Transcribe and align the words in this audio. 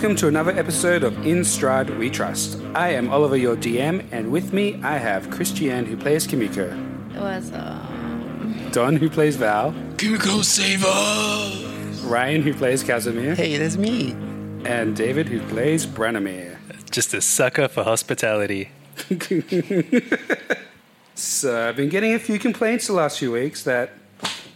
Welcome 0.00 0.16
to 0.16 0.28
another 0.28 0.52
episode 0.52 1.02
of 1.04 1.26
In 1.26 1.40
Strahd 1.40 1.98
We 1.98 2.08
Trust. 2.08 2.58
I 2.74 2.88
am 2.94 3.10
Oliver, 3.10 3.36
your 3.36 3.54
DM, 3.54 4.02
and 4.10 4.32
with 4.32 4.54
me 4.54 4.80
I 4.82 4.96
have 4.96 5.28
Christiane, 5.30 5.84
who 5.84 5.94
plays 5.94 6.26
Kimiko, 6.26 6.70
was 7.16 7.52
um, 7.52 8.70
Don, 8.72 8.96
who 8.96 9.10
plays 9.10 9.36
Val, 9.36 9.74
Kimiko, 9.98 10.40
save 10.40 10.86
us! 10.86 12.00
Ryan, 12.00 12.40
who 12.40 12.54
plays 12.54 12.82
Casimir, 12.82 13.34
Hey, 13.34 13.58
that's 13.58 13.76
me. 13.76 14.12
and 14.64 14.96
David, 14.96 15.28
who 15.28 15.38
plays 15.48 15.84
Branimir. 15.84 16.56
Just 16.90 17.12
a 17.12 17.20
sucker 17.20 17.68
for 17.68 17.84
hospitality. 17.84 18.70
So 21.14 21.68
I've 21.68 21.76
been 21.76 21.90
getting 21.90 22.14
a 22.14 22.18
few 22.18 22.38
complaints 22.38 22.86
the 22.86 22.94
last 22.94 23.18
few 23.18 23.32
weeks 23.32 23.64
that 23.64 23.90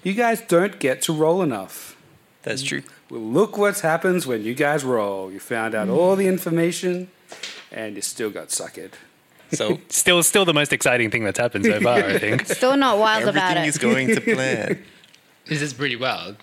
you 0.03 0.15
guys 0.15 0.41
don't 0.41 0.79
get 0.81 1.03
to 1.03 1.13
roll 1.13 1.43
enough. 1.43 1.95
That's 2.41 2.63
true. 2.63 2.83
Well, 3.15 3.23
look 3.23 3.57
what 3.57 3.79
happens 3.79 4.27
when 4.27 4.43
you 4.43 4.55
guys 4.55 4.83
roll. 4.85 5.31
You 5.31 5.39
found 5.39 5.73
out 5.77 5.89
all 5.89 6.17
the 6.17 6.27
information, 6.27 7.09
and 7.71 7.95
you 7.95 8.03
still 8.03 8.31
got 8.31 8.49
suckered. 8.49 8.91
So 9.53 9.79
Still, 9.89 10.21
still 10.25 10.45
the 10.45 10.53
most 10.53 10.73
exciting 10.73 11.13
thing 11.13 11.23
that's 11.23 11.39
happened 11.39 11.65
so 11.65 11.81
far. 11.81 11.99
I 11.99 12.19
think. 12.25 12.47
still 12.47 12.77
not 12.77 12.99
wild 12.99 13.29
about 13.29 13.57
it. 13.57 13.59
everything 13.61 13.65
it. 13.65 13.69
is 13.69 13.79
going 13.79 14.09
to 14.17 14.21
plan. 14.35 14.85
This 15.47 15.61
is 15.63 15.73
pretty 15.75 15.95
wild. 15.97 16.37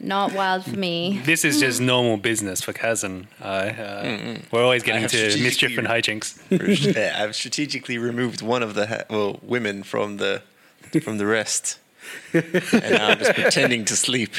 Not 0.00 0.32
wild 0.34 0.64
for 0.64 0.76
me. 0.76 1.20
This 1.24 1.44
is 1.44 1.58
just 1.60 1.80
normal 1.80 2.16
business 2.16 2.62
for 2.62 2.72
Kazan. 2.72 3.26
Uh, 3.40 3.44
uh, 3.44 4.36
We're 4.52 4.62
always 4.62 4.82
getting 4.84 5.02
have 5.02 5.10
to 5.10 5.16
strategically- 5.16 5.42
mischief 5.42 5.78
and 5.78 5.86
hijinks. 5.88 6.94
yeah, 6.96 7.22
I've 7.22 7.34
strategically 7.34 7.98
removed 7.98 8.40
one 8.40 8.62
of 8.62 8.74
the 8.74 8.86
ha- 8.86 9.04
well 9.10 9.38
women 9.42 9.82
from 9.82 10.16
the 10.18 10.42
from 11.02 11.18
the 11.18 11.26
rest, 11.26 11.78
and 12.32 12.72
now 12.90 13.08
I'm 13.08 13.18
just 13.18 13.34
pretending 13.34 13.84
to 13.86 13.96
sleep. 13.96 14.30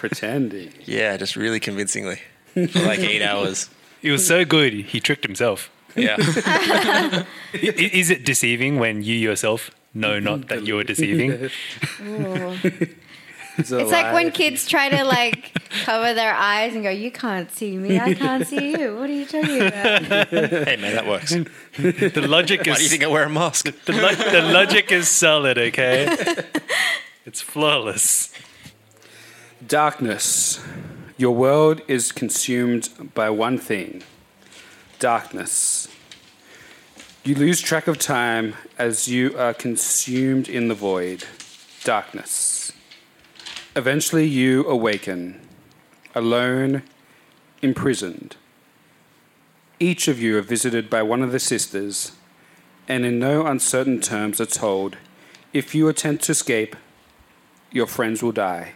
Pretending. 0.00 0.72
Yeah, 0.86 1.16
just 1.18 1.36
really 1.36 1.60
convincingly 1.60 2.20
for 2.54 2.80
like 2.92 3.00
eight 3.00 3.22
hours. 3.22 3.68
It 4.02 4.10
was 4.10 4.26
so 4.26 4.44
good, 4.46 4.72
he 4.72 4.98
tricked 4.98 5.24
himself. 5.24 5.70
Yeah, 5.94 6.16
I- 6.18 7.26
i- 7.54 7.58
Is 8.00 8.08
it 8.10 8.24
deceiving 8.24 8.78
when 8.78 9.02
you 9.02 9.14
yourself 9.14 9.70
know 9.92 10.18
not 10.18 10.48
that 10.48 10.64
you're 10.68 10.84
deceiving? 10.84 11.30
It's, 13.58 13.70
It's 13.72 13.90
like 13.92 14.14
when 14.14 14.30
kids 14.30 14.66
try 14.66 14.88
to 14.88 15.04
like 15.04 15.52
cover 15.84 16.14
their 16.14 16.32
eyes 16.34 16.74
and 16.74 16.82
go, 16.82 16.88
"You 16.90 17.10
can't 17.10 17.50
see 17.50 17.76
me. 17.76 17.98
I 17.98 18.14
can't 18.14 18.46
see 18.46 18.70
you. 18.70 18.96
What 18.96 19.10
are 19.10 19.18
you 19.22 19.26
talking 19.26 19.60
about?" 19.60 20.02
hey 20.68 20.76
man, 20.80 20.94
that 20.94 21.06
works. 21.06 21.34
Why 21.34 21.44
The 22.20 22.24
logic 22.26 22.62
do 22.62 22.70
you 22.70 22.76
is 22.76 22.88
think 22.90 23.02
I 23.04 23.08
wear 23.08 23.24
a 23.24 23.28
mask? 23.28 23.66
the, 23.84 23.92
lo- 23.92 24.14
the 24.36 24.42
logic 24.58 24.90
is 24.92 25.08
solid. 25.10 25.58
Okay, 25.58 26.08
it's 27.26 27.42
flawless. 27.42 28.32
Darkness. 29.70 30.58
Your 31.16 31.32
world 31.32 31.80
is 31.86 32.10
consumed 32.10 32.88
by 33.14 33.30
one 33.30 33.56
thing 33.56 34.02
darkness. 34.98 35.86
You 37.22 37.36
lose 37.36 37.60
track 37.60 37.86
of 37.86 37.96
time 37.96 38.56
as 38.78 39.06
you 39.06 39.38
are 39.38 39.54
consumed 39.54 40.48
in 40.48 40.66
the 40.66 40.74
void. 40.74 41.22
Darkness. 41.84 42.72
Eventually, 43.76 44.26
you 44.26 44.66
awaken, 44.66 45.40
alone, 46.16 46.82
imprisoned. 47.62 48.34
Each 49.78 50.08
of 50.08 50.20
you 50.20 50.36
are 50.36 50.42
visited 50.42 50.90
by 50.90 51.04
one 51.04 51.22
of 51.22 51.30
the 51.30 51.38
sisters, 51.38 52.10
and 52.88 53.04
in 53.04 53.20
no 53.20 53.46
uncertain 53.46 54.00
terms 54.00 54.40
are 54.40 54.46
told 54.46 54.96
if 55.52 55.76
you 55.76 55.86
attempt 55.86 56.24
to 56.24 56.32
escape, 56.32 56.74
your 57.70 57.86
friends 57.86 58.20
will 58.20 58.32
die. 58.32 58.72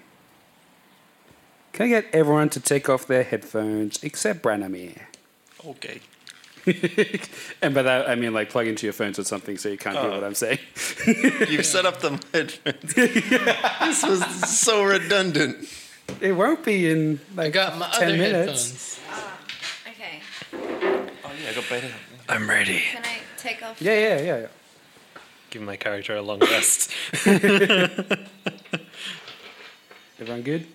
Can 1.74 1.86
I 1.86 1.88
get 1.88 2.06
everyone 2.14 2.48
to 2.50 2.60
take 2.60 2.88
off 2.88 3.06
their 3.08 3.24
headphones 3.24 4.02
except 4.04 4.42
Branimir? 4.42 4.96
Okay. 5.66 6.00
And 7.60 7.74
by 7.74 7.82
that, 7.82 8.08
I 8.08 8.14
mean 8.14 8.32
like 8.32 8.48
plug 8.48 8.66
into 8.68 8.86
your 8.86 8.92
phones 8.94 9.18
or 9.18 9.24
something 9.24 9.58
so 9.58 9.68
you 9.68 9.76
can't 9.76 9.96
hear 9.98 10.06
Oh. 10.06 10.14
what 10.14 10.24
I'm 10.24 10.34
saying. 10.34 10.58
You've 11.50 11.66
set 11.66 11.84
up 11.84 12.00
the 12.00 12.10
headphones. 12.32 12.94
this 12.94 14.02
was 14.02 14.24
so 14.58 14.84
redundant. 14.84 15.68
It 16.20 16.32
won't 16.32 16.64
be 16.64 16.88
in 16.90 17.20
I 17.36 17.42
like 17.42 17.52
got 17.54 17.76
my 17.76 17.88
10 17.90 18.08
other 18.08 18.16
minutes. 18.16 18.96
headphones. 18.96 19.00
Ah, 19.10 19.38
okay. 19.90 20.20
Oh 21.24 21.30
yeah, 21.42 21.50
I 21.50 21.54
got 21.54 21.68
better. 21.68 21.90
I'm 22.28 22.48
ready. 22.48 22.80
Can 22.92 23.04
I 23.04 23.18
take 23.36 23.62
off? 23.62 23.82
Yeah, 23.82 23.98
yeah, 23.98 24.20
yeah, 24.22 24.36
yeah. 24.42 24.46
Give 25.50 25.60
my 25.62 25.76
character 25.76 26.14
a 26.16 26.22
long 26.22 26.38
rest. 26.40 26.90
Everyone 30.20 30.42
good? 30.42 30.66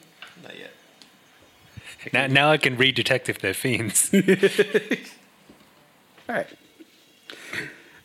Not 2.06 2.06
yet. 2.14 2.14
now, 2.14 2.28
now 2.28 2.52
I 2.52 2.58
can 2.58 2.78
read 2.78 2.96
detect 2.96 3.30
if 3.30 3.40
they're 3.40 3.54
fiends. 3.54 4.12
All 6.30 6.36
right. 6.36 6.48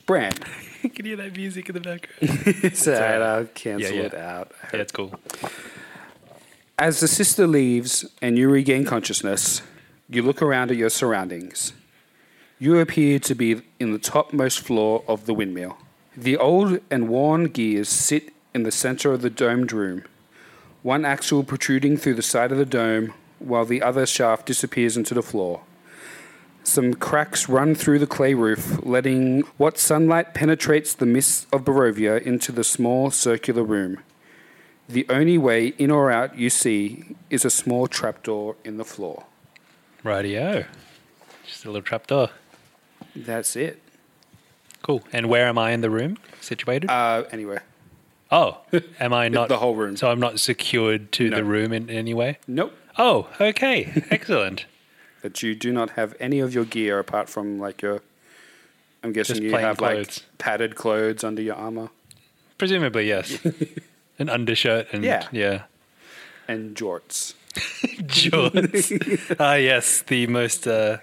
Bran. 0.06 0.32
can 0.82 1.06
you 1.06 1.16
hear 1.16 1.16
that 1.16 1.36
music 1.36 1.68
in 1.68 1.74
the 1.74 1.80
background? 1.80 2.42
It's 2.62 2.86
all 2.86 2.94
right, 2.94 3.22
I'll 3.22 3.44
cancel 3.46 3.90
Yeah, 3.94 4.00
yeah. 4.00 4.06
it 4.06 4.14
out. 4.14 4.52
Yeah, 4.72 4.80
it's 4.80 4.92
cool. 4.92 5.18
As 6.78 7.00
the 7.00 7.08
sister 7.08 7.46
leaves 7.46 8.04
and 8.20 8.36
you 8.36 8.50
regain 8.50 8.84
consciousness, 8.84 9.62
you 10.08 10.22
look 10.22 10.42
around 10.42 10.70
at 10.70 10.76
your 10.76 10.90
surroundings. 10.90 11.72
You 12.58 12.78
appear 12.80 13.18
to 13.20 13.34
be 13.34 13.62
in 13.80 13.92
the 13.92 13.98
topmost 13.98 14.60
floor 14.60 15.04
of 15.08 15.26
the 15.26 15.34
windmill. 15.34 15.78
The 16.16 16.36
old 16.36 16.80
and 16.90 17.08
worn 17.08 17.46
gears 17.46 17.88
sit 17.88 18.30
in 18.54 18.62
the 18.64 18.70
center 18.72 19.12
of 19.12 19.22
the 19.22 19.30
domed 19.30 19.72
room, 19.72 20.04
one 20.82 21.04
axle 21.04 21.44
protruding 21.44 21.96
through 21.96 22.14
the 22.14 22.22
side 22.22 22.52
of 22.52 22.58
the 22.58 22.64
dome, 22.66 23.14
while 23.44 23.64
the 23.64 23.82
other 23.82 24.06
shaft 24.06 24.46
disappears 24.46 24.96
into 24.96 25.14
the 25.14 25.22
floor. 25.22 25.62
Some 26.62 26.94
cracks 26.94 27.48
run 27.48 27.74
through 27.74 27.98
the 27.98 28.06
clay 28.06 28.32
roof, 28.34 28.78
letting 28.84 29.40
what 29.58 29.76
sunlight 29.78 30.32
penetrates 30.32 30.94
the 30.94 31.04
mists 31.06 31.46
of 31.52 31.62
Barovia 31.64 32.20
into 32.22 32.52
the 32.52 32.64
small 32.64 33.10
circular 33.10 33.62
room. 33.62 33.98
The 34.88 35.06
only 35.10 35.36
way 35.38 35.68
in 35.78 35.90
or 35.90 36.10
out 36.10 36.38
you 36.38 36.48
see 36.50 37.16
is 37.30 37.44
a 37.44 37.50
small 37.50 37.86
trapdoor 37.86 38.56
in 38.64 38.76
the 38.78 38.84
floor. 38.84 39.24
Radio. 40.02 40.64
Just 41.46 41.64
a 41.64 41.68
little 41.68 41.82
trapdoor. 41.82 42.30
That's 43.14 43.56
it. 43.56 43.80
cool. 44.82 45.02
And 45.12 45.28
where 45.28 45.46
am 45.46 45.58
I 45.58 45.70
in 45.72 45.80
the 45.82 45.90
room 45.90 46.16
situated? 46.40 46.90
Uh, 46.90 47.24
anyway, 47.30 47.58
oh, 48.30 48.58
am 49.00 49.12
I 49.12 49.28
not 49.38 49.48
the 49.48 49.58
whole 49.58 49.74
room. 49.74 49.96
So 49.96 50.10
I'm 50.10 50.20
not 50.20 50.40
secured 50.40 51.12
to 51.12 51.28
No. 51.30 51.36
the 51.36 51.44
room 51.44 51.72
in 51.72 51.88
any 51.90 52.14
way. 52.14 52.38
nope. 52.46 52.74
Oh, 52.98 53.28
okay, 53.40 54.02
excellent. 54.10 54.66
That 55.22 55.42
you 55.42 55.54
do 55.54 55.72
not 55.72 55.90
have 55.92 56.14
any 56.20 56.38
of 56.40 56.52
your 56.52 56.66
gear 56.66 56.98
apart 56.98 57.30
from 57.30 57.58
like 57.58 57.80
your. 57.80 58.02
I'm 59.02 59.12
guessing 59.14 59.36
Just 59.36 59.42
you 59.42 59.50
plain 59.52 59.62
have 59.64 59.78
clothes. 59.78 60.18
like 60.18 60.38
padded 60.38 60.76
clothes 60.76 61.24
under 61.24 61.40
your 61.40 61.54
armor 61.54 61.88
Presumably, 62.58 63.08
yes. 63.08 63.38
An 64.18 64.28
undershirt 64.28 64.88
and 64.92 65.02
Yeah. 65.02 65.26
yeah. 65.32 65.62
and 66.46 66.76
jorts. 66.76 67.32
Jorts. 68.04 69.36
ah, 69.40 69.54
yes, 69.54 70.02
the 70.02 70.26
most 70.26 70.66
uh, 70.68 70.98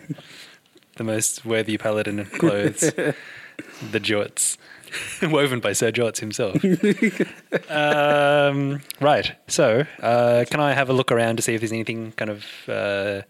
the 0.98 1.04
most 1.04 1.44
worthy 1.46 1.80
paladin 1.80 2.20
of 2.20 2.32
clothes, 2.34 2.82
the 2.94 4.00
jorts, 4.00 4.58
woven 5.22 5.60
by 5.60 5.74
Sir 5.74 5.92
Jorts 5.92 6.20
himself. 6.20 6.64
um, 7.70 8.82
right. 9.00 9.34
So, 9.48 9.86
uh, 10.02 10.46
can 10.50 10.60
I 10.60 10.74
have 10.74 10.90
a 10.90 10.94
look 10.94 11.12
around 11.12 11.38
to 11.38 11.42
see 11.42 11.54
if 11.54 11.62
there's 11.62 11.72
anything 11.72 12.12
kind 12.14 12.32
of 12.32 12.46
uh, 12.68 13.22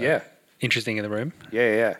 yeah. 0.00 0.22
interesting 0.60 0.96
in 0.96 1.02
the 1.02 1.10
room? 1.10 1.32
Yeah, 1.50 1.74
yeah. 1.74 1.96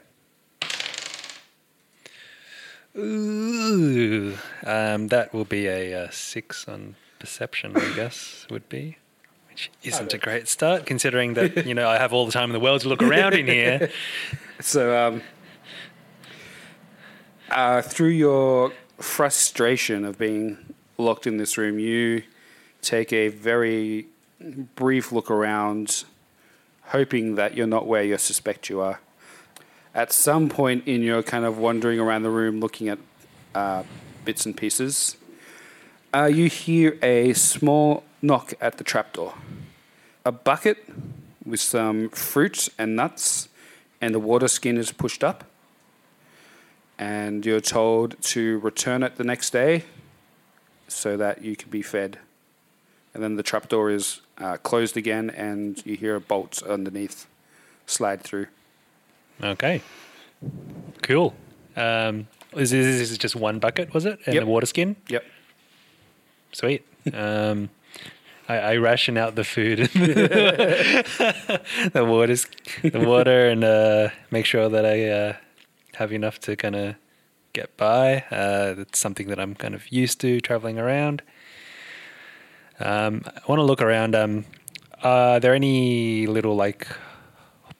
Ooh, 2.96 4.36
um, 4.64 5.08
that 5.08 5.32
will 5.32 5.44
be 5.44 5.68
a 5.68 5.94
uh, 5.94 6.08
six 6.10 6.66
on 6.66 6.96
perception, 7.20 7.76
I 7.76 7.94
guess 7.94 8.46
would 8.50 8.68
be, 8.68 8.96
which 9.48 9.70
isn't 9.84 10.12
a 10.12 10.18
great 10.18 10.48
start 10.48 10.84
considering 10.84 11.34
that 11.34 11.64
you 11.66 11.74
know 11.74 11.88
I 11.88 11.98
have 11.98 12.12
all 12.12 12.26
the 12.26 12.32
time 12.32 12.48
in 12.50 12.54
the 12.54 12.60
world 12.60 12.80
to 12.80 12.88
look 12.88 13.02
around 13.02 13.34
in 13.34 13.46
here. 13.46 13.90
So, 14.60 14.96
um, 14.98 15.22
uh, 17.50 17.82
through 17.82 18.10
your 18.10 18.72
frustration 18.98 20.04
of 20.04 20.18
being 20.18 20.58
locked 20.96 21.26
in 21.26 21.36
this 21.36 21.56
room, 21.56 21.78
you 21.78 22.22
take 22.82 23.12
a 23.12 23.28
very 23.28 24.06
brief 24.74 25.12
look 25.12 25.30
around, 25.30 26.04
hoping 26.86 27.34
that 27.36 27.56
you're 27.56 27.66
not 27.66 27.86
where 27.86 28.02
you 28.02 28.18
suspect 28.18 28.68
you 28.68 28.80
are. 28.80 29.00
At 29.94 30.12
some 30.12 30.48
point 30.48 30.86
in 30.86 31.02
your 31.02 31.22
kind 31.22 31.44
of 31.44 31.58
wandering 31.58 31.98
around 31.98 32.22
the 32.22 32.30
room 32.30 32.60
looking 32.60 32.88
at 32.88 32.98
uh, 33.54 33.82
bits 34.24 34.46
and 34.46 34.56
pieces, 34.56 35.16
uh, 36.14 36.24
you 36.24 36.48
hear 36.48 36.98
a 37.02 37.32
small 37.32 38.04
knock 38.22 38.54
at 38.60 38.78
the 38.78 38.84
trapdoor. 38.84 39.34
A 40.24 40.32
bucket 40.32 40.84
with 41.44 41.60
some 41.60 42.10
fruit 42.10 42.68
and 42.78 42.94
nuts, 42.94 43.48
and 44.00 44.14
the 44.14 44.20
water 44.20 44.48
skin 44.48 44.76
is 44.76 44.92
pushed 44.92 45.24
up. 45.24 45.44
And 46.98 47.46
you're 47.46 47.60
told 47.60 48.20
to 48.22 48.58
return 48.58 49.02
it 49.02 49.16
the 49.16 49.24
next 49.24 49.50
day 49.50 49.84
so 50.88 51.16
that 51.16 51.42
you 51.44 51.54
can 51.54 51.70
be 51.70 51.82
fed. 51.82 52.18
And 53.14 53.22
then 53.22 53.36
the 53.36 53.42
trapdoor 53.42 53.90
is 53.90 54.20
uh, 54.38 54.56
closed 54.58 54.96
again, 54.96 55.30
and 55.30 55.84
you 55.86 55.96
hear 55.96 56.16
a 56.16 56.20
bolt 56.20 56.62
underneath 56.62 57.26
slide 57.86 58.20
through. 58.22 58.46
Okay, 59.42 59.80
cool. 61.02 61.34
Um, 61.76 62.26
is 62.56 62.70
this, 62.70 62.86
this 62.98 63.10
is 63.12 63.18
just 63.18 63.36
one 63.36 63.58
bucket? 63.60 63.94
Was 63.94 64.04
it 64.04 64.18
and 64.26 64.34
Yep. 64.34 64.42
the 64.44 64.50
water 64.50 64.66
skin? 64.66 64.96
Yep. 65.08 65.24
Sweet. 66.52 66.84
Um, 67.12 67.70
I, 68.48 68.58
I 68.58 68.74
ration 68.76 69.16
out 69.18 69.34
the 69.36 69.44
food, 69.44 69.78
the 69.92 71.04
water, 71.94 72.34
the 72.88 73.00
water, 73.06 73.48
and 73.50 73.62
uh, 73.64 74.08
make 74.30 74.46
sure 74.46 74.68
that 74.68 74.84
I 74.86 75.08
uh, 75.08 75.36
have 75.98 76.12
enough 76.12 76.38
to 76.40 76.56
kind 76.56 76.76
of 76.76 76.94
get 77.52 77.76
by. 77.76 78.24
Uh, 78.30 78.74
that's 78.74 78.98
something 78.98 79.26
that 79.28 79.38
I'm 79.40 79.54
kind 79.54 79.74
of 79.74 79.90
used 79.90 80.20
to 80.20 80.40
traveling 80.40 80.78
around. 80.78 81.22
Um, 82.80 83.22
I 83.26 83.40
want 83.48 83.58
to 83.58 83.64
look 83.64 83.82
around. 83.82 84.14
Um, 84.14 84.44
are 85.02 85.40
there 85.40 85.54
any 85.54 86.26
little 86.26 86.54
like 86.54 86.86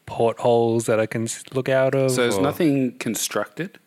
portholes 0.05 0.85
that 0.87 0.99
I 0.99 1.05
can 1.05 1.27
look 1.53 1.69
out 1.69 1.95
of? 1.95 2.11
So 2.11 2.21
there's 2.23 2.35
or- 2.37 2.41
nothing 2.41 2.97
constructed, 2.97 3.79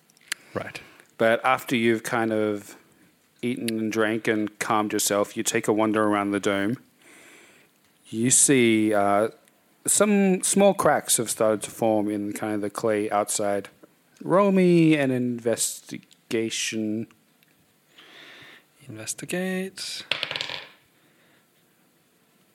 Right. 0.54 0.80
but 1.18 1.44
after 1.44 1.76
you've 1.76 2.02
kind 2.02 2.32
of 2.32 2.76
eaten 3.42 3.68
and 3.78 3.92
drank 3.92 4.28
and 4.28 4.58
calmed 4.58 4.92
yourself, 4.92 5.36
you 5.36 5.42
take 5.42 5.68
a 5.68 5.72
wander 5.72 6.04
around 6.04 6.30
the 6.30 6.40
dome. 6.40 6.78
You 8.08 8.30
see 8.30 8.94
uh, 8.94 9.28
some 9.86 10.42
small 10.42 10.72
cracks 10.74 11.16
have 11.18 11.28
started 11.28 11.62
to 11.62 11.70
form 11.70 12.08
in 12.08 12.32
kind 12.32 12.54
of 12.54 12.60
the 12.62 12.70
clay 12.70 13.10
outside. 13.10 13.68
Roll 14.24 14.52
me 14.52 14.94
an 14.96 15.10
investigation. 15.10 17.08
Investigate. 18.88 20.04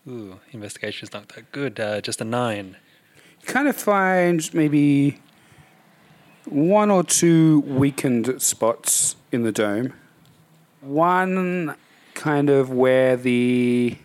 Ooh, 0.07 0.39
investigation's 0.53 1.11
not 1.11 1.27
that 1.29 1.51
good. 1.51 1.77
Uh, 1.77 1.99
just 1.99 2.21
a 2.21 2.23
nine. 2.23 2.77
You 3.41 3.47
kind 3.47 3.67
of 3.67 3.75
find 3.75 4.53
maybe 4.53 5.19
one 6.45 6.89
or 6.89 7.03
two 7.03 7.59
weakened 7.61 8.41
spots 8.41 9.17
in 9.33 9.43
the 9.43 9.51
dome. 9.51 9.93
One 10.79 11.75
kind 12.13 12.49
of 12.49 12.71
where 12.71 13.17
the 13.17 13.97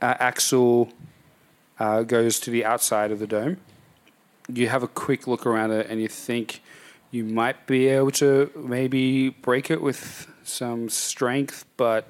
uh, 0.00 0.14
axle 0.18 0.94
uh, 1.78 2.04
goes 2.04 2.40
to 2.40 2.50
the 2.50 2.64
outside 2.64 3.12
of 3.12 3.18
the 3.18 3.26
dome. 3.26 3.58
You 4.48 4.68
have 4.68 4.82
a 4.82 4.88
quick 4.88 5.26
look 5.26 5.46
around 5.46 5.70
it 5.70 5.88
and 5.88 6.00
you 6.00 6.08
think 6.08 6.62
you 7.10 7.24
might 7.24 7.66
be 7.66 7.88
able 7.88 8.10
to 8.12 8.50
maybe 8.56 9.30
break 9.30 9.70
it 9.70 9.80
with 9.80 10.26
some 10.42 10.88
strength, 10.88 11.64
but 11.76 12.08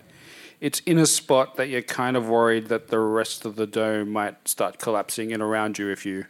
it's 0.61 0.81
in 0.81 0.99
a 0.99 1.07
spot 1.07 1.57
that 1.57 1.69
you're 1.69 1.83
kind 1.83 2.17
of 2.17 2.29
worried 2.29 2.69
that 2.69 2.89
the 2.89 2.99
rest 2.99 3.45
of 3.45 3.57
the 3.57 3.67
dome 3.67 4.11
might 4.11 4.49
start 4.49 4.79
collapsing 4.79 5.31
in 5.31 5.43
around 5.43 5.79
you 5.79 5.91
if 5.91 6.07
you, 6.07 6.25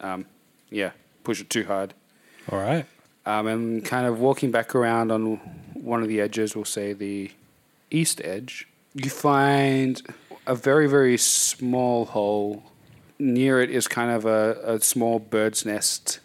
um, 0.00 0.26
yeah, 0.68 0.90
push 1.22 1.40
it 1.40 1.48
too 1.48 1.64
hard. 1.64 1.94
All 2.50 2.58
right. 2.58 2.86
Um, 3.24 3.46
and 3.46 3.84
kind 3.84 4.06
of 4.06 4.20
walking 4.20 4.50
back 4.50 4.74
around 4.74 5.10
on 5.10 5.36
one 5.74 6.02
of 6.02 6.08
the 6.08 6.20
edges, 6.20 6.54
we'll 6.54 6.64
say 6.64 6.92
the 6.92 7.30
east 7.90 8.20
edge, 8.24 8.68
you 8.94 9.10
find 9.10 10.02
a 10.46 10.54
very, 10.54 10.88
very 10.88 11.16
small 11.16 12.06
hole. 12.06 12.62
Near 13.18 13.60
it 13.60 13.70
is 13.70 13.88
kind 13.88 14.10
of 14.10 14.24
a, 14.24 14.60
a 14.64 14.80
small 14.80 15.18
bird's 15.18 15.64
nest. 15.64 16.20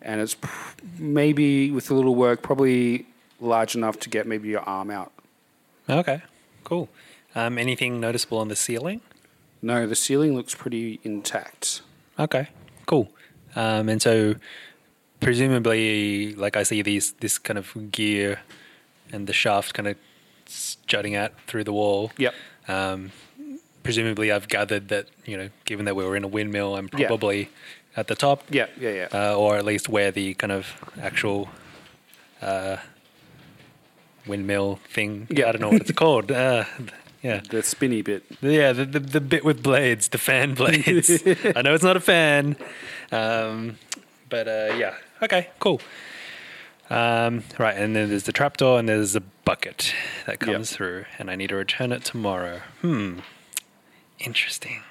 And 0.00 0.20
it's 0.20 0.34
pr- 0.34 0.74
maybe, 0.98 1.70
with 1.70 1.90
a 1.90 1.94
little 1.94 2.14
work, 2.14 2.42
probably 2.42 3.06
large 3.40 3.74
enough 3.74 3.98
to 4.00 4.08
get 4.08 4.26
maybe 4.26 4.48
your 4.48 4.60
arm 4.60 4.90
out. 4.90 5.12
Okay. 5.88 6.22
Cool. 6.64 6.88
Um, 7.34 7.58
anything 7.58 8.00
noticeable 8.00 8.38
on 8.38 8.48
the 8.48 8.56
ceiling? 8.56 9.00
No, 9.62 9.86
the 9.86 9.96
ceiling 9.96 10.34
looks 10.34 10.54
pretty 10.54 11.00
intact. 11.02 11.82
Okay. 12.18 12.48
Cool. 12.86 13.10
Um, 13.54 13.88
and 13.88 14.00
so, 14.00 14.36
presumably, 15.20 16.34
like 16.34 16.56
I 16.56 16.62
see 16.62 16.82
these 16.82 17.12
this 17.12 17.38
kind 17.38 17.58
of 17.58 17.90
gear 17.90 18.40
and 19.12 19.26
the 19.26 19.32
shaft 19.32 19.74
kind 19.74 19.88
of 19.88 19.96
jutting 20.86 21.16
out 21.16 21.32
through 21.46 21.64
the 21.64 21.72
wall. 21.72 22.12
Yep. 22.18 22.34
Um, 22.68 23.12
presumably, 23.86 24.30
I've 24.30 24.48
gathered 24.48 24.88
that 24.88 25.06
you 25.24 25.36
know, 25.38 25.48
given 25.64 25.84
that 25.86 25.96
we 25.96 26.04
were 26.04 26.16
in 26.16 26.24
a 26.24 26.28
windmill, 26.28 26.76
I'm 26.76 26.88
Yeah. 26.96 27.06
probably 27.06 27.48
at 27.96 28.08
the 28.08 28.14
top. 28.14 28.42
Yeah, 28.50 28.66
yeah, 28.78 28.90
yeah. 28.90 29.08
uh, 29.32 29.34
or 29.36 29.56
at 29.56 29.64
least 29.64 29.88
where 29.88 30.10
the 30.10 30.34
kind 30.34 30.52
of 30.52 30.66
actual 31.00 31.48
uh, 32.42 32.76
windmill 34.26 34.78
thing. 34.92 35.26
Yeah. 35.30 35.48
I 35.48 35.52
don't 35.52 35.60
know 35.62 35.70
what 35.70 35.80
it's 35.82 35.92
called. 35.92 36.30
Uh, 36.30 36.64
yeah, 37.22 37.40
the 37.50 37.62
spinny 37.62 38.02
bit. 38.02 38.24
yeah, 38.42 38.72
the, 38.72 38.84
the 38.84 39.00
the 39.00 39.20
bit 39.20 39.44
with 39.44 39.62
blades, 39.62 40.08
the 40.08 40.18
fan 40.18 40.54
blades. 40.54 41.10
I 41.56 41.62
know 41.62 41.74
it's 41.74 41.82
not 41.84 41.96
a 41.96 42.00
fan, 42.00 42.56
um, 43.10 43.78
but 44.28 44.46
uh, 44.48 44.74
yeah. 44.78 44.94
Okay, 45.22 45.48
cool. 45.58 45.80
Um, 46.88 47.42
right, 47.58 47.76
and 47.76 47.96
then 47.96 48.10
there's 48.10 48.24
the 48.24 48.32
trapdoor, 48.32 48.78
and 48.78 48.88
there's 48.88 49.16
a 49.16 49.20
bucket 49.20 49.92
that 50.26 50.38
comes 50.38 50.70
through, 50.70 51.06
and 51.18 51.28
I 51.30 51.34
need 51.34 51.48
to 51.48 51.56
return 51.56 51.90
it 51.90 52.04
tomorrow. 52.04 52.60
Hmm, 52.82 53.20
interesting. 54.18 54.82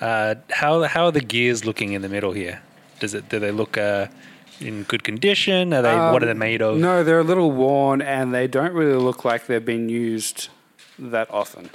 Uh, 0.00 0.36
how 0.50 0.82
how 0.84 1.06
are 1.06 1.12
the 1.12 1.20
gears 1.20 1.64
looking 1.64 1.92
in 1.92 2.02
the 2.02 2.08
middle 2.08 2.32
here? 2.32 2.60
Does 3.00 3.14
it 3.14 3.28
do 3.28 3.38
they 3.38 3.50
look 3.50 3.76
uh, 3.78 4.06
in 4.60 4.82
good 4.84 5.02
condition? 5.04 5.72
Are 5.72 5.82
they 5.82 5.94
what 5.96 6.22
are 6.22 6.26
they 6.26 6.32
Um, 6.32 6.38
made 6.38 6.62
of? 6.62 6.78
No, 6.78 7.02
they're 7.04 7.20
a 7.20 7.24
little 7.24 7.50
worn 7.50 8.02
and 8.02 8.32
they 8.34 8.46
don't 8.46 8.72
really 8.72 8.98
look 9.00 9.24
like 9.24 9.46
they've 9.46 9.64
been 9.64 9.88
used 9.88 10.48
that 10.98 11.30
often. 11.30 11.70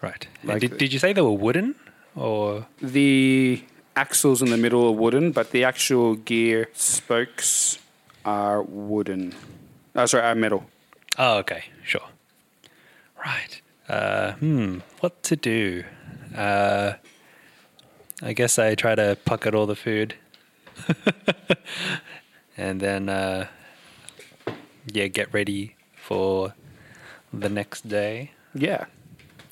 Right. 0.00 0.26
Like 0.44 0.60
did, 0.60 0.70
the- 0.72 0.76
did 0.78 0.92
you 0.92 0.98
say 0.98 1.12
they 1.12 1.22
were 1.22 1.30
wooden 1.32 1.74
or 2.16 2.66
The 2.80 3.62
axles 3.96 4.42
in 4.42 4.50
the 4.50 4.56
middle 4.56 4.86
are 4.86 4.92
wooden, 4.92 5.32
but 5.32 5.50
the 5.50 5.64
actual 5.64 6.14
gear 6.16 6.68
spokes 6.74 7.78
are 8.24 8.62
wooden. 8.62 9.34
Oh, 9.94 10.06
sorry, 10.06 10.24
are 10.24 10.34
metal. 10.34 10.64
Oh, 11.18 11.38
okay, 11.38 11.64
sure. 11.84 12.08
Right. 13.24 13.60
Uh, 13.88 14.32
hmm. 14.32 14.78
What 15.00 15.22
to 15.24 15.36
do? 15.36 15.84
Uh, 16.36 16.94
I 18.22 18.32
guess 18.32 18.58
I 18.58 18.74
try 18.74 18.94
to 18.94 19.16
pocket 19.24 19.54
all 19.54 19.66
the 19.66 19.76
food, 19.76 20.14
and 22.56 22.80
then 22.80 23.08
uh, 23.08 23.46
yeah, 24.92 25.06
get 25.08 25.32
ready 25.32 25.76
for 25.94 26.54
the 27.32 27.48
next 27.48 27.88
day. 27.88 28.30
Yeah. 28.54 28.84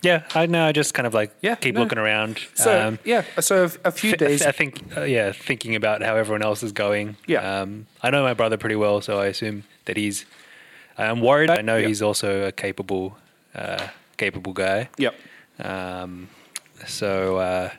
Yeah, 0.03 0.23
I 0.35 0.47
know. 0.47 0.65
I 0.67 0.73
just 0.73 0.95
kind 0.95 1.07
of 1.07 1.13
like 1.13 1.31
Yeah, 1.43 1.57
keep 1.57 1.75
no. 1.75 1.83
looking 1.83 1.99
around. 1.99 2.39
So 2.55 2.81
Um, 2.89 2.99
yeah, 3.05 3.23
so 3.41 3.65
a, 3.65 3.89
a 3.89 3.91
few 3.91 4.17
days. 4.17 4.41
I 4.43 4.51
think, 4.53 4.83
uh, 4.97 5.03
yeah, 5.03 5.31
thinking 5.33 5.75
about 5.77 6.01
how 6.03 6.17
everyone 6.17 6.43
else 6.43 6.63
is 6.63 6.73
going. 6.73 7.17
Yeah. 7.27 7.61
Um, 7.61 7.87
I 8.03 8.09
know 8.11 8.23
my 8.23 8.33
brother 8.33 8.57
pretty 8.57 8.77
well, 8.77 9.03
so 9.03 9.21
I 9.21 9.27
assume 9.27 9.65
that 9.85 9.99
he's. 9.99 10.25
I'm 10.97 11.21
worried. 11.21 11.51
I 11.51 11.61
know 11.61 11.77
Yeah. 11.77 11.89
he's 11.89 12.01
also 12.03 12.47
a 12.47 12.53
capable, 12.53 13.19
uh, 13.55 13.89
capable 14.17 14.55
guy. 14.55 14.89
Yep. 14.97 15.15
Um, 15.59 16.29
so 16.87 17.37
uh, 17.39 17.71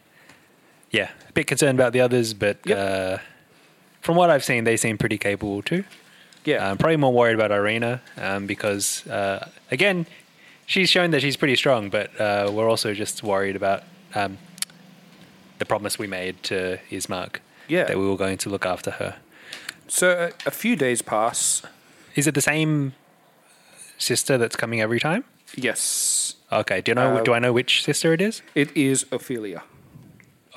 yeah, 0.92 1.10
a 1.30 1.32
bit 1.34 1.48
concerned 1.48 1.80
about 1.80 1.94
the 1.94 2.02
others, 2.02 2.34
but 2.34 2.58
Yep. 2.66 2.78
uh, 2.78 3.18
from 4.02 4.16
what 4.16 4.30
I've 4.30 4.44
seen, 4.44 4.64
they 4.64 4.78
seem 4.78 4.98
pretty 4.98 5.18
capable 5.18 5.62
too. 5.62 5.84
Yeah. 6.44 6.70
I'm 6.70 6.78
probably 6.78 6.98
more 6.98 7.14
worried 7.14 7.36
about 7.36 7.52
Irina 7.52 8.02
um, 8.18 8.48
because 8.48 9.06
uh, 9.08 9.48
again, 9.70 10.08
she's 10.66 10.90
shown 10.90 11.12
that 11.12 11.22
she's 11.22 11.38
pretty 11.38 11.56
strong, 11.56 11.90
but 11.90 12.10
uh, 12.20 12.50
we're 12.52 12.68
also 12.70 12.94
just 12.94 13.22
worried 13.24 13.56
about 13.56 13.84
um, 14.16 14.38
the 15.60 15.66
promise 15.66 16.00
we 16.00 16.08
made 16.08 16.42
to 16.44 16.80
Ismark 16.90 17.38
Yeah. 17.68 17.84
that 17.86 17.98
we 17.98 18.08
were 18.10 18.18
going 18.18 18.38
to 18.40 18.50
look 18.50 18.66
after 18.66 18.92
her. 18.92 19.18
so 19.88 20.32
a 20.46 20.52
few 20.52 20.76
days 20.76 21.02
pass. 21.04 21.62
Is 22.16 22.26
it 22.28 22.34
the 22.34 22.42
same 22.42 22.94
sister 23.98 24.38
that's 24.38 24.56
coming 24.56 24.82
every 24.82 25.00
time? 25.00 25.24
Yes. 25.56 26.36
Okay. 26.52 26.82
Do 26.82 26.92
you 26.92 26.96
know? 26.96 27.18
Uh, 27.18 27.24
do 27.24 27.34
I 27.34 27.40
know 27.40 27.54
which 27.54 27.84
sister 27.84 28.14
it 28.14 28.22
is? 28.22 28.42
It 28.56 28.76
is 28.76 29.06
Ophelia. 29.12 29.64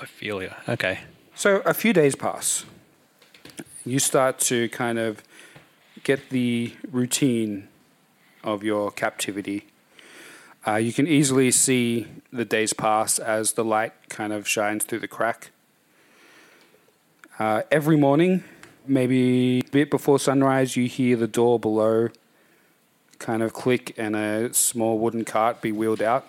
Ophelia. 0.01 0.57
Okay. 0.69 1.01
So 1.35 1.63
a 1.65 1.75
few 1.75 1.93
days 1.93 2.15
pass. 2.15 2.65
You 3.85 3.99
start 3.99 4.39
to 4.41 4.69
kind 4.71 4.99
of 4.99 5.23
get 6.03 6.31
the 6.31 6.75
routine 6.91 7.69
of 8.43 8.63
your 8.63 8.91
captivity. 8.91 9.67
Uh, 10.67 10.77
you 10.77 10.93
can 10.93 11.07
easily 11.07 11.51
see 11.51 12.07
the 12.33 12.45
days 12.45 12.73
pass 12.73 13.19
as 13.19 13.53
the 13.53 13.65
light 13.65 13.93
kind 14.09 14.33
of 14.33 14.49
shines 14.49 14.85
through 14.85 15.01
the 15.01 15.09
crack. 15.09 15.51
Uh, 17.39 17.63
every 17.71 17.97
morning, 17.97 18.45
maybe 18.87 19.59
a 19.59 19.71
bit 19.71 19.91
before 19.91 20.19
sunrise, 20.19 20.77
you 20.77 20.87
hear 20.87 21.17
the 21.17 21.27
door 21.27 21.59
below 21.59 22.09
kind 23.25 23.43
of 23.43 23.55
click 23.55 23.95
and 23.97 24.15
a 24.15 24.53
small 24.53 24.99
wooden 24.99 25.25
cart 25.25 25.63
be 25.63 25.73
wheeled 25.73 26.03
out. 26.03 26.27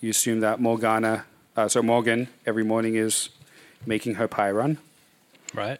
You 0.00 0.08
assume 0.08 0.40
that 0.40 0.58
Morgana, 0.58 1.26
uh, 1.54 1.68
so 1.68 1.82
Morgan, 1.82 2.28
every 2.46 2.64
morning 2.64 2.94
is 2.94 3.28
making 3.84 4.14
her 4.14 4.26
pie 4.26 4.50
run. 4.50 4.78
Right. 5.54 5.78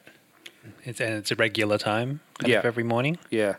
It's 0.84 1.00
and 1.00 1.14
it's 1.14 1.30
a 1.30 1.34
regular 1.36 1.78
time. 1.78 2.20
Kind 2.38 2.52
Yeah. 2.52 2.58
Of 2.58 2.66
every 2.66 2.84
morning, 2.84 3.16
Yeah. 3.30 3.54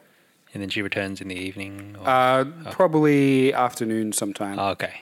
and 0.54 0.62
then 0.62 0.70
she 0.70 0.84
returns 0.84 1.20
in 1.22 1.28
the 1.30 1.36
evening. 1.36 1.96
Or, 2.00 2.08
Uh, 2.08 2.46
Probably 2.70 3.52
afternoon 3.54 4.14
sometime. 4.14 4.60
Oh, 4.60 4.70
okay. 4.78 5.02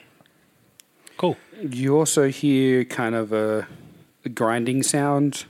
Cool. 1.18 1.36
you 1.60 1.94
also 1.98 2.28
hear 2.30 2.86
kind 2.86 3.14
of 3.14 3.30
a, 3.34 3.68
a 4.24 4.30
grinding 4.30 4.82
sound 4.82 5.44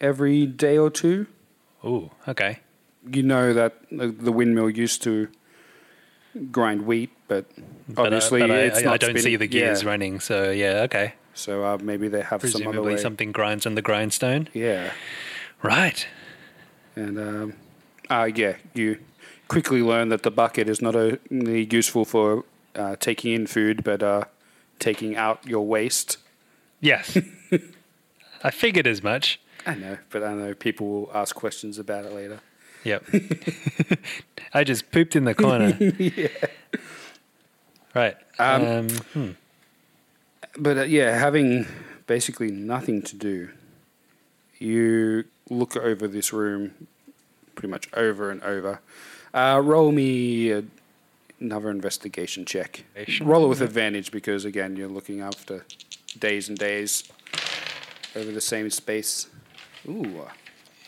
every 0.00 0.46
day 0.46 0.78
or 0.78 0.88
two. 0.90 1.26
Ooh. 1.84 2.12
Okay. 2.28 2.60
You 3.10 3.22
know 3.22 3.52
that 3.52 3.74
the 3.90 4.32
windmill 4.32 4.70
used 4.70 5.02
to 5.02 5.28
grind 6.50 6.86
wheat, 6.86 7.10
but 7.28 7.46
But, 7.88 8.02
uh, 8.02 8.04
obviously 8.06 8.40
but 8.40 8.50
I, 8.50 8.58
it's 8.60 8.78
I, 8.78 8.82
not 8.82 8.94
I 8.94 8.96
don't 8.98 9.18
see 9.18 9.36
the 9.36 9.46
gears 9.46 9.82
Yeah. 9.82 9.88
running. 9.88 10.20
So 10.20 10.50
yeah. 10.50 10.82
Okay. 10.82 11.14
So 11.34 11.64
uh, 11.64 11.78
maybe 11.82 12.08
they 12.08 12.20
have 12.20 12.40
some 12.42 12.48
other 12.62 12.64
Presumably 12.64 12.94
way. 12.94 13.00
something 13.00 13.32
grinds 13.32 13.66
on 13.66 13.74
the 13.74 13.82
grindstone. 13.82 14.48
Yeah. 14.52 14.92
Right. 15.62 16.06
And 16.94 17.18
um, 17.18 17.54
uh, 18.10 18.28
yeah, 18.34 18.56
you 18.74 18.98
quickly 19.48 19.82
learn 19.82 20.08
that 20.10 20.22
the 20.22 20.30
bucket 20.30 20.68
is 20.68 20.80
not 20.82 20.94
only 20.94 21.66
useful 21.70 22.04
for 22.04 22.44
uh, 22.74 22.96
taking 22.96 23.32
in 23.32 23.46
food, 23.46 23.82
but 23.82 24.02
uh, 24.02 24.24
taking 24.78 25.16
out 25.16 25.46
your 25.46 25.66
waste. 25.66 26.18
Yes. 26.80 27.16
I 28.44 28.50
figured 28.50 28.86
as 28.86 29.02
much. 29.02 29.40
I 29.66 29.74
know, 29.74 29.98
but 30.10 30.22
I 30.24 30.34
know 30.34 30.54
people 30.54 30.86
will 30.88 31.10
ask 31.14 31.34
questions 31.36 31.78
about 31.78 32.04
it 32.04 32.12
later. 32.12 32.40
Yep. 32.84 33.04
I 34.54 34.64
just 34.64 34.90
pooped 34.90 35.16
in 35.16 35.24
the 35.24 35.34
corner. 35.34 35.78
Right. 37.94 38.16
Um, 38.38 38.62
Um, 38.64 38.88
hmm. 39.12 39.30
But 40.56 40.78
uh, 40.78 40.82
yeah, 40.84 41.18
having 41.18 41.66
basically 42.06 42.50
nothing 42.50 43.02
to 43.02 43.16
do, 43.16 43.50
you 44.58 45.24
look 45.50 45.76
over 45.76 46.08
this 46.08 46.32
room 46.32 46.88
pretty 47.54 47.68
much 47.70 47.88
over 47.94 48.30
and 48.30 48.42
over. 48.42 48.80
Uh, 49.34 49.60
roll 49.62 49.92
me 49.92 50.50
a, 50.52 50.64
another 51.38 51.68
investigation 51.70 52.44
check. 52.46 52.84
Roll 53.22 53.44
it 53.44 53.48
with 53.48 53.60
advantage 53.60 54.10
because, 54.10 54.44
again, 54.46 54.76
you're 54.76 54.88
looking 54.88 55.20
after 55.20 55.66
days 56.18 56.48
and 56.48 56.56
days 56.56 57.04
over 58.16 58.30
the 58.32 58.40
same 58.40 58.70
space. 58.70 59.28
Ooh, 59.86 60.26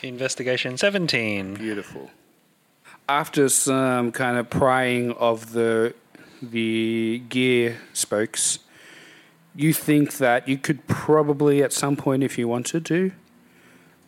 Investigation 0.05 0.77
17. 0.77 1.55
beautiful. 1.55 2.11
After 3.09 3.49
some 3.49 4.13
kind 4.13 4.37
of 4.37 4.51
prying 4.51 5.13
of 5.13 5.53
the 5.53 5.95
the 6.43 7.23
gear 7.29 7.79
spokes, 7.95 8.59
you 9.55 9.73
think 9.73 10.19
that 10.19 10.47
you 10.47 10.59
could 10.59 10.87
probably, 10.87 11.63
at 11.63 11.73
some 11.73 11.97
point, 11.97 12.23
if 12.23 12.37
you 12.37 12.47
wanted 12.47 12.85
to, 12.87 13.13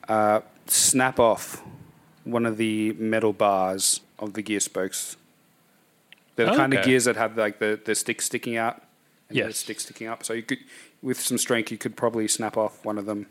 uh, 0.09 0.41
snap 0.67 1.19
off 1.19 1.63
one 2.25 2.45
of 2.45 2.59
the 2.59 2.93
metal 2.95 3.33
bars 3.33 4.01
of 4.19 4.35
the 4.35 4.43
gear 4.43 4.61
spokes. 4.61 5.17
They're 6.35 6.47
the 6.47 6.57
kind 6.57 6.75
of 6.75 6.85
gears 6.85 7.05
that 7.05 7.17
have 7.17 7.39
like 7.39 7.59
the, 7.59 7.81
the 7.83 7.95
stick 7.95 8.21
sticking 8.21 8.57
out. 8.59 8.83
And 9.31 9.39
the 9.39 9.53
stick 9.53 9.81
sticking 9.81 10.09
up. 10.09 10.25
So 10.25 10.35
you 10.35 10.43
could, 10.43 10.59
with 11.01 11.19
some 11.19 11.39
strength, 11.39 11.71
you 11.71 11.79
could 11.79 11.97
probably 11.97 12.29
snap 12.29 12.57
off 12.57 12.85
one 12.85 12.99
of 12.99 13.07
them 13.07 13.27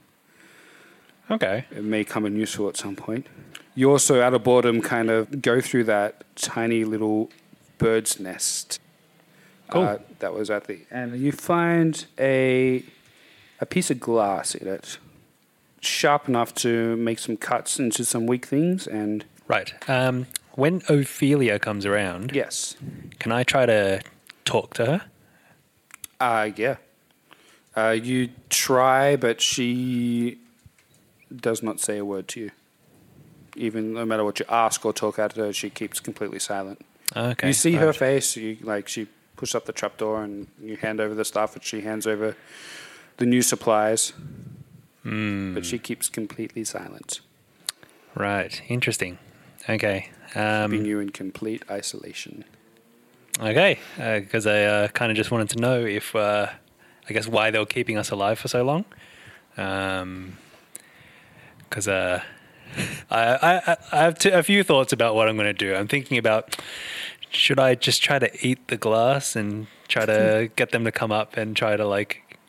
Okay. 1.32 1.66
it 1.72 1.84
may 1.84 2.04
come 2.04 2.26
in 2.26 2.36
useful 2.36 2.70
at 2.70 2.78
some 2.78 2.96
point. 2.96 3.28
You 3.74 3.92
also, 3.92 4.22
out 4.22 4.34
of 4.34 4.44
boredom, 4.44 4.82
kind 4.82 5.10
of 5.10 5.42
go 5.42 5.60
through 5.60 5.86
that 5.86 6.24
tiny 6.36 6.84
little 6.86 7.30
bird's 7.78 8.20
nest 8.20 8.80
Cool. 9.70 9.82
uh, 9.84 9.98
that 10.20 10.34
was 10.34 10.50
at 10.50 10.66
the 10.66 10.80
and 10.92 11.18
you 11.20 11.32
find 11.32 12.06
a 12.20 12.84
a 13.60 13.66
piece 13.66 13.90
of 13.90 14.00
glass 14.00 14.54
in 14.56 14.68
it, 14.68 14.98
sharp 15.82 16.30
enough 16.30 16.54
to 16.56 16.96
make 16.98 17.20
some 17.20 17.36
cuts 17.38 17.80
into 17.80 18.06
some 18.06 18.28
weak 18.28 18.46
things. 18.46 18.86
And 18.88 19.26
Right. 19.48 19.74
Um, 19.90 20.28
when 20.54 20.82
Ophelia 20.88 21.60
comes 21.60 21.86
around, 21.86 22.32
yes, 22.34 22.76
can 23.20 23.32
I 23.32 23.44
try 23.44 23.66
to 23.66 24.02
talk 24.46 24.74
to 24.76 24.86
her? 24.86 25.02
uh, 26.22 26.50
yeah, 26.56 26.78
uh, 27.76 27.90
you 27.90 28.30
try, 28.50 29.16
but 29.18 29.42
she 29.42 30.38
does 31.42 31.62
not 31.64 31.80
say 31.80 31.98
a 31.98 32.06
word 32.06 32.28
to 32.30 32.40
you. 32.40 32.52
Even 33.56 33.94
no 33.94 34.06
matter 34.06 34.24
what 34.24 34.40
you 34.40 34.46
ask 34.50 34.86
or 34.86 34.94
talk 34.94 35.18
at 35.18 35.34
her, 35.34 35.54
she 35.54 35.70
keeps 35.70 36.00
completely 36.00 36.40
silent. 36.40 36.86
Okay. 37.16 37.48
You 37.48 37.54
see 37.54 37.74
her 37.74 37.94
face. 37.94 38.36
You 38.36 38.58
like 38.62 38.88
she 38.88 39.08
pushes 39.36 39.56
up 39.56 39.66
the 39.66 39.74
trapdoor 39.74 40.24
and 40.24 40.48
you 40.62 40.78
hand 40.78 41.00
over 41.00 41.14
the 41.14 41.26
stuff, 41.26 41.56
and 41.56 41.64
she 41.64 41.82
hands 41.82 42.06
over 42.08 42.36
the 43.18 43.26
new 43.26 43.42
supplies. 43.42 44.14
Hmm. 45.04 45.54
But 45.54 45.66
she 45.66 45.78
keeps 45.78 46.10
completely 46.10 46.64
silent, 46.64 47.22
Right. 48.16 48.62
Interesting. 48.68 49.20
Okay. 49.70 50.10
Um, 50.34 50.74
you 50.74 51.00
in 51.00 51.12
complete 51.12 51.64
isolation. 51.70 52.44
okay. 53.40 53.78
Because 53.98 54.48
I 54.48 54.64
uh, 54.64 54.88
kind 54.90 55.12
of 55.12 55.16
just 55.16 55.32
wanted 55.32 55.50
to 55.50 55.60
know 55.60 55.86
if, 55.86 56.16
uh, 56.16 56.48
I 57.08 57.14
guess, 57.14 57.28
why 57.28 57.52
they 57.52 57.60
were 57.60 57.66
keeping 57.66 57.98
us 57.98 58.10
alive 58.10 58.40
for 58.40 58.48
so 58.48 58.64
long. 58.64 58.86
Because 61.76 61.90
uh, 61.90 62.22
I, 63.12 63.36
I, 63.68 63.78
I- 63.92 63.98
have 64.04 64.18
t- 64.18 64.30
a 64.30 64.42
few 64.44 64.64
thoughts 64.64 64.94
about 64.94 65.14
what 65.14 65.28
I'm 65.28 65.36
going 65.36 65.48
to 65.48 65.54
do. 65.54 65.76
I'm 65.76 65.90
thinking 65.90 66.18
about 66.18 66.56
should 67.32 67.60
I 67.60 67.76
just 67.76 68.02
try 68.02 68.18
to 68.18 68.30
eat 68.48 68.66
the 68.70 68.78
glass 68.78 69.36
and 69.36 69.68
try 69.90 70.06
to 70.06 70.50
get 70.56 70.72
them 70.72 70.86
to 70.86 70.92
come 70.94 71.12
up 71.12 71.36
and 71.36 71.54
try 71.54 71.76
to 71.76 71.86
like 71.86 72.40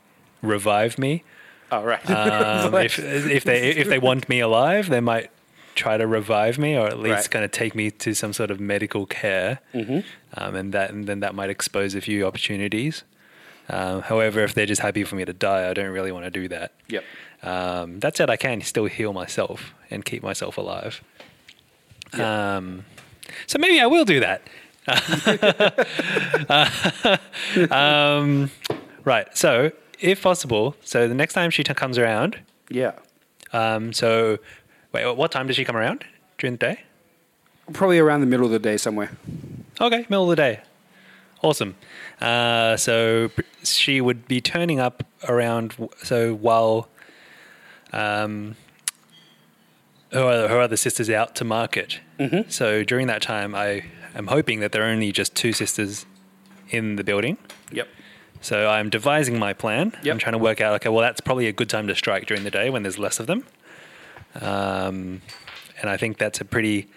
revive 0.42 0.96
me? 0.96 1.24
All 1.72 1.82
right. 1.84 2.08
Um, 2.08 2.72
if 2.76 3.00
if 3.00 3.42
they 3.42 3.70
if 3.70 3.88
they 3.88 3.98
want 3.98 4.28
me 4.28 4.38
alive, 4.38 4.88
they 4.90 5.00
might 5.00 5.32
try 5.74 5.96
to 5.96 6.06
revive 6.06 6.56
me, 6.56 6.76
or 6.76 6.86
at 6.86 6.98
least 7.00 7.12
Right. 7.16 7.30
kind 7.32 7.44
of 7.44 7.50
take 7.50 7.74
me 7.74 7.90
to 7.90 8.14
some 8.14 8.32
sort 8.32 8.52
of 8.52 8.60
medical 8.60 9.06
care, 9.06 9.58
Mm-hmm. 9.74 10.00
um, 10.34 10.54
and 10.54 10.72
that 10.72 10.90
and 10.92 11.08
then 11.08 11.18
that 11.20 11.34
might 11.34 11.50
expose 11.50 11.96
a 11.96 12.00
few 12.00 12.24
opportunities. 12.24 13.02
Um, 13.68 14.02
however, 14.02 14.44
if 14.44 14.54
they're 14.54 14.64
just 14.66 14.80
happy 14.82 15.02
for 15.02 15.16
me 15.16 15.24
to 15.24 15.32
die, 15.32 15.68
I 15.68 15.74
don't 15.74 15.90
really 15.90 16.12
want 16.12 16.24
to 16.26 16.30
do 16.30 16.46
that. 16.48 16.72
yep. 16.88 17.02
Um, 17.42 18.00
that 18.00 18.16
said, 18.16 18.30
I 18.30 18.36
can 18.36 18.60
still 18.62 18.86
heal 18.86 19.12
myself 19.12 19.74
and 19.90 20.04
keep 20.04 20.22
myself 20.22 20.56
alive. 20.56 21.02
Um, 22.14 22.84
so 23.46 23.58
maybe 23.58 23.80
I 23.80 23.86
will 23.86 24.04
do 24.04 24.20
that. 24.20 24.42
um, 27.70 28.50
right. 29.04 29.36
So, 29.36 29.72
if 30.00 30.22
possible, 30.22 30.76
so 30.82 31.08
the 31.08 31.14
next 31.14 31.34
time 31.34 31.50
she 31.50 31.62
t- 31.64 31.74
comes 31.74 31.98
around, 31.98 32.38
Yeah. 32.68 32.92
um, 33.52 33.92
so 33.92 34.38
wait, 34.92 35.10
what 35.16 35.32
time 35.32 35.46
does 35.46 35.56
she 35.56 35.64
come 35.64 35.76
around 35.76 36.04
during 36.38 36.54
the 36.54 36.58
day? 36.58 36.80
Probably 37.72 37.98
around 37.98 38.20
the 38.20 38.26
middle 38.26 38.46
of 38.46 38.52
the 38.52 38.58
day 38.58 38.76
somewhere. 38.76 39.10
Okay, 39.80 40.06
middle 40.08 40.24
of 40.24 40.30
the 40.30 40.36
day. 40.36 40.60
Awesome. 41.42 41.74
Uh, 42.20 42.76
so 42.76 43.30
she 43.62 44.00
would 44.00 44.26
be 44.28 44.40
turning 44.40 44.80
up 44.80 45.02
around. 45.28 45.74
So 46.02 46.34
while 46.34 46.88
um, 47.92 48.56
her, 50.12 50.48
her 50.48 50.60
other 50.60 50.76
sister's 50.76 51.10
out 51.10 51.34
to 51.36 51.44
market. 51.44 52.00
Mm-hmm. 52.18 52.48
So 52.50 52.84
during 52.84 53.06
that 53.08 53.22
time, 53.22 53.54
I 53.54 53.84
am 54.14 54.28
hoping 54.28 54.60
that 54.60 54.72
there 54.72 54.82
are 54.82 54.86
only 54.90 55.12
just 55.12 55.34
two 55.34 55.52
sisters 55.52 56.06
in 56.70 56.96
the 56.96 57.04
building. 57.04 57.38
Yep. 57.72 57.88
So 58.40 58.68
I'm 58.68 58.90
devising 58.90 59.38
my 59.38 59.52
plan. 59.52 59.92
Yep. 60.02 60.12
I'm 60.14 60.18
trying 60.18 60.32
to 60.32 60.38
work 60.38 60.60
out. 60.60 60.74
Okay, 60.76 60.88
well, 60.88 61.00
that's 61.00 61.20
probably 61.20 61.46
a 61.48 61.52
good 61.52 61.68
time 61.70 61.86
to 61.88 61.94
strike 61.94 62.26
during 62.26 62.44
the 62.44 62.50
day 62.50 62.70
when 62.70 62.82
there's 62.82 62.98
less 62.98 63.18
of 63.18 63.26
them. 63.26 63.44
Um, 64.40 65.22
and 65.80 65.90
I 65.90 65.96
think 65.96 66.18
that's 66.18 66.40
a 66.40 66.44
pretty. 66.44 66.88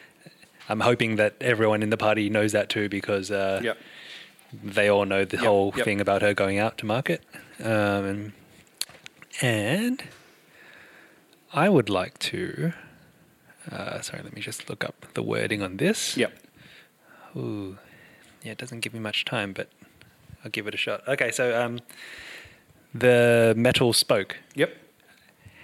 I'm 0.67 0.81
hoping 0.81 1.15
that 1.15 1.35
everyone 1.41 1.81
in 1.81 1.89
the 1.89 1.97
party 1.97 2.29
knows 2.29 2.51
that 2.51 2.69
too 2.69 2.89
because 2.89 3.31
uh, 3.31 3.59
Yep. 3.63 3.77
they 4.63 4.87
all 4.87 5.05
know 5.05 5.25
the 5.25 5.37
Yep, 5.37 5.45
whole 5.45 5.71
thing 5.71 5.99
about 5.99 6.21
her 6.21 6.33
going 6.33 6.59
out 6.59 6.77
to 6.79 6.85
market. 6.85 7.23
Um, 7.63 8.05
and, 8.05 8.33
and 9.41 10.03
I 11.53 11.69
would 11.69 11.89
like 11.89 12.19
to. 12.19 12.73
Uh, 13.71 14.01
sorry, 14.01 14.23
let 14.23 14.33
me 14.33 14.41
just 14.41 14.69
look 14.69 14.83
up 14.83 15.05
the 15.13 15.23
wording 15.23 15.61
on 15.61 15.77
this. 15.77 16.17
Yep. 16.17 16.33
Ooh, 17.35 17.77
yeah, 18.43 18.53
it 18.53 18.57
doesn't 18.57 18.79
give 18.79 18.93
me 18.93 18.99
much 18.99 19.25
time, 19.25 19.53
but 19.53 19.69
I'll 20.43 20.51
give 20.51 20.67
it 20.67 20.73
a 20.73 20.77
shot. 20.77 21.07
Okay, 21.07 21.31
so 21.31 21.59
um, 21.59 21.79
the 22.93 23.53
metal 23.57 23.93
spoke. 23.93 24.37
Yep. 24.55 24.75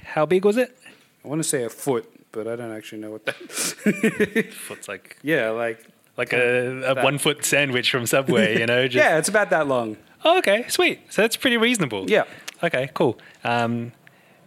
How 0.03 0.25
big 0.25 0.45
was 0.45 0.57
it? 0.57 0.77
I 1.23 1.27
want 1.27 1.41
to 1.41 1.47
say 1.47 1.63
a 1.63 1.69
foot, 1.69 2.09
but 2.31 2.47
I 2.47 2.55
don't 2.55 2.71
actually 2.71 2.99
know 3.01 3.11
what 3.11 3.25
that. 3.25 3.35
Foot's 4.53 4.87
like 4.87 5.17
yeah, 5.23 5.49
like 5.49 5.83
like 6.17 6.33
a, 6.33 6.91
a 6.91 6.95
that. 6.95 7.03
one 7.03 7.17
foot 7.17 7.43
sandwich 7.43 7.89
from 7.89 8.05
Subway, 8.05 8.59
you 8.59 8.65
know? 8.65 8.87
Just, 8.87 8.95
yeah, 9.03 9.17
it's 9.17 9.29
about 9.29 9.49
that 9.49 9.67
long. 9.67 9.97
Oh, 10.23 10.37
okay, 10.39 10.65
sweet. 10.69 10.99
So 11.09 11.21
that's 11.21 11.35
pretty 11.35 11.57
reasonable. 11.57 12.09
Yeah. 12.09 12.23
Okay, 12.63 12.89
cool. 12.93 13.19
Um, 13.43 13.91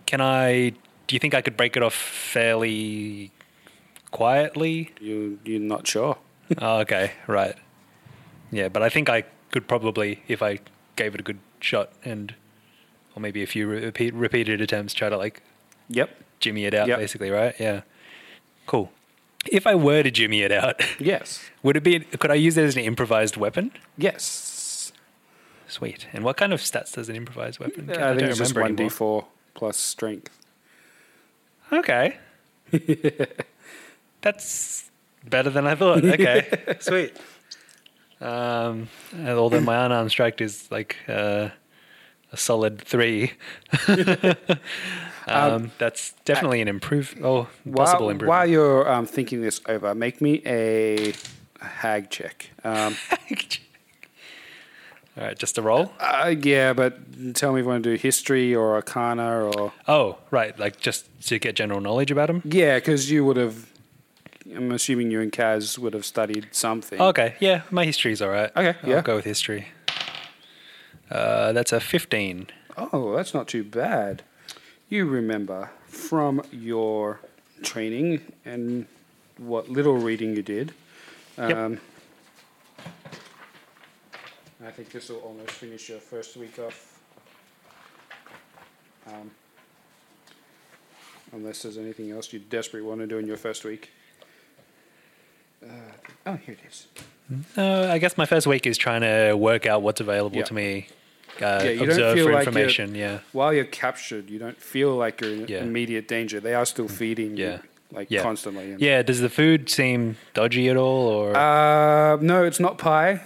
can 0.07 0.21
I? 0.21 0.73
Do 1.09 1.17
you 1.17 1.19
think 1.21 1.35
I 1.35 1.41
could 1.41 1.57
break 1.57 1.77
it 1.77 1.83
off 1.83 1.95
fairly 1.95 3.33
quietly? 4.11 4.93
You 5.00 5.38
you're 5.45 5.59
not 5.61 5.87
sure. 5.87 6.19
oh, 6.59 6.79
okay, 6.81 7.12
right. 7.27 7.57
Yeah, 8.50 8.69
but 8.69 8.83
I 8.83 8.88
think 8.88 9.09
I 9.09 9.25
could 9.50 9.67
probably, 9.67 10.23
if 10.29 10.43
I 10.43 10.61
gave 10.97 11.15
it 11.15 11.21
a 11.21 11.23
good 11.25 11.38
shot 11.61 11.91
and, 12.05 12.35
or 13.15 13.21
maybe 13.21 13.43
a 13.43 13.47
few 13.47 13.67
repeat, 13.67 14.15
repeated 14.15 14.61
attempts, 14.61 14.95
try 14.95 15.09
to 15.09 15.17
like 15.17 15.43
Yep. 15.88 16.11
jimmy 16.41 16.65
it 16.65 16.75
out, 16.75 16.88
Yep. 16.88 16.99
basically, 16.99 17.31
right? 17.31 17.55
Yeah. 17.59 17.83
Cool. 18.67 18.91
If 19.50 19.67
I 19.67 19.75
were 19.75 20.03
to 20.03 20.11
jimmy 20.11 20.43
it 20.43 20.53
out, 20.53 20.81
Yes. 21.00 21.41
would 21.62 21.77
it 21.77 21.83
be? 21.83 22.00
Could 22.00 22.31
I 22.31 22.35
use 22.35 22.57
it 22.57 22.65
as 22.65 22.77
an 22.77 22.83
improvised 22.83 23.37
weapon? 23.37 23.73
Yes. 23.97 24.93
Sweet. 25.67 26.07
And 26.12 26.25
what 26.25 26.37
kind 26.37 26.53
of 26.53 26.61
stats 26.61 26.95
does 26.95 27.09
an 27.09 27.17
improvised 27.17 27.59
weapon? 27.61 27.91
Uh, 27.91 27.95
I 27.95 27.97
don't 27.97 28.17
think 28.19 28.29
it's 28.31 28.38
just 28.38 28.55
remember 28.55 28.83
one 28.83 28.88
d 28.88 28.88
four 28.91 29.27
plus 29.55 29.77
strength. 29.77 30.38
Okay. 31.73 32.17
That's 34.23 34.91
better 35.25 35.51
than 35.51 35.67
I 35.67 35.75
thought. 35.75 36.05
Okay. 36.05 36.77
Sweet. 36.81 37.17
Um, 38.21 38.89
and 39.13 39.29
although 39.31 39.61
my 39.61 39.85
unarmed 39.87 40.11
strike 40.11 40.41
is 40.41 40.69
like 40.73 40.97
uh, 41.09 41.51
a 42.33 42.37
solid 42.37 42.81
three, 42.81 43.33
um, 45.29 45.71
that's 45.79 46.15
definitely 46.25 46.61
an 46.61 46.67
improve. 46.67 47.15
Oh, 47.23 47.45
possible 47.45 48.07
While, 48.07 48.11
improvement. 48.11 48.29
while 48.29 48.47
you're 48.47 48.91
um, 48.91 49.07
thinking 49.07 49.41
this 49.41 49.61
over, 49.69 49.95
make 49.95 50.21
me 50.21 50.43
a 50.45 51.13
hag 51.61 52.11
check. 52.11 52.51
Um, 52.65 52.97
All 55.19 55.25
right, 55.25 55.37
just 55.39 55.59
a 55.59 55.63
roll. 55.63 55.93
uh, 55.99 56.33
yeah, 56.41 56.73
but 56.73 57.35
tell 57.35 57.52
me 57.52 57.61
if 57.61 57.65
you 57.65 57.69
want 57.69 57.83
to 57.83 57.91
do 57.91 57.97
history 57.97 58.54
or 58.54 58.75
arcana 58.76 59.45
or 59.50 59.73
Oh, 59.89 60.19
right. 60.31 60.57
Like 60.59 60.78
just 60.78 61.09
to 61.26 61.39
get 61.41 61.57
general 61.57 61.81
knowledge 61.81 62.13
about 62.13 62.31
him. 62.31 62.41
yeah, 62.45 62.76
because 62.76 63.11
you 63.11 63.25
would 63.25 63.37
have. 63.37 63.69
I'm 64.54 64.71
assuming 64.73 65.11
you 65.11 65.21
and 65.21 65.31
Kaz 65.33 65.76
would 65.78 65.93
have 65.93 66.07
studied 66.07 66.49
something. 66.52 66.99
Okay. 67.00 67.35
Yeah, 67.41 67.63
my 67.71 67.85
history's 67.85 68.23
all 68.23 68.31
right. 68.31 68.50
Okay, 68.57 68.75
I'll 68.83 68.89
yeah. 68.89 69.00
go 69.02 69.17
with 69.17 69.25
history. 69.26 69.69
Uh, 71.11 71.52
that's 71.52 71.73
a 71.73 71.81
fifteen. 71.81 72.47
Oh, 72.76 73.15
that's 73.17 73.35
not 73.35 73.49
too 73.49 73.65
bad. 73.65 74.23
You 74.89 75.04
remember 75.07 75.71
from 75.87 76.43
your 76.52 77.21
training 77.63 78.21
and 78.45 78.87
what 79.37 79.69
little 79.69 79.97
reading 79.97 80.37
you 80.37 80.43
did. 80.43 80.73
Yep. 81.37 81.57
Um, 81.57 81.81
I 84.64 84.71
think 84.71 84.90
this 84.90 85.08
will 85.08 85.18
almost 85.18 85.50
finish 85.52 85.88
your 85.88 85.99
first 86.00 86.36
week 86.36 86.58
off. 86.58 86.99
Um, 89.06 89.30
unless 91.32 91.62
there's 91.62 91.78
anything 91.78 92.10
else 92.10 92.32
you 92.32 92.38
desperately 92.40 92.86
want 92.88 93.00
to 93.00 93.06
do 93.06 93.18
in 93.18 93.26
your 93.26 93.36
first 93.36 93.64
week. 93.64 93.90
Uh, 95.62 95.68
oh, 96.26 96.34
here 96.34 96.54
it 96.60 96.68
is. 96.68 96.86
Uh, 97.56 97.88
I 97.90 97.99
guess 97.99 98.16
my 98.18 98.26
first 98.26 98.47
week 98.47 98.66
is 98.66 98.76
trying 98.78 99.02
to 99.02 99.34
work 99.34 99.66
out 99.66 99.82
what's 99.82 100.00
available 100.00 100.38
Yeah. 100.38 100.44
to 100.44 100.54
me. 100.54 100.88
Uh, 101.40 101.60
Yeah, 101.64 101.71
you 101.71 101.86
don't 101.86 101.97
feel 101.97 102.26
for 102.26 102.32
like 102.32 102.47
you're- 102.47 102.62
information. 102.62 102.94
Yeah. 102.94 103.21
While 103.32 103.54
you're 103.54 103.64
captured, 103.64 104.28
you 104.28 104.38
don't 104.40 104.60
feel 104.60 104.94
like 104.97 105.21
you're 105.21 105.32
in 105.34 105.47
Yeah. 105.47 105.58
immediate 105.62 106.08
danger. 106.08 106.40
They 106.40 106.54
are 106.54 106.66
still 106.66 106.88
feeding 106.88 107.36
Yeah. 107.36 107.52
you, 107.52 107.60
like 107.92 108.10
Yeah. 108.10 108.23
constantly. 108.23 108.75
Yeah. 108.78 109.02
Does 109.02 109.21
the 109.21 109.28
food 109.28 109.68
seem 109.71 110.16
dodgy 110.34 110.68
at 110.68 110.76
all, 110.76 111.06
or 111.06 111.36
Uh, 111.36 112.16
no, 112.21 112.44
it's 112.44 112.58
not 112.60 112.76
pie. 112.78 113.21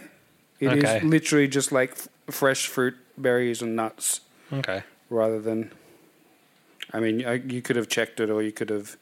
It 0.62 0.79
is 0.79 0.85
Okay. 0.85 1.01
literally 1.01 1.48
just 1.48 1.72
like 1.72 1.90
f- 1.92 2.09
fresh 2.31 2.66
fruit, 2.68 2.94
berries, 3.18 3.62
and 3.62 3.75
nuts, 3.75 4.20
okay? 4.53 4.83
rather 5.11 5.40
than. 5.40 5.70
I 6.92 7.01
mean, 7.01 7.25
uh, 7.25 7.33
you 7.33 7.62
could 7.62 7.77
have 7.77 7.88
checked 7.88 8.20
it, 8.20 8.31
or 8.31 8.42
you 8.42 8.53
could 8.53 8.70
have 8.70 8.96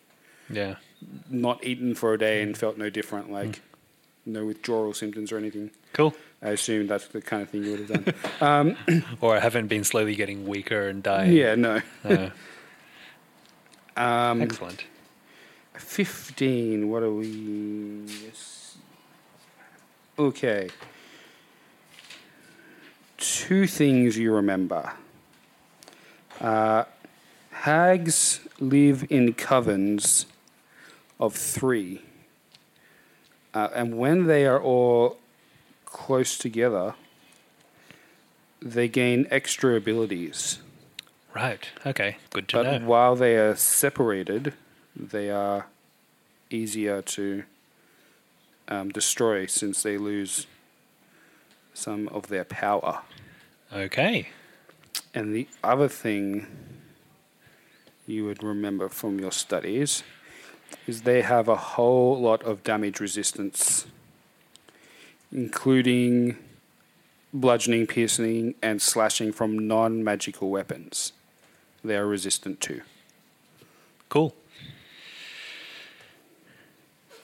Yeah. 0.48 0.76
not 1.28 1.62
eaten 1.64 1.94
for 1.94 2.14
a 2.14 2.18
day 2.18 2.40
and 2.42 2.56
felt 2.56 2.78
no 2.78 2.88
different, 2.88 3.30
like 3.30 3.60
no 4.24 4.44
withdrawal 4.46 4.94
symptoms 4.94 5.32
or 5.32 5.38
anything. 5.38 5.70
Cool. 5.92 6.14
I 6.42 6.50
assume 6.50 6.86
that's 6.86 7.08
the 7.08 7.20
kind 7.20 7.42
of 7.42 7.50
thing 7.50 7.64
you 7.64 7.72
would 7.72 7.88
have 7.90 8.04
done. 8.40 9.04
Or 9.20 9.36
I 9.36 9.40
haven't 9.40 9.66
been 9.68 9.84
slowly 9.84 10.14
getting 10.14 10.46
weaker 10.46 10.88
and 10.88 11.02
dying. 11.02 11.32
yeah, 11.32 11.54
no. 11.56 11.82
Uh, 12.04 12.30
Um, 13.96 14.40
excellent. 14.40 14.84
15. 15.74 16.88
What 16.88 17.02
are 17.02 17.12
we? 17.12 17.26
Yes. 18.24 18.76
Okay. 20.18 20.70
Two 23.20 23.66
things 23.66 24.18
you 24.18 24.32
remember. 24.32 24.94
Uh, 26.40 26.84
hags 27.50 28.40
live 28.58 29.06
in 29.10 29.34
covens 29.34 30.24
of 31.20 31.34
three. 31.34 32.02
Uh, 33.52 33.68
and 33.74 33.98
when 33.98 34.26
they 34.26 34.46
are 34.46 34.60
all 34.60 35.18
close 35.84 36.38
together, 36.38 36.94
they 38.62 38.88
gain 38.88 39.26
extra 39.30 39.76
abilities. 39.76 40.58
Right. 41.34 41.68
Okay. 41.84 42.16
Good 42.30 42.48
to 42.48 42.56
But 42.56 42.62
know. 42.62 42.78
But 42.78 42.82
while 42.82 43.16
they 43.16 43.36
are 43.36 43.54
separated, 43.54 44.54
they 44.96 45.30
are 45.30 45.66
easier 46.50 47.02
to 47.02 47.44
um, 48.68 48.88
destroy 48.88 49.46
since 49.46 49.82
they 49.82 49.98
lose 49.98 50.46
some 51.80 52.08
of 52.08 52.28
their 52.28 52.44
power. 52.44 53.00
Okay. 53.72 54.28
And 55.14 55.34
the 55.34 55.48
other 55.64 55.88
thing 55.88 56.46
you 58.06 58.24
would 58.26 58.42
remember 58.42 58.88
from 58.88 59.18
your 59.18 59.32
studies 59.32 60.02
is 60.86 61.02
they 61.02 61.22
have 61.22 61.48
a 61.48 61.56
whole 61.56 62.20
lot 62.20 62.42
of 62.42 62.62
damage 62.62 63.00
resistance, 63.00 63.86
including 65.32 66.36
bludgeoning, 67.32 67.86
piercing, 67.86 68.54
and 68.62 68.82
slashing 68.82 69.32
from 69.32 69.66
non 69.66 70.04
magical 70.04 70.50
weapons. 70.50 71.12
They 71.82 71.96
are 71.96 72.06
resistant 72.06 72.60
to. 72.62 72.82
Cool. 74.08 74.34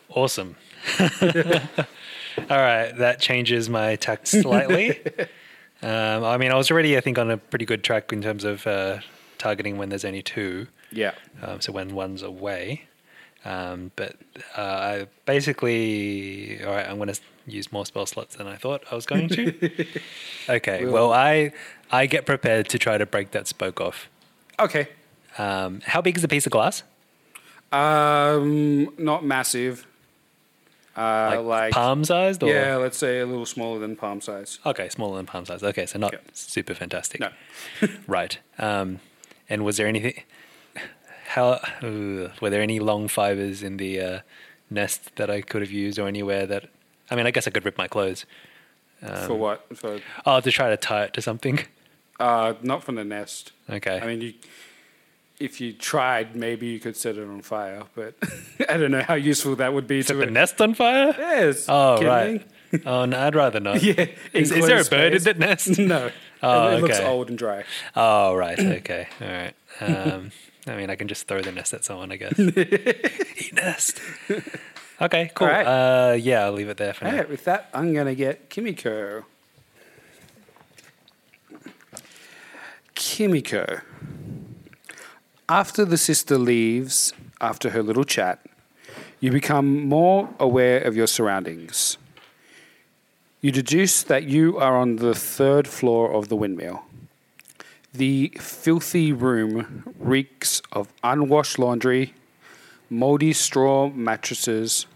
Awesome. 0.08 0.56
All 2.38 2.59
right, 2.59 2.92
that 2.96 3.20
changes 3.20 3.68
my 3.68 3.96
tact 3.96 4.29
slightly. 4.29 4.99
um, 5.83 6.25
I 6.25 6.37
mean, 6.37 6.53
I 6.53 6.57
was 6.57 6.70
already, 6.70 6.96
I 6.96 7.01
think, 7.01 7.18
on 7.18 7.31
a 7.31 7.37
pretty 7.37 7.64
good 7.64 7.83
track 7.83 8.12
in 8.12 8.22
terms 8.22 8.44
of 8.44 8.66
uh, 8.66 8.99
targeting 9.38 9.79
when 9.79 9.88
there's 9.88 10.05
only 10.05 10.22
two. 10.22 10.68
Yeah. 10.92 11.14
Um, 11.42 11.61
so 11.61 11.72
when 11.72 11.94
one's 11.94 12.22
away. 12.22 12.85
Um, 13.44 13.92
but 13.94 14.16
uh, 14.57 14.61
I 14.61 15.07
basically, 15.25 16.62
all 16.64 16.72
right, 16.72 16.88
I'm 16.88 16.96
going 16.96 17.12
to 17.12 17.20
use 17.46 17.70
more 17.70 17.87
spell 17.87 18.07
slots 18.07 18.37
than 18.37 18.49
I 18.49 18.57
thought 18.57 18.83
I 18.90 18.94
was 18.94 19.07
going 19.07 19.29
to. 19.29 19.87
okay, 20.49 20.85
well, 20.85 21.12
I 21.12 21.53
I 21.90 22.07
get 22.07 22.27
prepared 22.27 22.68
to 22.70 22.79
try 22.79 22.99
to 22.99 23.07
break 23.07 23.31
that 23.31 23.46
spoke 23.46 23.81
off. 23.81 24.09
Okay. 24.59 24.88
Um, 25.38 25.81
how 25.85 26.01
big 26.01 26.16
is 26.16 26.22
the 26.22 26.29
piece 26.29 26.46
of 26.46 26.53
glass? 26.53 26.83
Um, 27.70 28.92
not 28.99 29.25
massive. 29.25 29.87
Uh, 30.96 31.37
like, 31.42 31.44
like 31.44 31.72
palm 31.72 32.04
sized? 32.04 32.42
Or? 32.42 32.48
Yeah, 32.48 32.76
let's 32.76 32.96
say 32.96 33.20
a 33.20 33.26
little 33.26 33.44
smaller 33.46 33.78
than 33.78 33.96
palm 33.96 34.20
size. 34.20 34.59
Okay, 34.64 34.88
smaller 34.88 35.16
than 35.18 35.26
palm 35.26 35.44
size. 35.44 35.62
Okay, 35.62 35.85
so 35.87 35.98
not 35.98 36.12
Yeah. 36.14 36.18
super 36.32 36.74
fantastic. 36.74 37.20
No. 37.20 37.30
right. 38.06 38.38
Um, 38.59 39.00
and 39.48 39.64
was 39.64 39.76
there 39.76 39.87
anything? 39.87 40.22
How 41.28 41.48
uh, 41.82 42.30
were 42.40 42.50
there 42.50 42.62
any 42.62 42.78
long 42.80 43.09
fibers 43.09 43.62
in 43.62 43.76
the 43.76 44.00
uh, 44.00 44.20
nest 44.70 45.14
that 45.16 45.28
I 45.28 45.40
could 45.42 45.61
have 45.61 45.70
used, 45.72 45.98
or 45.98 46.06
anywhere 46.09 46.46
that? 46.46 46.68
I 47.11 47.14
mean, 47.16 47.26
I 47.26 47.30
guess 47.30 47.46
I 47.46 47.50
could 47.50 47.64
rip 47.64 47.76
my 47.76 47.88
clothes. 47.88 48.24
For 49.26 49.35
what? 49.35 49.66
For 49.76 50.00
Oh, 50.24 50.40
to 50.40 50.50
try 50.50 50.70
to 50.70 50.76
tie 50.76 51.04
it 51.04 51.12
to 51.14 51.22
something. 51.22 51.61
uh, 52.18 52.54
not 52.62 52.82
from 52.82 52.94
the 52.94 53.04
nest. 53.04 53.52
Okay. 53.68 54.00
I 54.00 54.06
mean, 54.06 54.20
you, 54.22 54.32
if 55.38 55.61
you 55.61 55.72
tried, 55.72 56.35
maybe 56.37 56.66
you 56.66 56.81
could 56.81 56.96
set 56.96 57.16
it 57.16 57.29
on 57.29 57.42
fire, 57.42 57.83
but 57.94 58.14
I 58.68 58.77
don't 58.77 58.90
know 58.90 59.03
how 59.03 59.14
useful 59.14 59.57
that 59.57 59.72
would 59.75 59.87
be 59.87 60.03
Set 60.03 60.14
to 60.14 60.18
the 60.18 60.25
it. 60.25 60.33
nest 60.33 60.61
on 60.61 60.75
fire? 60.75 61.14
Yes. 61.18 61.66
Oh, 61.68 62.03
right. 62.03 62.35
me? 62.72 62.81
Oh, 62.85 63.05
no, 63.05 63.18
I'd 63.18 63.35
rather 63.35 63.61
not. 63.61 63.83
Yeah. 63.83 64.07
Is, 64.33 64.51
is 64.51 64.66
there 64.66 64.81
a 64.81 64.85
bird 64.85 65.14
in 65.14 65.22
that 65.22 65.38
nest? 65.38 65.79
No. 65.79 66.11
Oh, 66.42 66.68
it, 66.68 66.79
it 66.79 66.83
looks 66.83 67.01
old 67.01 67.29
and 67.31 67.38
dry. 67.38 67.64
Oh, 67.94 68.35
right. 68.35 68.59
Okay. 68.79 69.09
All 69.20 69.29
right. 69.29 69.55
Um, 69.81 70.31
I 70.66 70.77
mean, 70.77 70.90
I 70.90 70.96
can 70.96 71.07
just 71.09 71.29
throw 71.29 71.40
the 71.40 71.53
nest 71.53 71.72
at 71.75 71.85
someone, 71.85 72.11
I 72.12 72.16
guess. 72.16 72.38
Eat 72.38 73.55
nest. 73.55 74.01
Okay, 75.01 75.31
cool. 75.35 75.46
Right. 75.49 75.64
Uh, 75.64 76.14
yeah, 76.14 76.44
I'll 76.44 76.53
leave 76.53 76.68
it 76.68 76.77
there 76.79 76.92
for 76.94 77.05
All 77.05 77.12
now. 77.12 77.18
right, 77.18 77.29
with 77.31 77.44
that, 77.44 77.68
I'm 77.72 77.92
going 77.92 78.07
to 78.07 78.14
get 78.14 78.49
Kimiko. 78.51 79.25
Kimiko. 82.94 83.81
After 85.48 85.85
the 85.85 85.96
sister 85.96 86.38
leaves, 86.38 87.12
after 87.40 87.70
her 87.70 87.80
little 87.80 88.02
chat, 88.02 88.44
you 89.20 89.30
become 89.30 89.88
more 89.88 90.28
aware 90.40 90.80
of 90.80 90.96
your 90.96 91.06
surroundings. 91.06 91.98
You 93.40 93.52
deduce 93.52 94.02
that 94.02 94.24
you 94.24 94.59
are 94.59 94.76
on 94.76 94.96
the 94.96 95.14
third 95.14 95.68
floor 95.68 96.12
of 96.12 96.28
the 96.28 96.35
windmill. 96.35 96.82
The 97.94 98.32
filthy 98.40 99.12
room 99.12 99.94
reeks 100.00 100.62
of 100.72 100.92
unwashed 101.04 101.61
laundry, 101.61 102.14
moldy 102.90 103.32
straw 103.32 103.88
mattresses, 103.90 104.87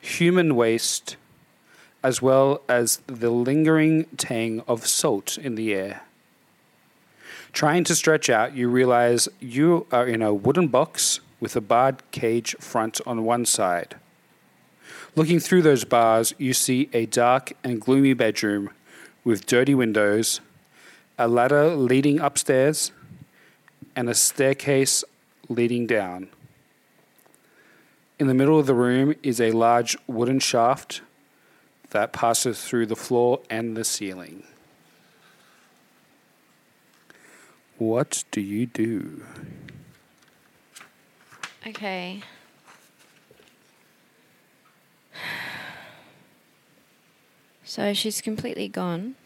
human 0.00 0.56
waste, 0.56 1.16
as 2.02 2.22
well 2.22 2.62
as 2.66 3.02
the 3.06 3.30
lingering 3.30 4.06
tang 4.16 4.62
of 4.66 4.86
salt 4.86 5.36
in 5.36 5.54
the 5.54 5.74
air. 5.74 6.00
Trying 7.52 7.84
to 7.84 7.94
stretch 7.94 8.30
out, 8.30 8.56
you 8.56 8.68
realize 8.68 9.28
you 9.38 9.86
are 9.92 10.06
in 10.06 10.22
a 10.22 10.32
wooden 10.32 10.68
box 10.68 11.20
with 11.38 11.54
a 11.54 11.60
barred 11.60 12.02
cage 12.10 12.56
front 12.58 13.00
on 13.06 13.24
one 13.24 13.44
side. 13.44 13.96
Looking 15.14 15.38
through 15.38 15.62
those 15.62 15.84
bars, 15.84 16.34
you 16.38 16.54
see 16.54 16.88
a 16.94 17.04
dark 17.04 17.52
and 17.62 17.80
gloomy 17.80 18.14
bedroom 18.14 18.70
with 19.24 19.44
dirty 19.44 19.74
windows, 19.74 20.40
a 21.18 21.28
ladder 21.28 21.76
leading 21.76 22.18
upstairs, 22.20 22.90
and 23.94 24.08
a 24.08 24.14
staircase 24.14 25.04
leading 25.48 25.86
down. 25.86 26.28
In 28.18 28.28
the 28.28 28.34
middle 28.34 28.58
of 28.58 28.66
the 28.66 28.74
room 28.74 29.14
is 29.22 29.40
a 29.40 29.50
large 29.50 29.96
wooden 30.06 30.38
shaft 30.38 31.02
that 31.90 32.14
passes 32.14 32.62
through 32.64 32.86
the 32.86 32.96
floor 32.96 33.40
and 33.50 33.76
the 33.76 33.84
ceiling. 33.84 34.44
What 37.82 38.22
do 38.30 38.40
you 38.40 38.66
do? 38.66 39.24
Okay. 41.66 42.22
So 47.64 47.92
she's 47.92 48.20
completely 48.20 48.68
gone. 48.68 49.16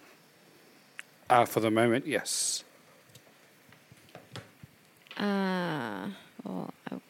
Uh, 1.28 1.44
for 1.44 1.60
the 1.60 1.70
moment, 1.70 2.06
yes. 2.06 2.64
Uh, 5.18 6.08
well, 6.42 6.72
I'll 6.90 7.02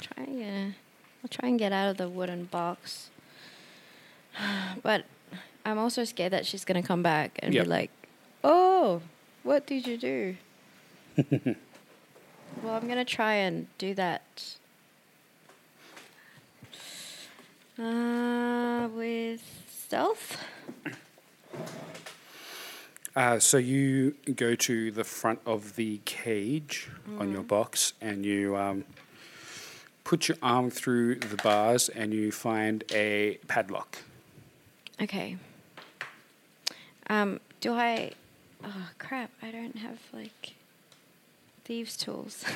try 0.00 0.24
and 0.24 0.74
I'll 1.22 1.28
try 1.30 1.48
and 1.48 1.60
get 1.60 1.70
out 1.72 1.90
of 1.90 1.96
the 1.96 2.08
wooden 2.08 2.46
box. 2.46 3.10
But 4.82 5.04
I'm 5.64 5.78
also 5.78 6.02
scared 6.04 6.32
that 6.32 6.44
she's 6.44 6.64
gonna 6.64 6.82
come 6.82 7.04
back 7.04 7.38
and 7.40 7.54
Yep. 7.54 7.64
be 7.64 7.70
like, 7.70 7.90
"Oh, 8.42 9.00
what 9.44 9.64
did 9.64 9.86
you 9.86 9.96
do?" 9.96 10.36
well, 11.30 12.74
I'm 12.74 12.88
gonna 12.88 13.04
try 13.04 13.34
and 13.34 13.66
do 13.78 13.94
that. 13.94 14.56
Uh, 17.78 18.88
with 18.94 19.42
stealth. 19.68 20.38
Uh, 23.14 23.38
so 23.38 23.58
you 23.58 24.14
go 24.34 24.54
to 24.54 24.90
the 24.90 25.04
front 25.04 25.38
of 25.44 25.76
the 25.76 26.00
cage 26.04 26.88
on 27.18 27.30
your 27.30 27.42
box 27.42 27.92
and 28.00 28.24
you 28.24 28.56
um, 28.56 28.84
put 30.04 30.28
your 30.28 30.38
arm 30.42 30.70
through 30.70 31.16
the 31.16 31.36
bars 31.36 31.88
and 31.90 32.14
you 32.14 32.32
find 32.32 32.84
a 32.92 33.38
padlock. 33.48 33.98
Okay. 35.00 35.36
Um, 37.08 37.40
do 37.60 37.74
I? 37.74 38.12
Oh 38.64 38.88
crap! 38.98 39.30
I 39.42 39.50
don't 39.50 39.76
have 39.76 39.98
like 40.12 40.54
thieves' 41.72 41.96
tools. 41.96 42.44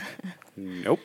Nope. 0.58 1.00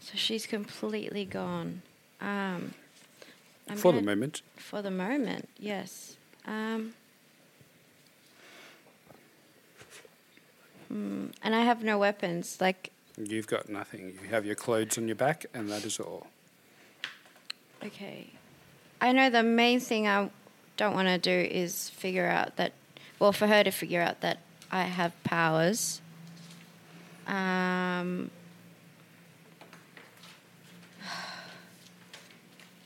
so 0.00 0.12
she's 0.14 0.46
completely 0.46 1.24
gone. 1.24 1.80
Um, 2.20 2.74
for 3.74 3.92
the 3.92 4.02
moment. 4.02 4.42
For 4.56 4.82
the 4.82 4.90
moment, 4.90 5.48
yes. 5.58 6.16
Um, 6.46 6.92
hmm, 10.88 11.26
and 11.42 11.54
I 11.54 11.60
have 11.60 11.82
no 11.82 11.96
weapons. 11.98 12.58
Like, 12.60 12.90
You've 13.18 13.46
got 13.46 13.70
nothing. 13.70 14.18
You 14.22 14.28
have 14.28 14.44
your 14.44 14.56
clothes 14.56 14.98
on 14.98 15.08
your 15.08 15.16
back, 15.16 15.46
and 15.54 15.70
that 15.70 15.86
is 15.86 15.98
all. 15.98 16.26
okay, 17.82 18.28
I 19.00 19.12
know 19.12 19.30
the 19.30 19.42
main 19.42 19.80
thing 19.80 20.06
I 20.06 20.28
don't 20.76 20.94
want 20.94 21.08
to 21.08 21.18
do 21.18 21.48
is 21.50 21.88
figure 21.90 22.26
out 22.26 22.56
that. 22.56 22.72
Well, 23.18 23.32
for 23.32 23.46
her 23.46 23.64
to 23.64 23.70
figure 23.70 24.02
out 24.02 24.20
that 24.20 24.38
I 24.70 24.82
have 24.82 25.12
powers. 25.24 26.00
Um, 27.26 28.30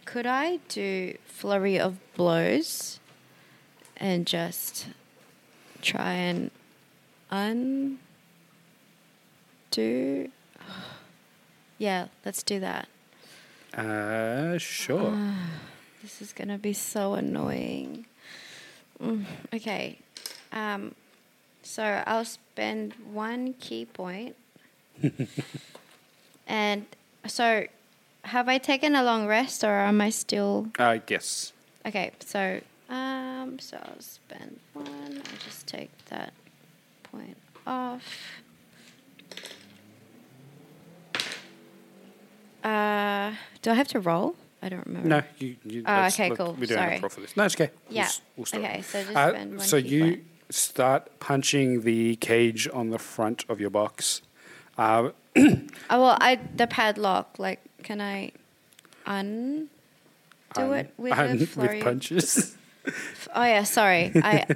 could 0.04 0.26
I 0.26 0.58
do 0.68 1.16
flurry 1.26 1.78
of 1.78 1.98
blows 2.14 3.00
and 3.96 4.26
just 4.26 4.86
try 5.82 6.12
and 6.12 6.50
undo? 7.30 7.98
Yeah, 11.78 12.08
let's 12.24 12.42
do 12.42 12.60
that. 12.60 12.88
Uh, 13.74 14.58
sure. 14.58 15.16
This 16.02 16.22
is 16.22 16.32
gonna 16.32 16.56
be 16.56 16.72
so 16.72 17.12
annoying. 17.12 18.06
Mm, 19.02 19.26
okay, 19.52 19.98
um, 20.52 20.94
so 21.62 22.02
I'll 22.06 22.24
spend 22.24 22.94
one 23.12 23.54
ki 23.54 23.84
point. 23.86 24.36
and 26.46 26.86
so 27.26 27.66
have 28.24 28.48
I 28.48 28.58
taken 28.58 28.94
a 28.94 29.02
long 29.02 29.26
rest 29.26 29.62
or 29.64 29.70
am 29.80 30.00
I 30.00 30.10
still? 30.10 30.68
Uh, 30.78 30.98
yes. 31.08 31.52
Okay, 31.86 32.10
so 32.20 32.60
um, 32.88 33.58
so 33.58 33.76
I'll 33.82 34.00
spend 34.00 34.58
one. 34.74 34.86
I'll 35.24 35.38
just 35.44 35.66
take 35.66 35.90
that 36.06 36.32
point 37.04 37.36
off. 37.66 38.02
Uh, 42.62 43.32
do 43.62 43.70
I 43.70 43.74
have 43.74 43.88
to 43.88 44.00
roll? 44.00 44.34
I 44.62 44.68
don't 44.68 44.86
remember. 44.86 45.08
No, 45.08 45.22
you. 45.38 45.56
you 45.64 45.82
Oh, 45.86 46.04
okay, 46.08 46.28
look- 46.28 46.38
cool. 46.38 46.52
We 46.52 46.66
don't 46.66 46.76
Sorry. 46.78 46.98
have 46.98 47.12
for 47.12 47.20
this. 47.22 47.34
No, 47.36 47.44
it's 47.44 47.54
okay. 47.54 47.70
We'll 47.88 47.96
Yeah. 47.96 48.08
we'll. 48.36 48.46
Okay, 48.52 48.82
so 48.82 49.02
just 49.02 49.16
Uh, 49.16 49.30
spend 49.30 49.56
one 49.56 49.66
so 49.66 49.80
ki 49.80 49.88
you 49.88 50.02
point. 50.04 50.24
Start 50.50 51.18
punching 51.20 51.82
the 51.82 52.16
cage 52.16 52.68
on 52.72 52.90
the 52.90 52.98
front 52.98 53.44
of 53.48 53.60
your 53.60 53.70
box. 53.70 54.22
Uh, 54.76 55.10
Oh 55.36 56.00
well, 56.02 56.16
I 56.20 56.38
the 56.56 56.66
padlock. 56.66 57.38
Like, 57.38 57.60
can 57.82 58.00
I 58.00 58.32
un 59.06 59.68
do 60.54 60.72
it 60.72 60.92
with 60.96 61.12
a 61.12 61.48
with 61.56 61.82
punches. 61.82 62.56
Oh 63.34 63.42
yeah, 63.44 63.64
sorry. 63.64 64.10
I 64.16 64.46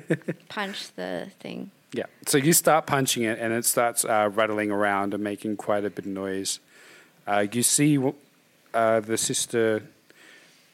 punched 0.48 0.96
the 0.96 1.28
thing. 1.40 1.70
yeah. 1.92 2.06
So 2.26 2.38
you 2.38 2.52
start 2.54 2.86
punching 2.86 3.22
it, 3.22 3.38
and 3.38 3.52
it 3.52 3.64
starts 3.66 4.04
uh, 4.04 4.30
rattling 4.32 4.70
around 4.70 5.14
and 5.14 5.22
making 5.22 5.56
quite 5.58 5.84
a 5.84 5.90
bit 5.90 6.06
of 6.06 6.10
noise. 6.10 6.58
Uh, 7.26 7.46
you 7.52 7.62
see 7.62 7.98
uh, 8.72 9.00
the 9.00 9.18
sister 9.18 9.82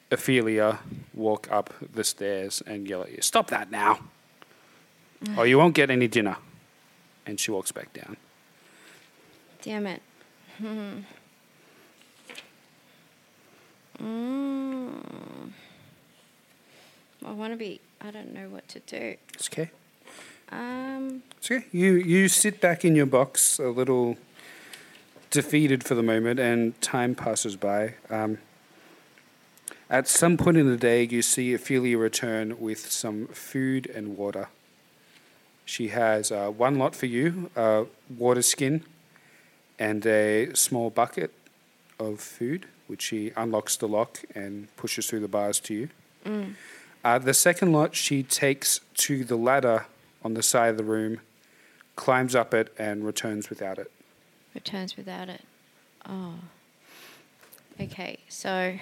Ophelia 0.09 0.79
walk 1.13 1.51
up 1.51 1.73
the 1.93 2.03
stairs 2.03 2.63
and 2.65 2.87
yell 2.87 3.03
at 3.03 3.11
you, 3.11 3.21
"Stop 3.21 3.47
that 3.49 3.69
now, 3.69 3.99
or 5.37 5.47
you 5.47 5.57
won't 5.57 5.75
get 5.75 5.89
any 5.89 6.07
dinner." 6.07 6.37
And 7.25 7.39
she 7.39 7.51
walks 7.51 7.71
back 7.71 7.93
down. 7.93 8.17
Damn 9.61 9.87
it. 9.87 10.01
Mm. 10.61 11.03
I 17.23 17.31
want 17.31 17.53
to 17.53 17.57
be. 17.57 17.79
I 17.99 18.11
don't 18.11 18.33
know 18.33 18.49
what 18.49 18.67
to 18.69 18.79
do. 18.79 19.15
It's 19.33 19.47
okay. 19.49 19.69
Um. 20.51 21.23
It's 21.37 21.51
okay. 21.51 21.65
You 21.71 21.93
you 21.93 22.27
sit 22.27 22.59
back 22.59 22.83
in 22.83 22.95
your 22.95 23.05
box, 23.05 23.59
a 23.59 23.69
little 23.69 24.17
defeated 25.29 25.83
for 25.83 25.95
the 25.95 26.03
moment, 26.03 26.39
and 26.39 26.79
time 26.81 27.15
passes 27.15 27.55
by. 27.55 27.95
Um, 28.09 28.39
at 29.89 30.07
some 30.07 30.37
point 30.37 30.57
in 30.57 30.67
the 30.67 30.77
day, 30.77 31.03
you 31.03 31.21
see 31.21 31.53
Ophelia 31.53 31.97
return 31.97 32.59
with 32.59 32.91
some 32.91 33.27
food 33.27 33.89
and 33.93 34.17
water. 34.17 34.49
She 35.71 35.87
has 35.87 36.33
uh, 36.33 36.49
one 36.49 36.77
lot 36.77 36.97
for 36.97 37.05
you, 37.05 37.49
a 37.55 37.85
water 38.17 38.41
skin, 38.41 38.83
and 39.79 40.05
a 40.05 40.53
small 40.53 40.89
bucket 40.89 41.33
of 41.97 42.19
food, 42.19 42.65
which 42.87 43.01
she 43.03 43.31
unlocks 43.37 43.77
the 43.77 43.87
lock 43.87 44.19
and 44.35 44.67
pushes 44.75 45.07
through 45.07 45.21
the 45.21 45.29
bars 45.29 45.61
to 45.61 45.73
you. 45.73 45.89
Mm. 46.25 46.55
Uh, 47.05 47.19
the 47.19 47.33
second 47.33 47.71
lot 47.71 47.95
she 47.95 48.21
takes 48.21 48.81
to 48.95 49.23
the 49.23 49.37
ladder 49.37 49.85
on 50.25 50.33
the 50.33 50.43
side 50.43 50.71
of 50.71 50.77
the 50.77 50.83
room, 50.83 51.21
climbs 51.95 52.35
up 52.35 52.53
it, 52.53 52.73
and 52.77 53.05
returns 53.05 53.49
without 53.49 53.79
it. 53.79 53.89
Returns 54.53 54.97
without 54.97 55.29
it. 55.29 55.45
Oh. 56.05 56.33
Okay, 57.79 58.19
so 58.27 58.77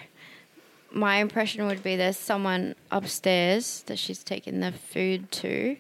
my 0.92 1.18
impression 1.18 1.68
would 1.68 1.84
be 1.84 1.96
there's 1.96 2.18
someone 2.18 2.74
upstairs 2.90 3.84
that 3.86 4.00
she's 4.00 4.24
taken 4.24 4.60
the 4.60 4.72
food 4.72 5.32
to, 5.34 5.78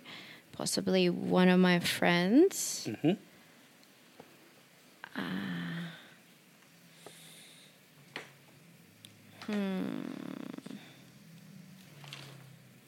possibly 0.59 1.09
one 1.09 1.47
of 1.47 1.57
my 1.57 1.79
friends. 1.79 2.85
Mm-hmm. 2.85 3.13
Hmm. 9.45 9.87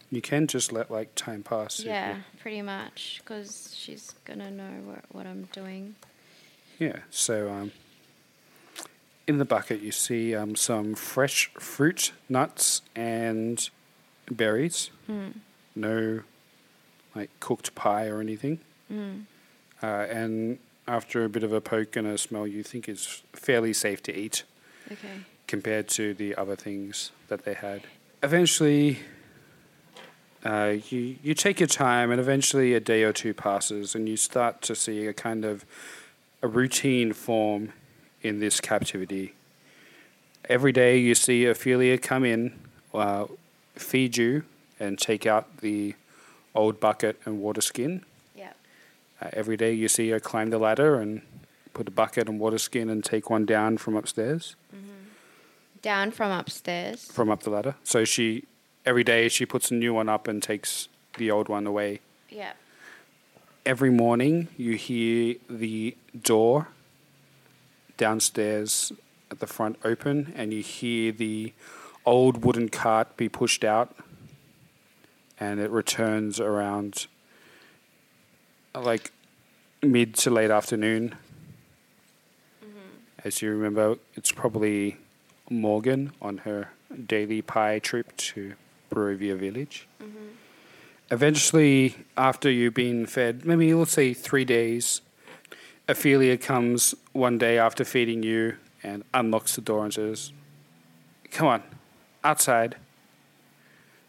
You 0.09 0.21
can 0.21 0.47
just 0.47 0.73
let 0.73 0.91
like 0.91 1.15
time 1.15 1.43
pass. 1.43 1.79
Yeah, 1.79 2.17
pretty 2.41 2.61
much, 2.61 3.21
because 3.23 3.73
she's 3.73 4.15
gonna 4.25 4.51
know 4.51 4.73
what, 4.83 5.05
what 5.13 5.25
I'm 5.25 5.47
doing. 5.53 5.95
Yeah. 6.77 6.97
So 7.09 7.49
um, 7.49 7.71
in 9.27 9.37
the 9.37 9.45
bucket, 9.45 9.79
you 9.79 9.93
see 9.93 10.35
um, 10.35 10.57
some 10.57 10.93
fresh 10.93 11.49
fruit, 11.53 12.11
nuts, 12.27 12.81
and 12.97 13.69
berries. 14.29 14.91
Mm. 15.09 15.35
No, 15.73 16.19
like 17.15 17.29
cooked 17.39 17.75
pie 17.75 18.07
or 18.07 18.19
anything. 18.21 18.59
Mm. 18.91 19.23
Uh, 19.81 19.85
and 19.85 20.59
after 20.87 21.23
a 21.23 21.29
bit 21.29 21.43
of 21.43 21.53
a 21.53 21.61
poke 21.61 21.95
and 21.95 22.07
a 22.07 22.17
smell, 22.17 22.45
you 22.47 22.63
think 22.63 22.87
it's 22.89 23.23
fairly 23.33 23.73
safe 23.73 24.01
to 24.03 24.15
eat 24.15 24.43
Okay. 24.91 25.21
compared 25.47 25.87
to 25.89 26.13
the 26.13 26.35
other 26.35 26.55
things 26.55 27.11
that 27.27 27.45
they 27.45 27.53
had. 27.53 27.81
Eventually, 28.23 28.99
uh, 30.43 30.75
you 30.89 31.15
you 31.23 31.33
take 31.33 31.59
your 31.59 31.67
time, 31.67 32.11
and 32.11 32.19
eventually 32.19 32.73
a 32.73 32.79
day 32.79 33.03
or 33.03 33.13
two 33.13 33.33
passes, 33.33 33.95
and 33.95 34.09
you 34.09 34.17
start 34.17 34.61
to 34.63 34.75
see 34.75 35.05
a 35.07 35.13
kind 35.13 35.45
of 35.45 35.65
a 36.41 36.47
routine 36.47 37.13
form 37.13 37.73
in 38.21 38.39
this 38.39 38.59
captivity. 38.59 39.33
Every 40.49 40.71
day, 40.71 40.97
you 40.97 41.15
see 41.15 41.45
Ophelia 41.45 41.97
come 41.97 42.25
in, 42.25 42.59
uh, 42.93 43.25
feed 43.75 44.17
you, 44.17 44.43
and 44.79 44.97
take 44.97 45.25
out 45.25 45.57
the 45.57 45.95
old 46.55 46.79
bucket 46.79 47.19
and 47.25 47.41
water 47.41 47.61
skin. 47.61 48.03
Yeah. 48.35 48.53
Uh, 49.21 49.29
every 49.33 49.57
day, 49.57 49.73
you 49.73 49.87
see 49.87 50.09
her 50.09 50.19
climb 50.19 50.49
the 50.49 50.57
ladder 50.59 50.99
and 50.99 51.21
put 51.73 51.87
a 51.87 51.91
bucket 51.91 52.27
and 52.27 52.39
water 52.39 52.57
skin 52.57 52.89
and 52.89 53.03
take 53.03 53.29
one 53.29 53.45
down 53.45 53.77
from 53.77 53.95
upstairs 53.95 54.55
Down 55.81 56.11
from 56.11 56.31
upstairs. 56.31 57.05
from 57.05 57.29
up 57.31 57.41
the 57.43 57.49
ladder. 57.49 57.75
So 57.83 58.03
she 58.05 58.43
every 58.85 59.03
day 59.03 59.29
she 59.29 59.45
puts 59.45 59.71
a 59.71 59.73
new 59.73 59.93
one 59.93 60.09
up 60.09 60.27
and 60.27 60.43
takes 60.43 60.87
the 61.17 61.31
old 61.31 61.47
one 61.49 61.65
away. 61.65 62.01
Yeah. 62.29 62.53
Every 63.65 63.89
morning 63.89 64.47
you 64.57 64.75
hear 64.75 65.35
the 65.49 65.95
door 66.23 66.67
downstairs 67.97 68.91
at 69.29 69.39
the 69.39 69.47
front 69.47 69.77
open 69.83 70.33
and 70.35 70.53
you 70.53 70.61
hear 70.61 71.11
the 71.11 71.53
old 72.05 72.43
wooden 72.43 72.69
cart 72.69 73.15
be 73.17 73.29
pushed 73.29 73.63
out 73.63 73.95
and 75.41 75.59
it 75.59 75.71
returns 75.71 76.39
around 76.39 77.07
like 78.75 79.11
mid 79.81 80.13
to 80.13 80.29
late 80.29 80.51
afternoon. 80.51 81.15
Mm-hmm. 82.63 83.25
As 83.25 83.41
you 83.41 83.49
remember, 83.49 83.97
it's 84.13 84.31
probably 84.31 84.97
Morgan 85.49 86.13
on 86.21 86.39
her 86.39 86.69
daily 87.07 87.41
pie 87.41 87.79
trip 87.79 88.15
to 88.17 88.53
Barovia 88.91 89.35
Village. 89.35 89.87
Mm-hmm. 89.99 90.27
Eventually, 91.09 91.95
after 92.15 92.49
you've 92.49 92.75
been 92.75 93.07
fed, 93.07 93.43
maybe 93.43 93.73
let's 93.73 93.91
say 93.91 94.13
three 94.13 94.45
days, 94.45 95.01
Ophelia 95.87 96.37
comes 96.37 96.93
one 97.13 97.39
day 97.39 97.57
after 97.57 97.83
feeding 97.83 98.21
you 98.21 98.57
and 98.83 99.03
unlocks 99.11 99.55
the 99.55 99.61
door 99.61 99.85
and 99.85 99.93
says, 99.93 100.31
Come 101.31 101.47
on, 101.47 101.63
outside. 102.23 102.75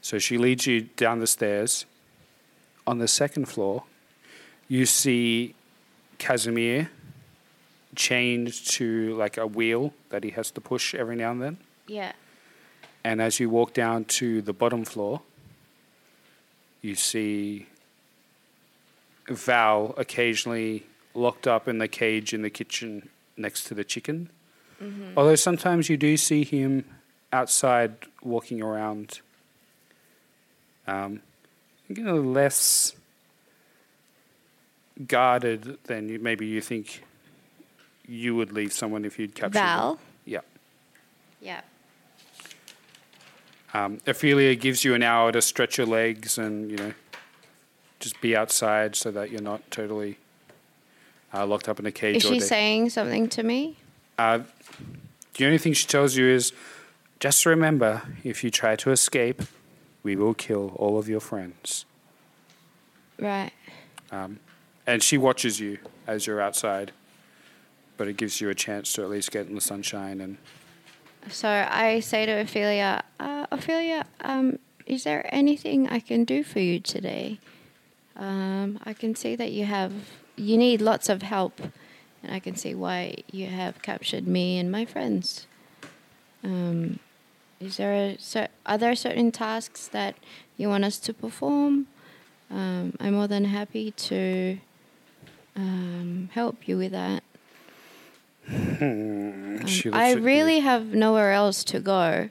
So 0.02 0.18
she 0.18 0.36
leads 0.36 0.66
you 0.66 0.82
down 0.82 1.20
the 1.20 1.26
stairs. 1.26 1.86
On 2.86 2.98
the 2.98 3.08
second 3.08 3.46
floor, 3.46 3.84
you 4.68 4.84
see 4.84 5.54
Casimir 6.18 6.90
chained 7.94 8.52
to 8.52 9.14
like 9.16 9.36
a 9.36 9.46
wheel 9.46 9.94
that 10.10 10.24
he 10.24 10.30
has 10.30 10.50
to 10.50 10.60
push 10.60 10.94
every 10.94 11.16
now 11.16 11.30
and 11.30 11.40
then. 11.40 11.56
Yeah. 11.86 12.12
And 13.04 13.22
as 13.22 13.38
you 13.40 13.48
walk 13.48 13.74
down 13.74 14.04
to 14.04 14.42
the 14.42 14.52
bottom 14.52 14.84
floor, 14.84 15.22
you 16.80 16.94
see 16.96 17.66
Val 19.28 19.94
occasionally 19.96 20.84
locked 21.14 21.46
up 21.46 21.68
in 21.68 21.78
the 21.78 21.88
cage 21.88 22.34
in 22.34 22.42
the 22.42 22.50
kitchen 22.50 23.08
next 23.36 23.64
to 23.64 23.74
the 23.74 23.84
chicken. 23.84 24.30
Mm-hmm. 24.82 25.16
Although 25.16 25.36
sometimes 25.36 25.88
you 25.88 25.96
do 25.96 26.16
see 26.16 26.44
him 26.44 26.84
outside 27.32 27.94
walking 28.22 28.60
around, 28.62 29.20
um, 30.86 31.20
you 31.88 32.02
know, 32.02 32.16
less 32.16 32.94
guarded 35.06 35.78
than 35.84 36.08
you, 36.08 36.18
maybe 36.18 36.46
you 36.46 36.60
think 36.60 37.02
you 38.06 38.34
would 38.36 38.52
leave 38.52 38.72
someone 38.72 39.04
if 39.04 39.18
you'd 39.18 39.34
captured 39.34 39.54
them. 39.58 39.64
Val. 39.64 39.98
Yeah. 40.24 40.40
Yeah. 41.40 41.60
Um, 43.74 44.00
Ophelia 44.06 44.54
gives 44.54 44.84
you 44.84 44.94
an 44.94 45.02
hour 45.02 45.32
to 45.32 45.40
stretch 45.40 45.78
your 45.78 45.86
legs 45.86 46.36
and 46.36 46.70
you 46.70 46.76
know 46.76 46.92
just 48.00 48.20
be 48.20 48.36
outside 48.36 48.94
so 48.96 49.10
that 49.12 49.30
you're 49.30 49.40
not 49.40 49.62
totally 49.70 50.18
uh, 51.32 51.46
locked 51.46 51.68
up 51.68 51.78
in 51.80 51.86
a 51.86 51.92
cage 51.92 52.16
Is 52.16 52.22
she 52.24 52.38
day. 52.38 52.44
saying 52.44 52.90
something 52.90 53.28
to 53.30 53.42
me? 53.42 53.76
uh, 54.18 54.40
the 55.38 55.46
only 55.46 55.56
thing 55.56 55.72
she 55.72 55.86
tells 55.86 56.16
you 56.16 56.26
is 56.26 56.52
just 57.18 57.46
remember 57.46 58.02
if 58.24 58.44
you 58.44 58.50
try 58.50 58.76
to 58.76 58.90
escape, 58.90 59.40
we 60.02 60.16
will 60.16 60.34
kill 60.34 60.72
all 60.76 60.98
of 60.98 61.08
your 61.08 61.20
friends. 61.20 61.86
Right. 63.18 63.52
Um, 64.10 64.40
and 64.86 65.02
she 65.02 65.16
watches 65.16 65.60
you 65.60 65.78
as 66.06 66.26
you're 66.26 66.40
outside, 66.40 66.92
but 67.96 68.08
it 68.08 68.16
gives 68.16 68.40
you 68.40 68.48
a 68.50 68.54
chance 68.54 68.92
to 68.94 69.02
at 69.02 69.10
least 69.10 69.30
get 69.30 69.46
in 69.46 69.54
the 69.54 69.60
sunshine 69.60 70.20
and 70.20 70.38
So 71.28 71.48
I 71.48 72.00
say 72.00 72.26
to 72.26 72.32
Ophelia, 72.32 73.04
uh, 73.20 73.46
Ophelia, 73.50 74.06
um, 74.22 74.58
is 74.86 75.04
there 75.04 75.28
anything 75.32 75.88
I 75.88 76.00
can 76.00 76.24
do 76.24 76.42
for 76.42 76.58
you 76.58 76.80
today? 76.80 77.38
Um, 78.16 78.80
I 78.84 78.92
can 78.92 79.14
see 79.14 79.36
that 79.36 79.52
you 79.52 79.64
have, 79.64 79.92
you 80.36 80.58
need 80.58 80.80
lots 80.80 81.08
of 81.08 81.22
help, 81.22 81.60
and 82.22 82.32
I 82.32 82.40
can 82.40 82.56
see 82.56 82.74
why 82.74 83.16
you 83.30 83.46
have 83.46 83.80
captured 83.82 84.26
me 84.26 84.58
and 84.58 84.70
my 84.70 84.84
friends. 84.84 85.46
Um, 86.42 86.98
is 87.64 87.76
there 87.76 87.92
a, 87.94 88.16
cer- 88.18 88.48
are 88.66 88.78
there 88.78 88.94
certain 88.94 89.32
tasks 89.32 89.88
that 89.88 90.16
you 90.56 90.68
want 90.68 90.84
us 90.84 90.98
to 91.00 91.14
perform? 91.14 91.86
Um, 92.50 92.94
I'm 93.00 93.14
more 93.14 93.28
than 93.28 93.46
happy 93.46 93.90
to 93.92 94.58
um, 95.56 96.28
help 96.32 96.68
you 96.68 96.76
with 96.78 96.92
that. 96.92 97.22
Um, 98.82 99.60
I 99.92 100.10
at 100.10 100.16
you. 100.16 100.22
really 100.22 100.58
have 100.60 100.86
nowhere 100.92 101.30
else 101.32 101.62
to 101.64 101.78
go. 101.78 102.30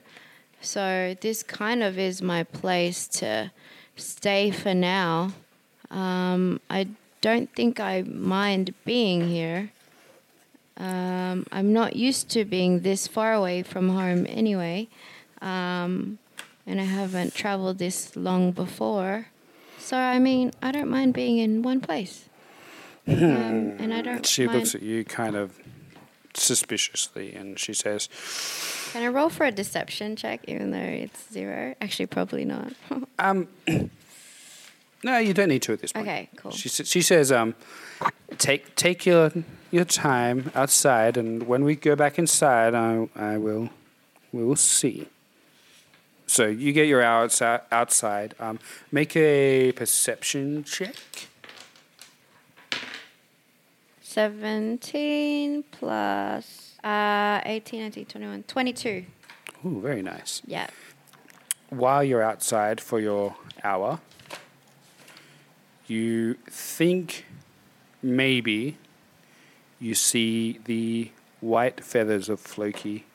So 0.60 1.16
this 1.20 1.42
kind 1.42 1.82
of 1.82 1.98
is 1.98 2.20
my 2.20 2.42
place 2.44 3.08
to 3.08 3.50
stay 3.96 4.50
for 4.50 4.74
now. 4.74 5.32
Um, 5.90 6.60
I 6.68 6.88
don't 7.22 7.50
think 7.54 7.80
I 7.80 8.02
mind 8.02 8.74
being 8.84 9.28
here. 9.28 9.72
Um, 10.76 11.46
I'm 11.52 11.72
not 11.72 11.96
used 11.96 12.28
to 12.30 12.44
being 12.44 12.80
this 12.80 13.06
far 13.06 13.32
away 13.32 13.62
from 13.62 13.88
home 13.88 14.26
anyway. 14.28 14.88
Um, 15.42 16.18
and 16.66 16.80
I 16.80 16.84
haven't 16.84 17.34
traveled 17.34 17.78
this 17.78 18.16
long 18.16 18.52
before. 18.52 19.26
So, 19.78 19.96
I 19.96 20.18
mean, 20.18 20.52
I 20.62 20.70
don't 20.70 20.88
mind 20.88 21.12
being 21.12 21.38
in 21.38 21.62
one 21.62 21.80
place. 21.80 22.28
Um, 23.06 23.74
and 23.80 23.92
I 23.92 24.00
don't 24.00 24.24
She 24.24 24.46
mind 24.46 24.60
looks 24.60 24.74
at 24.76 24.82
you 24.82 25.04
kind 25.04 25.34
of 25.34 25.58
suspiciously, 26.34 27.34
and 27.34 27.58
she 27.58 27.74
says, 27.74 28.08
Can 28.92 29.02
I 29.02 29.08
roll 29.08 29.28
for 29.28 29.44
a 29.44 29.50
deception 29.50 30.14
check, 30.14 30.40
even 30.46 30.70
though 30.70 30.78
it's 30.78 31.32
zero? 31.32 31.74
Actually, 31.80 32.06
probably 32.06 32.44
not. 32.44 32.72
Um, 33.18 33.46
no, 35.04 35.18
you 35.18 35.32
don't 35.32 35.48
need 35.48 35.62
to 35.62 35.72
at 35.72 35.80
this 35.80 35.92
point. 35.92 36.08
Okay, 36.08 36.28
cool. 36.36 36.50
She 36.50 36.68
she 36.68 37.02
says, 37.02 37.30
um, 37.30 37.54
take 38.38 38.74
take 38.74 39.06
your 39.06 39.30
your 39.70 39.84
time 39.84 40.50
outside, 40.56 41.16
and 41.16 41.44
when 41.46 41.62
we 41.62 41.76
go 41.76 41.94
back 41.94 42.18
inside, 42.18 42.74
I 42.74 43.08
I 43.14 43.36
will 43.36 43.70
we 44.32 44.44
will 44.44 44.56
see. 44.56 45.06
So 46.26 46.46
you 46.46 46.72
get 46.72 46.86
your 46.88 47.02
hour 47.02 47.24
outside. 47.24 47.60
outside. 47.70 48.34
Um, 48.40 48.58
make 48.90 49.16
a 49.16 49.72
perception 49.72 50.64
check. 50.64 50.94
17 54.00 55.64
plus 55.70 56.74
uh, 56.84 57.40
18, 57.44 57.80
19, 57.80 58.04
21, 58.06 58.42
22. 58.44 59.04
Ooh, 59.64 59.80
very 59.80 60.02
nice. 60.02 60.42
Yeah. 60.46 60.68
while 61.70 62.04
you're 62.04 62.22
outside 62.22 62.80
for 62.80 63.00
your 63.00 63.34
hour, 63.64 64.00
you 65.86 66.34
think 66.50 67.24
maybe 68.02 68.76
you 69.80 69.94
see 69.94 70.58
the 70.64 71.10
white 71.40 71.82
feathers 71.82 72.28
of 72.28 72.40
Floki 72.40 73.06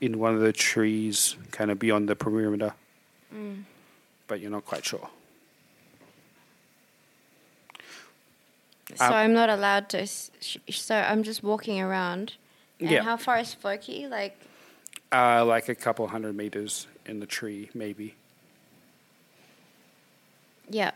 in 0.00 0.18
one 0.18 0.34
of 0.34 0.40
the 0.40 0.52
trees, 0.52 1.36
kind 1.50 1.70
of 1.70 1.78
beyond 1.78 2.08
the 2.08 2.16
perimeter, 2.16 2.74
Mm. 3.34 3.64
but 4.26 4.40
you're 4.40 4.50
not 4.50 4.64
quite 4.64 4.84
sure. 4.84 5.08
So 8.94 9.04
Um, 9.04 9.12
I'm 9.12 9.32
not 9.34 9.50
allowed 9.50 9.88
to. 9.90 10.06
Sh- 10.06 10.58
so 10.70 10.94
I'm 10.96 11.22
just 11.22 11.42
walking 11.42 11.80
around. 11.80 12.34
And 12.78 12.90
Yeah. 12.90 13.02
how 13.02 13.16
far 13.16 13.38
is 13.38 13.52
Floki? 13.54 14.06
Like, 14.06 14.38
Uh, 15.12 15.44
like 15.44 15.68
a 15.68 15.74
couple 15.74 16.06
hundred 16.08 16.36
meters 16.36 16.86
in 17.06 17.20
the 17.20 17.26
tree, 17.26 17.70
maybe. 17.74 18.14
yeah. 20.68 20.90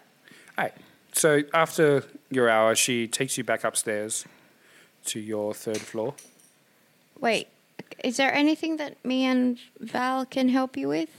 All 0.58 0.64
right. 0.64 0.74
So 1.12 1.42
after 1.54 2.04
your 2.30 2.48
hour, 2.48 2.74
she 2.74 3.08
takes 3.08 3.36
you 3.38 3.44
back 3.44 3.64
upstairs 3.64 4.24
to 5.06 5.18
your 5.20 5.54
third 5.54 5.78
floor. 5.80 6.14
Wait, 7.18 7.48
is 8.04 8.16
there 8.16 8.32
anything 8.32 8.76
that 8.78 9.02
me 9.04 9.24
and 9.24 9.58
Val 9.78 10.24
can 10.26 10.48
help 10.48 10.76
you 10.76 10.88
with? 10.88 11.10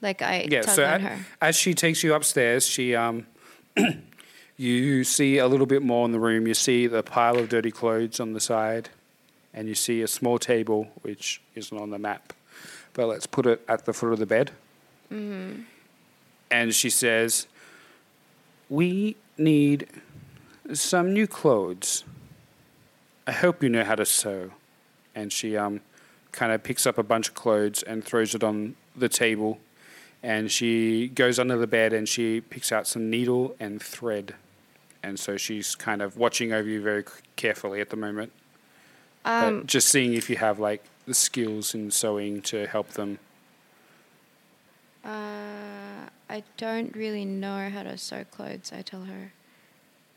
Like 0.00 0.22
I 0.22 0.46
yeah, 0.48 0.62
so 0.62 0.84
on 0.84 1.00
a- 1.00 1.08
her. 1.08 1.26
as 1.40 1.56
she 1.56 1.74
takes 1.74 2.04
you 2.04 2.14
upstairs, 2.14 2.66
she 2.66 2.94
um, 2.94 3.26
you 4.56 5.02
see 5.04 5.38
a 5.38 5.46
little 5.48 5.66
bit 5.66 5.82
more 5.82 6.04
in 6.04 6.12
the 6.12 6.20
room. 6.20 6.46
You 6.46 6.54
see 6.54 6.86
the 6.86 7.02
pile 7.02 7.38
of 7.38 7.48
dirty 7.48 7.70
clothes 7.70 8.20
on 8.20 8.32
the 8.32 8.40
side, 8.40 8.90
and 9.52 9.66
you 9.66 9.74
see 9.74 10.02
a 10.02 10.08
small 10.08 10.38
table 10.38 10.88
which 11.02 11.40
isn't 11.54 11.76
on 11.76 11.90
the 11.90 11.98
map, 11.98 12.32
but 12.92 13.06
let's 13.06 13.26
put 13.26 13.46
it 13.46 13.60
at 13.68 13.86
the 13.86 13.92
foot 13.92 14.12
of 14.12 14.18
the 14.18 14.26
bed. 14.26 14.52
Mm-hmm. 15.12 15.62
And 16.50 16.74
she 16.74 16.90
says, 16.90 17.48
"We 18.68 19.16
need 19.36 19.88
some 20.72 21.12
new 21.12 21.26
clothes. 21.26 22.04
I 23.26 23.32
hope 23.32 23.62
you 23.64 23.68
know 23.68 23.84
how 23.84 23.96
to 23.96 24.06
sew." 24.06 24.52
And 25.14 25.32
she 25.32 25.56
um, 25.56 25.80
kind 26.32 26.52
of 26.52 26.62
picks 26.62 26.86
up 26.86 26.98
a 26.98 27.02
bunch 27.02 27.28
of 27.28 27.34
clothes 27.34 27.82
and 27.82 28.04
throws 28.04 28.34
it 28.34 28.42
on 28.44 28.76
the 28.96 29.08
table 29.08 29.58
and 30.20 30.50
she 30.50 31.06
goes 31.08 31.38
under 31.38 31.56
the 31.56 31.66
bed 31.68 31.92
and 31.92 32.08
she 32.08 32.40
picks 32.40 32.72
out 32.72 32.88
some 32.88 33.08
needle 33.08 33.54
and 33.60 33.80
thread. 33.80 34.34
And 35.00 35.18
so 35.18 35.36
she's 35.36 35.76
kind 35.76 36.02
of 36.02 36.16
watching 36.16 36.52
over 36.52 36.68
you 36.68 36.82
very 36.82 37.04
carefully 37.36 37.80
at 37.80 37.90
the 37.90 37.96
moment, 37.96 38.32
Um, 39.24 39.64
just 39.64 39.88
seeing 39.88 40.14
if 40.14 40.28
you 40.28 40.36
have 40.36 40.58
like 40.58 40.82
the 41.06 41.14
skills 41.14 41.72
in 41.72 41.92
sewing 41.92 42.42
to 42.42 42.66
help 42.66 42.88
them. 42.90 43.20
uh, 45.04 46.08
I 46.28 46.42
don't 46.56 46.94
really 46.94 47.24
know 47.24 47.70
how 47.70 47.82
to 47.84 47.96
sew 47.96 48.24
clothes. 48.24 48.72
I 48.74 48.82
tell 48.82 49.04
her. 49.04 49.32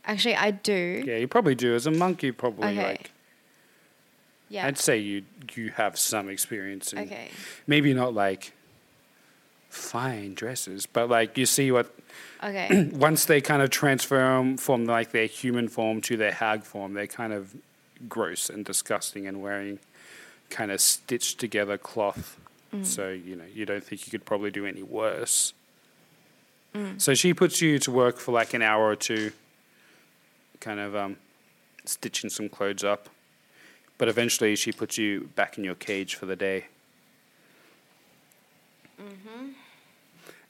Actually, 0.04 0.36
I 0.36 0.52
do. 0.52 1.04
Yeah, 1.06 1.18
you 1.18 1.28
probably 1.28 1.56
do. 1.56 1.76
As 1.76 1.86
a 1.86 1.92
monk, 1.92 2.24
you 2.24 2.34
probably 2.34 2.70
Okay. 2.70 2.84
like. 2.84 3.12
Yeah. 4.52 4.68
I'd 4.68 4.78
say 4.78 4.98
you 4.98 5.24
you 5.56 5.70
have 5.72 5.98
some 5.98 6.28
experience 6.30 6.92
in 6.94 7.00
Okay. 7.00 7.30
maybe 7.68 7.94
not 7.94 8.14
like 8.14 8.52
fine 9.70 10.34
dresses, 10.34 10.86
but 10.86 11.10
like 11.10 11.38
you 11.38 11.46
see 11.46 11.72
what 11.72 11.88
Okay. 12.44 12.90
once 12.94 13.26
they 13.26 13.40
kind 13.40 13.62
of 13.62 13.70
transform 13.70 14.58
from 14.58 14.86
like 14.86 15.12
their 15.12 15.28
human 15.28 15.68
form 15.70 16.02
to 16.02 16.18
their 16.18 16.34
hag 16.34 16.64
form, 16.64 16.94
they're 16.94 17.08
kind 17.08 17.32
of 17.34 17.56
gross 18.10 18.50
and 18.50 18.66
disgusting 18.66 19.26
and 19.28 19.42
wearing 19.42 19.80
kind 20.50 20.72
of 20.72 20.82
stitched 20.82 21.40
together 21.40 21.78
cloth. 21.78 22.38
So, 22.84 23.10
you 23.10 23.36
know, 23.36 23.44
you 23.54 23.66
don't 23.66 23.84
think 23.84 24.06
you 24.08 24.12
could 24.12 24.24
probably 24.26 24.50
do 24.50 24.66
any 24.66 24.82
worse. 24.82 25.54
So 26.98 27.14
she 27.14 27.34
puts 27.34 27.62
you 27.62 27.80
to 27.80 27.92
work 27.92 28.18
for 28.18 28.32
like 28.32 28.54
an 28.54 28.62
hour 28.62 28.86
or 28.86 28.96
two, 28.96 29.34
kind 30.62 30.80
of 30.80 30.96
um, 30.96 31.18
stitching 31.84 32.30
some 32.30 32.48
clothes 32.48 32.86
up. 32.86 33.10
But 34.02 34.10
eventually 34.10 34.56
she 34.56 34.72
puts 34.72 34.98
you 34.98 35.30
back 35.36 35.60
in 35.60 35.64
your 35.64 35.76
cage 35.76 36.16
for 36.16 36.26
the 36.26 36.36
day. 36.36 36.66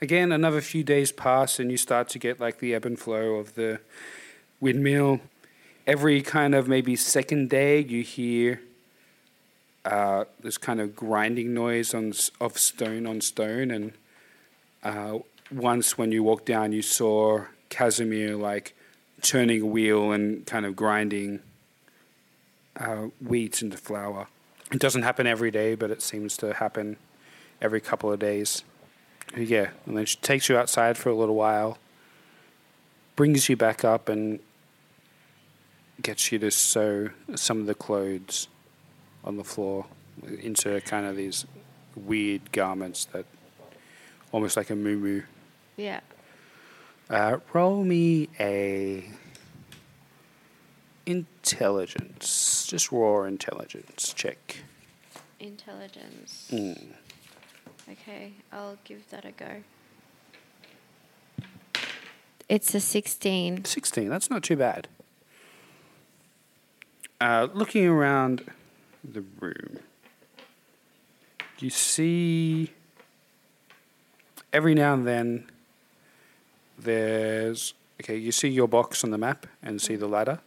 Again, 0.01 0.31
another 0.31 0.61
few 0.61 0.85
days 0.85 1.11
pass, 1.11 1.59
and 1.59 1.69
you 1.69 1.75
start 1.75 2.07
to 2.11 2.17
get 2.17 2.39
like 2.39 2.59
the 2.59 2.73
ebb 2.73 2.85
and 2.85 2.97
flow 2.97 3.35
of 3.35 3.55
the 3.55 3.81
windmill. 4.61 5.19
Every 5.85 6.21
kind 6.21 6.55
of 6.55 6.69
maybe 6.69 6.95
second 6.95 7.49
day, 7.49 7.81
you 7.81 8.03
hear 8.03 8.61
uh, 9.83 10.23
this 10.39 10.57
kind 10.57 10.79
of 10.79 10.95
grinding 10.95 11.53
noise 11.53 11.93
on 11.93 12.13
of 12.39 12.57
stone 12.57 13.05
on 13.05 13.19
stone. 13.19 13.69
And 13.69 13.91
uh, 14.81 15.19
once, 15.51 15.97
when 15.97 16.13
you 16.13 16.23
walked 16.23 16.45
down, 16.45 16.71
you 16.71 16.81
saw 16.81 17.43
Casimir 17.67 18.37
like 18.37 18.73
turning 19.21 19.61
a 19.61 19.65
wheel 19.65 20.13
and 20.13 20.45
kind 20.45 20.65
of 20.65 20.77
grinding 20.77 21.41
uh, 22.79 23.07
wheat 23.19 23.62
into 23.62 23.77
flour. 23.77 24.27
It 24.71 24.79
doesn't 24.79 25.03
happen 25.03 25.27
every 25.27 25.51
day, 25.51 25.75
but 25.75 25.91
it 25.91 26.01
seems 26.01 26.38
to 26.38 26.53
happen 26.53 26.97
every 27.62 27.81
couple 27.81 28.12
of 28.12 28.19
days. 28.19 28.63
Yeah, 29.36 29.69
and 29.86 29.97
then 29.97 30.05
she 30.05 30.17
takes 30.17 30.49
you 30.49 30.57
outside 30.57 30.97
for 30.97 31.10
a 31.10 31.15
little 31.15 31.36
while, 31.36 31.77
brings 33.15 33.49
you 33.49 33.55
back 33.55 33.84
up, 33.84 34.10
and 34.10 34.39
gets 36.01 36.31
you 36.31 36.39
to 36.39 36.51
sew 36.51 37.10
some 37.36 37.60
of 37.60 37.67
the 37.67 37.75
clothes 37.75 38.47
on 39.23 39.38
the 39.38 39.43
floor 39.43 39.86
into 40.41 40.79
kind 40.81 41.05
of 41.05 41.15
these 41.15 41.45
weird 41.95 42.51
garments 42.51 43.05
that 43.05 43.25
almost 44.31 44.57
like 44.57 44.69
a 44.69 44.75
moo 44.75 45.21
yeah. 45.77 45.99
uh, 47.10 47.38
roll 47.53 47.84
me 47.84 48.29
a 48.39 49.03
intelligence, 51.05 52.65
just 52.67 52.91
raw 52.91 53.23
intelligence 53.23 54.13
check. 54.13 54.57
Intelligence. 55.39 56.49
Mm. 56.51 56.87
Okay, 57.89 58.33
I'll 58.51 58.77
give 58.83 59.09
that 59.09 59.25
a 59.25 59.31
go. 59.31 59.63
It's 62.47 62.75
a 62.75 62.79
16. 62.79 63.65
16, 63.65 64.09
that's 64.09 64.29
not 64.29 64.43
too 64.43 64.57
bad. 64.57 64.87
Uh, 67.19 67.47
looking 67.53 67.85
around 67.87 68.51
the 69.03 69.23
room, 69.39 69.79
you 71.59 71.69
see 71.69 72.71
every 74.51 74.73
now 74.73 74.93
and 74.93 75.07
then 75.07 75.49
there's 76.77 77.73
okay, 78.01 78.17
you 78.17 78.32
see 78.32 78.49
your 78.49 78.67
box 78.67 79.03
on 79.03 79.11
the 79.11 79.17
map 79.17 79.45
and 79.61 79.82
see 79.82 79.95
the 79.95 80.07
ladder. 80.07 80.39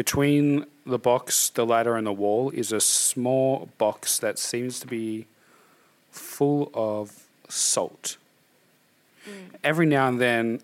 Between 0.00 0.64
the 0.86 0.98
box, 0.98 1.50
the 1.50 1.66
ladder, 1.66 1.94
and 1.94 2.06
the 2.06 2.12
wall 2.12 2.48
is 2.52 2.72
a 2.72 2.80
small 2.80 3.68
box 3.76 4.18
that 4.20 4.38
seems 4.38 4.80
to 4.80 4.86
be 4.86 5.26
full 6.10 6.70
of 6.72 7.26
salt. 7.50 8.16
Every 9.62 9.84
now 9.84 10.08
and 10.08 10.18
then, 10.18 10.62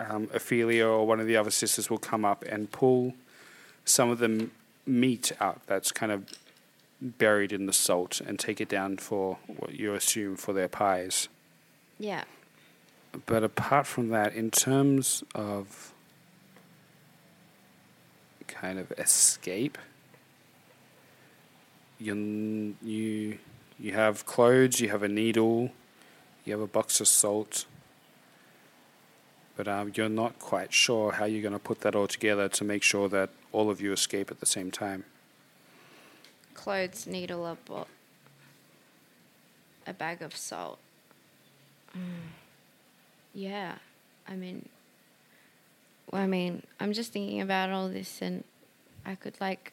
um, 0.00 0.30
Ophelia 0.32 0.86
or 0.86 1.06
one 1.06 1.20
of 1.20 1.26
the 1.26 1.36
other 1.36 1.50
sisters 1.50 1.90
will 1.90 1.98
come 1.98 2.24
up 2.24 2.46
and 2.48 2.72
pull 2.72 3.12
some 3.84 4.08
of 4.08 4.20
the 4.20 4.24
m- 4.24 4.52
meat 4.86 5.32
out 5.38 5.60
that's 5.66 5.92
kind 5.92 6.10
of 6.10 6.24
buried 7.02 7.52
in 7.52 7.66
the 7.66 7.74
salt 7.74 8.22
and 8.22 8.38
take 8.38 8.58
it 8.58 8.70
down 8.70 8.96
for 8.96 9.36
what 9.48 9.74
you 9.74 9.92
assume 9.92 10.34
for 10.34 10.54
their 10.54 10.68
pies. 10.68 11.28
Yeah. 11.98 12.24
But 13.26 13.44
apart 13.44 13.86
from 13.86 14.08
that, 14.08 14.32
in 14.32 14.50
terms 14.50 15.22
of 15.34 15.92
kind 18.60 18.78
of 18.78 18.92
escape, 18.98 19.78
you 21.98 22.74
you 22.82 23.38
you 23.78 23.92
have 23.92 24.24
clothes, 24.26 24.80
you 24.80 24.88
have 24.88 25.02
a 25.02 25.08
needle, 25.08 25.70
you 26.44 26.52
have 26.52 26.60
a 26.62 26.66
box 26.66 27.00
of 27.00 27.08
salt. 27.08 27.66
but 29.56 29.66
um, 29.66 29.90
you're 29.96 30.08
not 30.08 30.38
quite 30.38 30.72
sure 30.72 31.12
how 31.18 31.24
you're 31.24 31.42
going 31.42 31.52
to 31.52 31.58
put 31.70 31.80
that 31.80 31.94
all 31.96 32.06
together 32.06 32.48
to 32.48 32.62
make 32.64 32.82
sure 32.82 33.08
that 33.08 33.28
all 33.52 33.68
of 33.70 33.80
you 33.80 33.92
escape 33.92 34.30
at 34.30 34.38
the 34.38 34.46
same 34.46 34.70
time. 34.70 35.02
Clothes, 36.54 37.06
needle, 37.08 37.44
a, 37.44 37.56
bo- 37.66 37.88
a 39.84 39.92
bag 39.92 40.22
of 40.22 40.36
salt. 40.36 40.78
Mm. 41.96 42.30
Yeah, 43.34 43.74
I 44.28 44.36
mean, 44.36 44.68
I 46.12 46.26
mean, 46.26 46.62
I'm 46.80 46.92
just 46.92 47.12
thinking 47.12 47.40
about 47.40 47.70
all 47.70 47.88
this, 47.88 48.22
and 48.22 48.44
I 49.04 49.14
could 49.14 49.40
like 49.40 49.72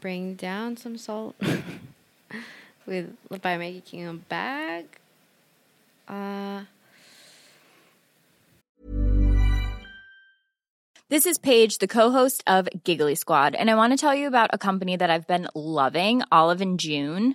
bring 0.00 0.34
down 0.34 0.76
some 0.76 0.96
salt 0.96 1.34
with 2.86 3.16
by 3.42 3.56
making 3.56 4.06
a 4.06 4.14
bag. 4.14 4.86
Uh, 6.08 6.62
This 11.10 11.26
is 11.26 11.38
Paige, 11.38 11.78
the 11.78 11.88
co-host 11.88 12.44
of 12.46 12.68
Giggly 12.84 13.16
Squad, 13.16 13.56
and 13.56 13.68
I 13.68 13.74
want 13.74 13.92
to 13.92 13.96
tell 13.96 14.14
you 14.14 14.28
about 14.28 14.50
a 14.52 14.58
company 14.58 14.94
that 14.94 15.10
I've 15.10 15.26
been 15.26 15.48
loving, 15.56 16.22
Olive 16.30 16.60
and 16.60 16.78
June. 16.78 17.34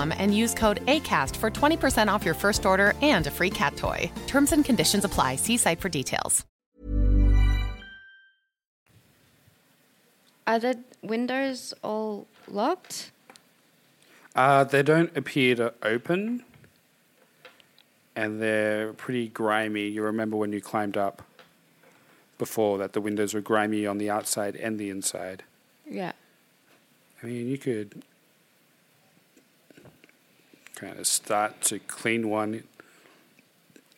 and 0.00 0.34
use 0.34 0.54
code 0.54 0.80
ACAST 0.86 1.36
for 1.36 1.50
20% 1.50 2.08
off 2.08 2.24
your 2.24 2.34
first 2.34 2.64
order 2.64 2.94
and 3.02 3.26
a 3.26 3.30
free 3.30 3.50
cat 3.50 3.76
toy. 3.76 4.10
Terms 4.26 4.52
and 4.52 4.64
conditions 4.64 5.04
apply. 5.04 5.36
See 5.36 5.58
site 5.58 5.80
for 5.80 5.88
details. 5.90 6.46
are 10.46 10.58
the 10.58 10.78
windows 11.02 11.74
all 11.82 12.26
locked? 12.48 13.10
Uh, 14.34 14.64
they 14.64 14.82
don't 14.82 15.14
appear 15.16 15.54
to 15.56 15.74
open, 15.82 16.42
and 18.16 18.40
they're 18.40 18.92
pretty 18.94 19.28
grimy. 19.28 19.88
You 19.88 20.02
remember 20.02 20.36
when 20.36 20.52
you 20.52 20.60
climbed 20.60 20.96
up 20.96 21.22
before 22.38 22.78
that 22.78 22.92
the 22.92 23.00
windows 23.00 23.34
were 23.34 23.40
grimy 23.40 23.86
on 23.86 23.98
the 23.98 24.10
outside 24.10 24.56
and 24.56 24.78
the 24.78 24.90
inside. 24.90 25.42
Yeah. 25.88 26.12
I 27.22 27.26
mean, 27.26 27.48
you 27.48 27.58
could 27.58 28.02
kind 30.74 30.98
of 30.98 31.06
start 31.06 31.60
to 31.62 31.78
clean 31.78 32.28
one 32.28 32.62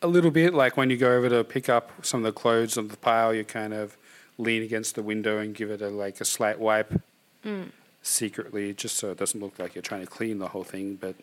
a 0.02 0.06
little 0.06 0.30
bit, 0.30 0.52
like 0.52 0.76
when 0.76 0.90
you 0.90 0.96
go 0.98 1.16
over 1.16 1.30
to 1.30 1.42
pick 1.44 1.68
up 1.70 1.90
some 2.04 2.20
of 2.20 2.34
the 2.34 2.38
clothes 2.38 2.76
on 2.76 2.88
the 2.88 2.96
pile, 2.98 3.32
you 3.34 3.42
kind 3.44 3.72
of 3.72 3.96
lean 4.36 4.62
against 4.62 4.96
the 4.96 5.02
window 5.02 5.38
and 5.38 5.54
give 5.54 5.70
it 5.70 5.80
a 5.80 5.88
like 5.88 6.20
a 6.20 6.24
slight 6.24 6.58
wipe 6.58 7.00
Mm. 7.44 7.70
secretly, 8.02 8.72
just 8.72 8.96
so 8.96 9.10
it 9.10 9.18
doesn't 9.18 9.40
look 9.40 9.58
like 9.58 9.74
you're 9.74 9.82
trying 9.82 10.00
to 10.00 10.06
clean 10.06 10.38
the 10.38 10.48
whole 10.48 10.64
thing. 10.64 10.96
But 10.96 11.14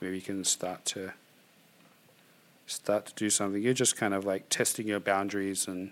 maybe 0.00 0.16
you 0.16 0.22
can 0.22 0.44
start 0.44 0.84
to 0.86 1.12
start 2.66 3.06
to 3.06 3.14
do 3.14 3.30
something. 3.30 3.62
You're 3.62 3.74
just 3.74 3.96
kind 3.96 4.12
of 4.14 4.24
like 4.24 4.48
testing 4.48 4.88
your 4.88 4.98
boundaries 5.00 5.66
and 5.68 5.90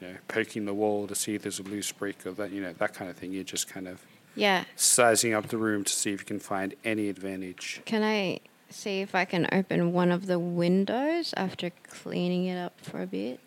you 0.00 0.08
know 0.08 0.14
poking 0.28 0.64
the 0.64 0.74
wall 0.74 1.06
to 1.08 1.14
see 1.14 1.34
if 1.34 1.42
there's 1.42 1.58
a 1.58 1.64
loose 1.64 1.90
brick 1.92 2.24
or 2.26 2.32
that 2.32 2.50
you 2.52 2.60
know 2.60 2.72
that 2.72 2.94
kind 2.94 3.10
of 3.10 3.16
thing. 3.16 3.32
You're 3.32 3.44
just 3.44 3.68
kind 3.68 3.88
of 3.88 4.00
Yeah. 4.40 4.64
sizing 4.74 5.34
up 5.34 5.48
the 5.48 5.58
room 5.58 5.84
to 5.84 5.92
see 5.92 6.12
if 6.12 6.20
you 6.20 6.26
can 6.26 6.40
find 6.40 6.74
any 6.84 7.08
advantage. 7.08 7.82
Can 7.84 8.02
I 8.02 8.40
see 8.70 9.00
if 9.00 9.14
I 9.14 9.24
can 9.26 9.46
open 9.52 9.92
one 9.92 10.10
of 10.10 10.26
the 10.26 10.38
windows 10.38 11.34
after 11.36 11.70
cleaning 11.88 12.46
it 12.46 12.56
up 12.56 12.80
for 12.80 13.02
a 13.02 13.06
bit? 13.06 13.38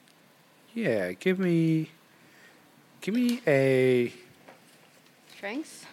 Yeah, 0.76 1.14
give 1.14 1.40
me 1.40 1.90
give 3.02 3.14
me 3.16 3.42
a 3.48 4.14
Strength? 5.36 5.88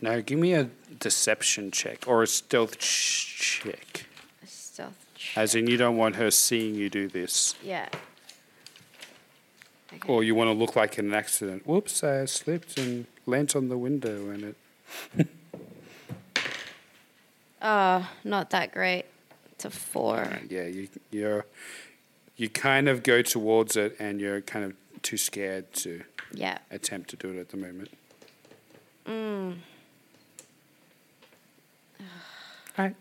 no, 0.00 0.22
give 0.22 0.38
me 0.38 0.54
a 0.54 0.70
deception 1.00 1.70
check 1.70 2.04
or 2.06 2.22
a 2.22 2.26
stealth 2.26 2.78
ch- 2.78 3.60
check. 3.62 4.06
A 4.42 4.46
stealth. 4.46 5.04
check. 5.16 5.36
As 5.36 5.54
in, 5.54 5.66
you 5.66 5.76
don't 5.76 5.96
want 5.96 6.16
her 6.16 6.30
seeing 6.30 6.74
you 6.74 6.88
do 6.88 7.06
this, 7.08 7.54
Yeah. 7.62 7.88
or 10.06 10.22
you 10.24 10.34
want 10.34 10.48
to 10.48 10.52
look 10.54 10.76
like 10.76 10.98
an 10.98 11.12
accident. 11.12 11.66
Whoops! 11.66 12.02
I 12.04 12.24
slipped 12.26 12.78
and 12.78 13.06
landed 13.28 13.56
on 13.56 13.68
the 13.68 13.78
window, 13.78 14.30
and 14.30 14.42
it. 15.16 15.26
Uh, 17.60 18.04
not 18.22 18.50
that 18.50 18.70
great. 18.72 19.04
It's 19.50 19.64
a 19.64 19.70
four. 19.70 20.18
Uh, 20.20 20.38
yeah, 20.48 20.66
you 20.66 20.88
you're 21.10 21.44
you 22.36 22.48
kind 22.48 22.88
of 22.88 23.02
go 23.02 23.20
towards 23.20 23.76
it, 23.76 23.96
and 23.98 24.20
you're 24.20 24.40
kind 24.40 24.64
of 24.64 24.74
too 25.02 25.16
scared 25.16 25.72
to 25.72 26.04
Yeah. 26.32 26.58
attempt 26.70 27.10
to 27.10 27.16
do 27.16 27.30
it 27.30 27.36
at 27.40 27.48
the 27.48 27.56
moment. 27.56 27.90
Mm. 29.06 29.56
Right. 32.78 32.94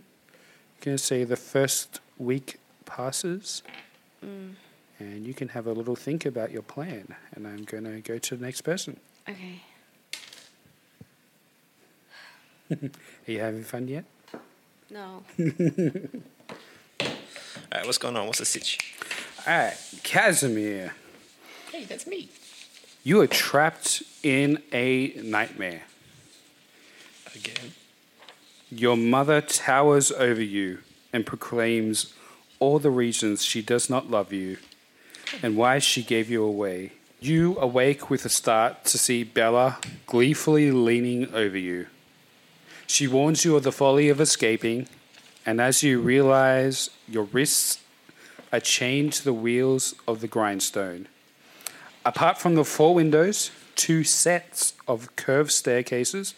Gonna 0.81 0.97
say 0.97 1.23
the 1.23 1.35
first 1.35 1.99
week 2.17 2.57
passes, 2.85 3.61
Mm. 4.25 4.55
and 4.97 5.27
you 5.27 5.35
can 5.35 5.49
have 5.49 5.67
a 5.67 5.71
little 5.71 5.95
think 5.95 6.25
about 6.25 6.49
your 6.49 6.63
plan. 6.63 7.15
And 7.33 7.45
I'm 7.47 7.63
gonna 7.63 8.01
go 8.01 8.17
to 8.17 8.35
the 8.35 8.43
next 8.43 8.61
person. 8.61 8.99
Okay. 9.29 9.61
Are 12.71 13.31
you 13.31 13.39
having 13.39 13.63
fun 13.63 13.87
yet? 13.87 14.05
No. 14.89 15.23
All 16.99 17.07
right, 17.73 17.85
what's 17.85 17.97
going 17.97 18.15
on? 18.15 18.25
What's 18.27 18.39
the 18.39 18.45
sitch? 18.45 18.77
All 19.45 19.53
right, 19.57 19.77
Casimir, 20.03 20.93
Hey, 21.71 21.83
that's 21.85 22.07
me. 22.07 22.29
you 23.03 23.21
are 23.21 23.27
trapped 23.27 24.03
in 24.23 24.61
a 24.73 25.13
nightmare. 25.21 25.83
Again. 27.35 27.73
Your 28.69 28.97
mother 28.97 29.41
towers 29.41 30.11
over 30.11 30.41
you 30.41 30.79
and 31.13 31.25
proclaims 31.25 32.13
all 32.59 32.79
the 32.79 32.89
reasons 32.89 33.43
she 33.45 33.61
does 33.61 33.89
not 33.89 34.09
love 34.09 34.33
you 34.33 34.57
and 35.43 35.55
why 35.55 35.79
she 35.79 36.03
gave 36.03 36.29
you 36.29 36.43
away. 36.43 36.91
You 37.19 37.57
awake 37.59 38.09
with 38.09 38.25
a 38.25 38.29
start 38.29 38.85
to 38.85 38.97
see 38.97 39.23
Bella 39.23 39.79
gleefully 40.05 40.71
leaning 40.71 41.33
over 41.33 41.57
you. 41.57 41.87
She 42.87 43.07
warns 43.07 43.43
you 43.45 43.55
of 43.55 43.63
the 43.63 43.71
folly 43.71 44.09
of 44.09 44.19
escaping, 44.21 44.87
and 45.45 45.59
as 45.61 45.83
you 45.83 45.99
realize 45.99 46.89
your 47.07 47.25
wrists 47.25 47.81
are 48.51 48.61
chained 48.61 49.13
to 49.13 49.23
the 49.25 49.33
wheels 49.33 49.93
of 50.07 50.21
the 50.21 50.27
grindstone. 50.27 51.07
Apart 52.05 52.37
from 52.37 52.55
the 52.55 52.63
four 52.63 52.95
windows, 52.95 53.51
two 53.75 54.05
sets 54.05 54.73
of 54.87 55.13
curved 55.17 55.51
staircases, 55.51 56.33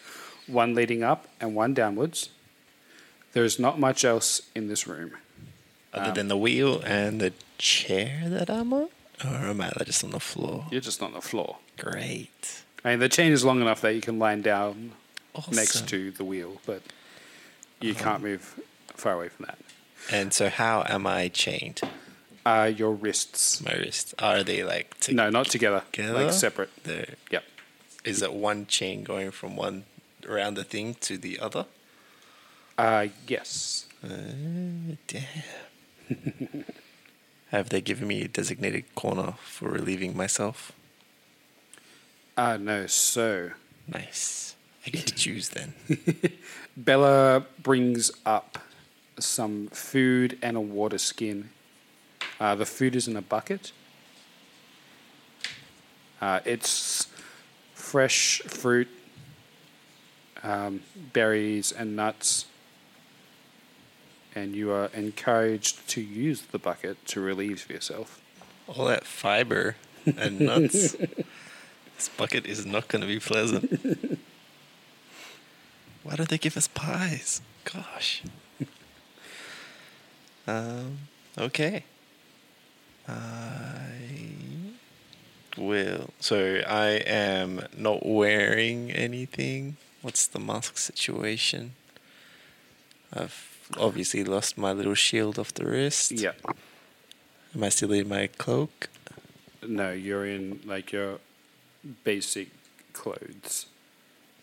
one 0.48 0.74
leading 0.74 1.04
up 1.04 1.28
and 1.40 1.56
one 1.56 1.76
downwards, 1.76 2.30
there 3.34 3.44
is 3.44 3.60
not 3.60 3.80
much 3.80 4.04
else 4.04 4.42
in 4.56 4.68
this 4.68 4.88
room. 4.88 5.12
Other 5.94 6.10
Um, 6.10 6.14
than 6.16 6.28
the 6.30 6.38
wheel 6.38 6.82
and 6.82 7.22
the 7.22 7.34
chair 7.60 8.24
that 8.26 8.50
I'm 8.50 8.74
on? 8.74 8.90
Or 9.24 9.50
am 9.50 9.62
I 9.62 9.72
just 9.86 10.04
on 10.04 10.12
the 10.12 10.20
floor? 10.20 10.66
You're 10.72 10.82
just 10.82 11.02
on 11.04 11.14
the 11.14 11.22
floor. 11.22 11.58
Great. 11.78 12.64
I 12.84 12.92
mean, 12.92 13.00
the 13.00 13.10
chain 13.10 13.32
is 13.32 13.44
long 13.46 13.62
enough 13.62 13.82
that 13.82 13.94
you 13.94 14.02
can 14.02 14.18
lie 14.18 14.36
down 14.36 14.94
next 15.52 15.88
to 15.90 16.12
the 16.12 16.24
wheel, 16.24 16.60
but 16.66 16.82
you 17.80 17.94
can't 17.96 18.22
move 18.24 18.60
far 18.96 19.14
away 19.14 19.30
from 19.30 19.46
that. 19.46 19.58
And 20.12 20.34
so, 20.34 20.50
how 20.50 20.84
am 20.88 21.06
I 21.08 21.28
chained? 21.30 21.82
Uh, 22.46 22.72
your 22.76 22.94
wrists. 22.94 23.62
My 23.64 23.74
wrists. 23.74 24.14
Are 24.20 24.44
they 24.44 24.64
like 24.64 24.98
to- 25.02 25.14
No, 25.14 25.30
not 25.30 25.48
together. 25.48 25.84
together? 25.92 26.24
Like 26.26 26.34
separate. 26.34 26.70
They're- 26.84 27.16
Yep. 27.32 27.44
Is 28.06 28.22
it 28.22 28.34
one 28.34 28.66
chain 28.66 29.04
going 29.04 29.30
from 29.32 29.56
one 29.58 29.84
around 30.28 30.54
the 30.56 30.64
thing 30.64 30.96
to 31.02 31.18
the 31.18 31.38
other? 31.40 31.66
Uh, 32.78 33.08
yes. 33.28 33.86
Uh, 34.04 34.96
damn. 35.08 35.26
Have 37.52 37.70
they 37.70 37.82
given 37.82 38.08
me 38.08 38.22
a 38.22 38.28
designated 38.28 38.86
corner 38.96 39.34
for 39.44 39.70
relieving 39.70 40.16
myself? 40.16 40.72
Uh, 42.38 42.56
no, 42.58 42.88
so. 42.88 43.52
Nice. 43.88 44.49
I 44.86 44.90
get 44.90 45.08
to 45.08 45.16
choose 45.16 45.50
then. 45.50 45.74
Bella 46.78 47.46
brings 47.62 48.12
up 48.26 48.60
some 49.20 49.68
food 49.68 50.38
and 50.42 50.56
a 50.56 50.62
water 50.62 50.98
skin. 50.98 51.50
Uh, 52.40 52.56
the 52.56 52.66
food 52.66 52.96
is 52.96 53.08
in 53.08 53.18
a 53.18 53.22
bucket. 53.22 53.72
Uh, 56.22 56.40
it's 56.46 57.08
fresh 57.74 58.42
fruit, 58.42 58.88
um, 60.44 60.82
berries, 61.14 61.72
and 61.72 61.96
nuts. 61.96 62.46
And 64.36 64.56
you 64.56 64.72
are 64.72 64.90
encouraged 64.94 65.88
to 65.90 66.02
use 66.02 66.42
the 66.44 66.60
bucket 66.60 67.06
to 67.08 67.20
relieve 67.20 67.70
yourself. 67.70 68.22
All 68.68 68.86
that 68.86 69.06
fiber 69.06 69.76
and 70.06 70.40
nuts. 70.40 70.92
this 71.96 72.10
bucket 72.16 72.46
is 72.46 72.66
not 72.66 72.88
going 72.88 73.02
to 73.02 73.08
be 73.08 73.20
pleasant. 73.20 74.20
Why 76.04 76.16
don't 76.16 76.30
they 76.30 76.38
give 76.38 76.58
us 76.58 76.68
pies? 76.68 77.42
Gosh. 77.66 78.24
um, 80.48 81.00
okay. 81.38 81.84
I 83.08 83.92
will. 85.58 86.12
So 86.20 86.62
I 86.68 86.88
am 87.06 87.66
not 87.76 88.06
wearing 88.06 88.92
anything. 88.92 89.78
What's 90.02 90.28
the 90.28 90.40
mask 90.40 90.78
situation? 90.78 91.74
I've 93.14 93.58
obviously 93.78 94.24
lost 94.24 94.58
my 94.58 94.72
little 94.72 94.94
shield 94.94 95.38
off 95.38 95.54
the 95.54 95.66
wrist. 95.66 96.12
Yeah. 96.12 96.34
Am 97.56 97.64
I 97.64 97.70
still 97.70 97.92
in 97.92 98.08
my 98.08 98.28
cloak? 98.28 98.90
No, 99.68 99.92
you're 99.92 100.26
in 100.26 100.62
like 100.66 100.92
your 100.92 101.20
basic 102.04 102.50
clothes. 102.94 103.66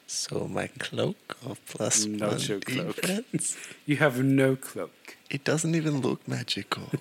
So 0.07 0.46
my 0.46 0.68
cloak 0.78 1.36
of 1.44 1.64
plus 1.66 2.07
one 2.07 2.38
your 2.38 2.61
cloak. 2.61 2.96
defense? 2.96 3.57
You 3.86 3.96
have 3.96 4.22
no 4.22 4.54
cloak. 4.57 5.16
It 5.30 5.42
doesn't 5.44 5.74
even 5.74 6.00
look 6.00 6.26
magical. 6.28 6.90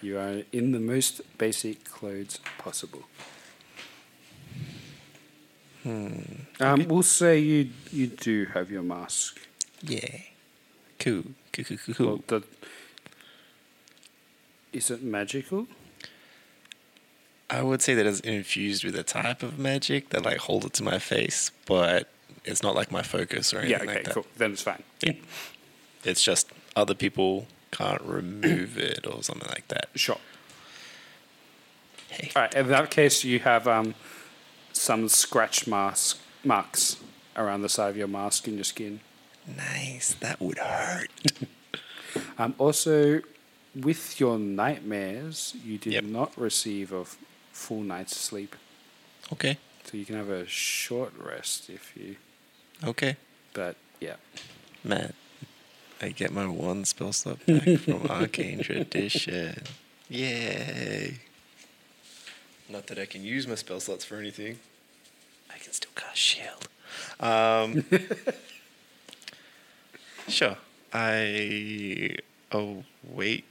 You 0.00 0.16
are 0.18 0.42
in 0.52 0.70
the 0.70 0.78
most 0.78 1.22
basic 1.38 1.82
clothes 1.84 2.38
possible. 2.56 3.02
hmm. 5.82 6.20
Um, 6.60 6.86
we'll 6.86 7.02
say 7.02 7.40
you 7.40 7.70
you 7.90 8.06
do 8.06 8.46
have 8.54 8.70
your 8.70 8.82
mask. 8.84 9.40
Yeah. 9.82 10.20
Cool. 11.00 11.24
Cool. 11.52 11.64
Cool. 11.64 11.76
Cool. 11.78 11.94
cool. 11.94 12.06
Well, 12.06 12.22
the, 12.28 12.42
is 14.72 14.90
it 14.90 15.02
magical? 15.02 15.66
I 17.50 17.62
would 17.62 17.80
say 17.82 17.94
that 17.94 18.04
it's 18.06 18.20
infused 18.20 18.84
with 18.84 18.94
a 18.96 19.02
type 19.02 19.42
of 19.42 19.58
magic 19.58 20.10
that 20.10 20.24
like 20.24 20.36
hold 20.38 20.64
it 20.66 20.72
to 20.74 20.82
my 20.82 20.98
face, 20.98 21.50
but 21.66 22.08
it's 22.44 22.62
not 22.62 22.74
like 22.74 22.90
my 22.92 23.02
focus 23.02 23.54
or 23.54 23.58
anything 23.60 23.78
Yeah. 23.78 23.84
Okay. 23.84 23.94
like 23.94 24.04
that. 24.04 24.14
cool. 24.14 24.26
Then 24.36 24.52
it's 24.52 24.62
fine. 24.62 24.82
Yeah. 25.02 25.12
It's 26.04 26.22
just 26.22 26.48
other 26.76 26.94
people 26.94 27.46
can't 27.70 28.02
remove 28.02 28.76
it 28.90 29.06
or 29.06 29.22
something 29.22 29.48
like 29.48 29.66
that. 29.68 29.88
Sure. 29.94 30.18
All 32.36 32.42
right. 32.42 32.54
In 32.54 32.68
that 32.68 32.90
case, 32.90 33.24
you 33.24 33.38
have 33.40 33.66
um, 33.68 33.94
some 34.72 35.08
scratch 35.08 35.66
mask 35.66 36.18
marks 36.44 36.96
around 37.36 37.62
the 37.62 37.68
side 37.68 37.90
of 37.90 37.96
your 37.96 38.08
mask 38.08 38.46
and 38.46 38.56
your 38.56 38.64
skin. 38.64 39.00
Nice. 39.56 40.14
That 40.14 40.40
would 40.40 40.58
hurt. 40.58 41.10
Um, 42.38 42.54
also, 42.56 43.20
with 43.76 44.18
your 44.18 44.38
nightmares, 44.38 45.54
you 45.62 45.76
did 45.76 46.08
not 46.08 46.32
receive 46.38 46.90
a 46.92 47.00
f- 47.00 47.18
full 47.58 47.82
night's 47.82 48.16
sleep. 48.16 48.54
Okay. 49.32 49.58
So 49.84 49.96
you 49.96 50.04
can 50.04 50.14
have 50.14 50.30
a 50.30 50.46
short 50.46 51.12
rest 51.18 51.68
if 51.68 51.96
you. 51.96 52.16
Okay. 52.84 53.16
But 53.52 53.76
yeah. 54.00 54.16
Man, 54.84 55.12
I 56.00 56.10
get 56.10 56.32
my 56.32 56.46
one 56.46 56.84
spell 56.84 57.12
slot 57.12 57.44
back 57.46 57.78
from 57.80 58.06
Arcane 58.08 58.62
Tradition. 58.62 59.62
Yay. 60.08 61.18
Not 62.68 62.86
that 62.86 62.98
I 62.98 63.06
can 63.06 63.24
use 63.24 63.46
my 63.46 63.56
spell 63.56 63.80
slots 63.80 64.04
for 64.04 64.16
anything. 64.16 64.58
I 65.52 65.58
can 65.58 65.72
still 65.72 65.90
cast 65.94 66.18
shield. 66.18 66.68
Um, 67.18 67.84
sure. 70.28 70.56
I 70.92 72.16
await 72.50 73.44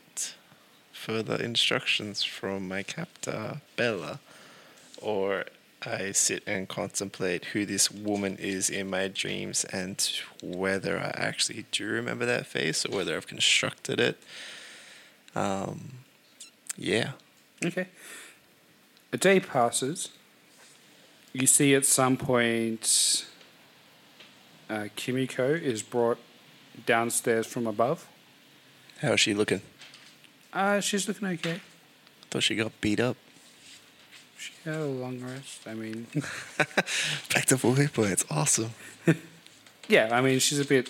further 1.08 1.42
instructions 1.42 2.22
from 2.22 2.68
my 2.68 2.84
captor, 2.84 3.62
Bella, 3.78 4.20
or 5.02 5.46
I 5.86 6.12
sit 6.12 6.44
and 6.46 6.68
contemplate 6.68 7.46
who 7.46 7.66
this 7.66 7.90
woman 7.90 8.36
is 8.36 8.70
in 8.70 8.90
my 8.90 9.08
dreams 9.08 9.64
and 9.64 10.06
whether 10.44 11.00
I 11.00 11.14
actually 11.16 11.64
do 11.72 11.88
remember 11.88 12.26
that 12.26 12.46
face 12.46 12.86
or 12.86 12.94
whether 12.94 13.16
I've 13.16 13.26
constructed 13.26 14.02
it. 14.02 14.22
Um, 15.34 16.00
yeah. 16.76 17.12
Okay. 17.64 17.88
A 19.14 19.18
day 19.18 19.40
passes. 19.40 20.10
You 21.32 21.48
see 21.48 21.74
at 21.74 21.86
some 21.86 22.18
point 22.18 23.26
uh, 24.70 24.88
Kimiko 24.98 25.54
is 25.54 25.84
brought 25.84 26.18
downstairs 26.86 27.48
from 27.48 27.66
above. 27.66 28.10
How 29.00 29.14
is 29.14 29.22
she 29.22 29.34
looking? 29.34 29.62
Uh, 30.54 30.80
she's 30.80 31.08
looking 31.08 31.28
okay. 31.28 31.60
Thought 32.30 32.44
she 32.44 32.56
got 32.56 32.80
beat 32.82 33.00
up. 33.00 33.18
She 34.38 34.54
had 34.66 34.76
a 34.76 34.86
long 34.86 35.20
rest. 35.22 35.68
I 35.68 35.74
mean, 35.74 36.08
Back 37.34 37.46
to 37.48 37.58
full 37.58 37.74
hit 37.74 37.94
points. 37.94 38.26
Awesome. 38.30 38.72
yeah, 39.88 40.10
I 40.12 40.22
mean, 40.22 40.40
she's 40.40 40.60
a 40.60 40.66
bit 40.66 40.90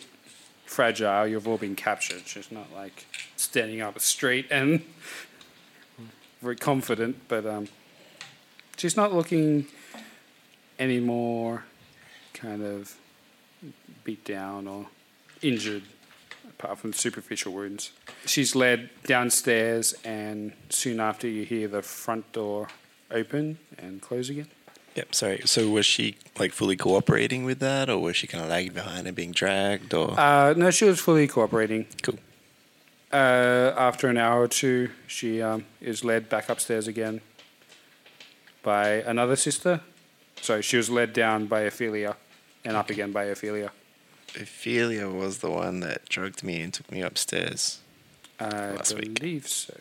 fragile. 0.65 1.27
You've 1.27 1.47
all 1.47 1.57
been 1.57 1.75
captured. 1.75 2.23
She's 2.25 2.51
not 2.51 2.67
like 2.75 3.05
standing 3.35 3.81
up 3.81 3.99
straight 3.99 4.47
and 4.51 4.83
very 6.41 6.55
confident, 6.55 7.27
but 7.27 7.45
um, 7.45 7.67
she's 8.77 8.97
not 8.97 9.13
looking 9.13 9.67
any 10.77 10.99
more 10.99 11.63
kind 12.33 12.63
of 12.63 12.95
beat 14.03 14.23
down 14.25 14.67
or 14.67 14.87
injured, 15.41 15.83
apart 16.49 16.79
from 16.79 16.93
superficial 16.93 17.53
wounds. 17.53 17.91
She's 18.25 18.55
led 18.55 18.89
downstairs, 19.05 19.93
and 20.03 20.53
soon 20.69 20.99
after, 20.99 21.27
you 21.27 21.45
hear 21.45 21.67
the 21.67 21.81
front 21.81 22.31
door 22.31 22.67
open 23.11 23.57
and 23.77 24.01
close 24.01 24.29
again. 24.29 24.47
Yep. 24.95 25.13
Sorry. 25.13 25.41
So 25.45 25.69
was 25.69 25.85
she 25.85 26.17
like 26.39 26.51
fully 26.51 26.75
cooperating 26.75 27.43
with 27.45 27.59
that, 27.59 27.89
or 27.89 27.99
was 27.99 28.15
she 28.17 28.25
kind 28.25 28.43
of 28.43 28.49
lagging 28.49 28.73
behind 28.73 29.05
and 29.05 29.15
being 29.15 29.31
dragged, 29.31 29.93
or? 29.93 30.19
Uh, 30.19 30.53
no, 30.57 30.71
she 30.71 30.85
was 30.85 30.99
fully 30.99 31.27
cooperating. 31.27 31.85
Cool. 32.01 32.17
Uh, 33.13 33.73
after 33.77 34.09
an 34.09 34.17
hour 34.17 34.41
or 34.41 34.47
two, 34.47 34.89
she 35.05 35.41
um, 35.41 35.65
is 35.79 36.03
led 36.03 36.29
back 36.29 36.49
upstairs 36.49 36.87
again 36.87 37.21
by 38.63 38.89
another 38.89 39.35
sister. 39.35 39.81
So 40.41 40.61
she 40.61 40.77
was 40.77 40.89
led 40.89 41.13
down 41.13 41.45
by 41.45 41.61
Ophelia 41.61 42.17
and 42.65 42.75
up 42.75 42.89
again 42.89 43.11
by 43.11 43.25
Ophelia. 43.25 43.71
Ophelia 44.39 45.09
was 45.09 45.39
the 45.39 45.49
one 45.49 45.79
that 45.81 46.07
drugged 46.09 46.43
me 46.43 46.61
and 46.61 46.73
took 46.73 46.91
me 46.91 47.01
upstairs. 47.01 47.79
I 48.39 48.71
last 48.71 48.93
week. 48.95 49.15
believe 49.19 49.47
so. 49.47 49.73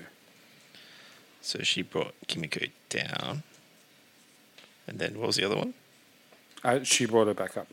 So 1.43 1.61
she 1.63 1.83
brought 1.83 2.15
Kimiko 2.27 2.67
down. 2.89 3.43
And 4.87 4.99
then 4.99 5.19
what 5.19 5.29
was 5.29 5.37
the 5.37 5.45
other 5.45 5.57
one? 5.57 5.75
Uh, 6.65 6.83
she 6.83 7.07
brought 7.07 7.27
her 7.27 7.35
back 7.35 7.57
up. 7.57 7.69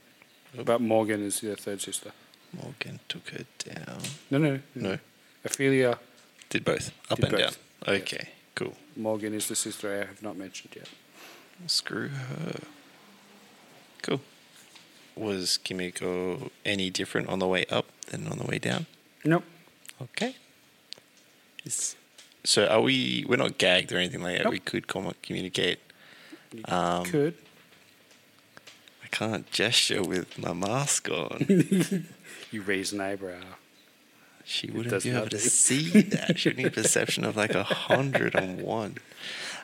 But 0.63 0.81
Morgan 0.81 1.23
is 1.25 1.39
the 1.39 1.55
third 1.55 1.81
sister. 1.81 2.11
Morgan 2.51 2.99
took 3.09 3.29
her 3.29 3.45
down. 3.59 3.99
No, 4.29 4.37
no, 4.37 4.59
No. 4.75 4.99
Ophelia. 5.43 5.97
Did 6.49 6.63
both, 6.63 6.91
up 7.09 7.17
did 7.17 7.25
and 7.25 7.31
both. 7.37 7.59
down. 7.85 7.95
Okay, 7.95 8.29
cool. 8.55 8.75
Morgan 8.95 9.33
is 9.33 9.47
the 9.47 9.55
sister 9.55 9.91
I 9.91 10.05
have 10.07 10.21
not 10.21 10.37
mentioned 10.37 10.75
yet. 10.75 10.87
Screw 11.65 12.09
her. 12.09 12.59
Cool. 14.03 14.21
Was 15.15 15.57
Kimiko 15.63 16.49
any 16.65 16.89
different 16.89 17.29
on 17.29 17.39
the 17.39 17.47
way 17.47 17.65
up 17.69 17.85
than 18.07 18.27
on 18.27 18.37
the 18.37 18.45
way 18.45 18.57
down? 18.57 18.87
Nope. 19.23 19.43
Okay. 20.01 20.35
Is, 21.65 21.95
so 22.43 22.65
are 22.67 22.81
we? 22.81 23.25
We're 23.27 23.37
not 23.37 23.57
gagged 23.57 23.91
or 23.91 23.97
anything 23.97 24.21
like 24.21 24.39
that. 24.41 24.49
We 24.49 24.59
could 24.59 24.87
com- 24.87 25.13
communicate. 25.21 25.79
Um, 26.65 27.05
Could. 27.05 27.35
I 29.03 29.07
can't 29.11 29.49
gesture 29.51 30.01
with 30.03 30.37
my 30.37 30.53
mask 30.53 31.09
on. 31.09 32.05
You 32.51 32.61
raise 32.61 32.93
an 32.93 33.01
eyebrow. 33.01 33.41
She 34.43 34.67
It 34.67 34.73
wouldn't 34.75 34.91
does 34.91 35.03
be 35.03 35.09
able 35.11 35.29
to 35.29 35.39
see 35.39 36.01
that. 36.01 36.37
She 36.37 36.49
would 36.49 36.57
need 36.57 36.67
a 36.67 36.71
perception 36.81 37.23
of 37.23 37.35
like 37.35 37.55
a 37.55 37.63
hundred 37.63 38.35
and 38.35 38.61
one. 38.61 38.97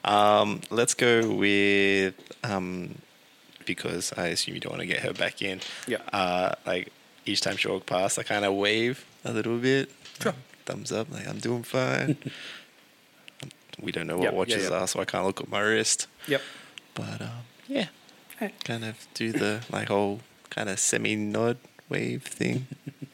Um, 0.03 0.61
let's 0.71 0.93
go 0.95 1.29
with 1.31 2.15
um, 2.43 2.95
because 3.75 4.11
I 4.17 4.27
assume 4.29 4.55
you 4.55 4.59
don't 4.61 4.71
want 4.71 4.81
to 4.81 4.87
get 4.87 5.01
her 5.01 5.13
back 5.13 5.43
in. 5.43 5.59
Yeah. 5.87 5.97
Uh, 6.11 6.55
like 6.65 6.91
each 7.25 7.41
time 7.41 7.55
she 7.55 7.67
walks 7.67 7.85
past, 7.85 8.17
I 8.17 8.23
kind 8.23 8.43
of 8.43 8.55
wave 8.55 9.05
a 9.23 9.31
little 9.31 9.57
bit. 9.59 9.91
Sure. 10.19 10.33
Thumbs 10.65 10.91
up, 10.91 11.11
like 11.11 11.27
I'm 11.27 11.37
doing 11.37 11.61
fine. 11.61 12.17
we 13.81 13.91
don't 13.91 14.07
know 14.07 14.17
what 14.17 14.23
Yep, 14.23 14.33
yeah, 14.33 14.37
watches 14.37 14.63
yep. 14.63 14.71
are, 14.71 14.87
so 14.87 14.99
I 14.99 15.05
can't 15.05 15.23
look 15.25 15.39
at 15.39 15.49
my 15.49 15.59
wrist. 15.59 16.07
Yep. 16.27 16.41
But 16.95 17.21
um, 17.21 17.29
yeah, 17.67 17.87
kind 18.63 18.83
of 18.83 18.95
do 19.13 19.31
the 19.31 19.61
like 19.71 19.89
whole 19.89 20.21
kind 20.49 20.67
of 20.67 20.79
semi 20.79 21.15
nod 21.15 21.57
wave 21.89 22.23
thing. 22.23 22.65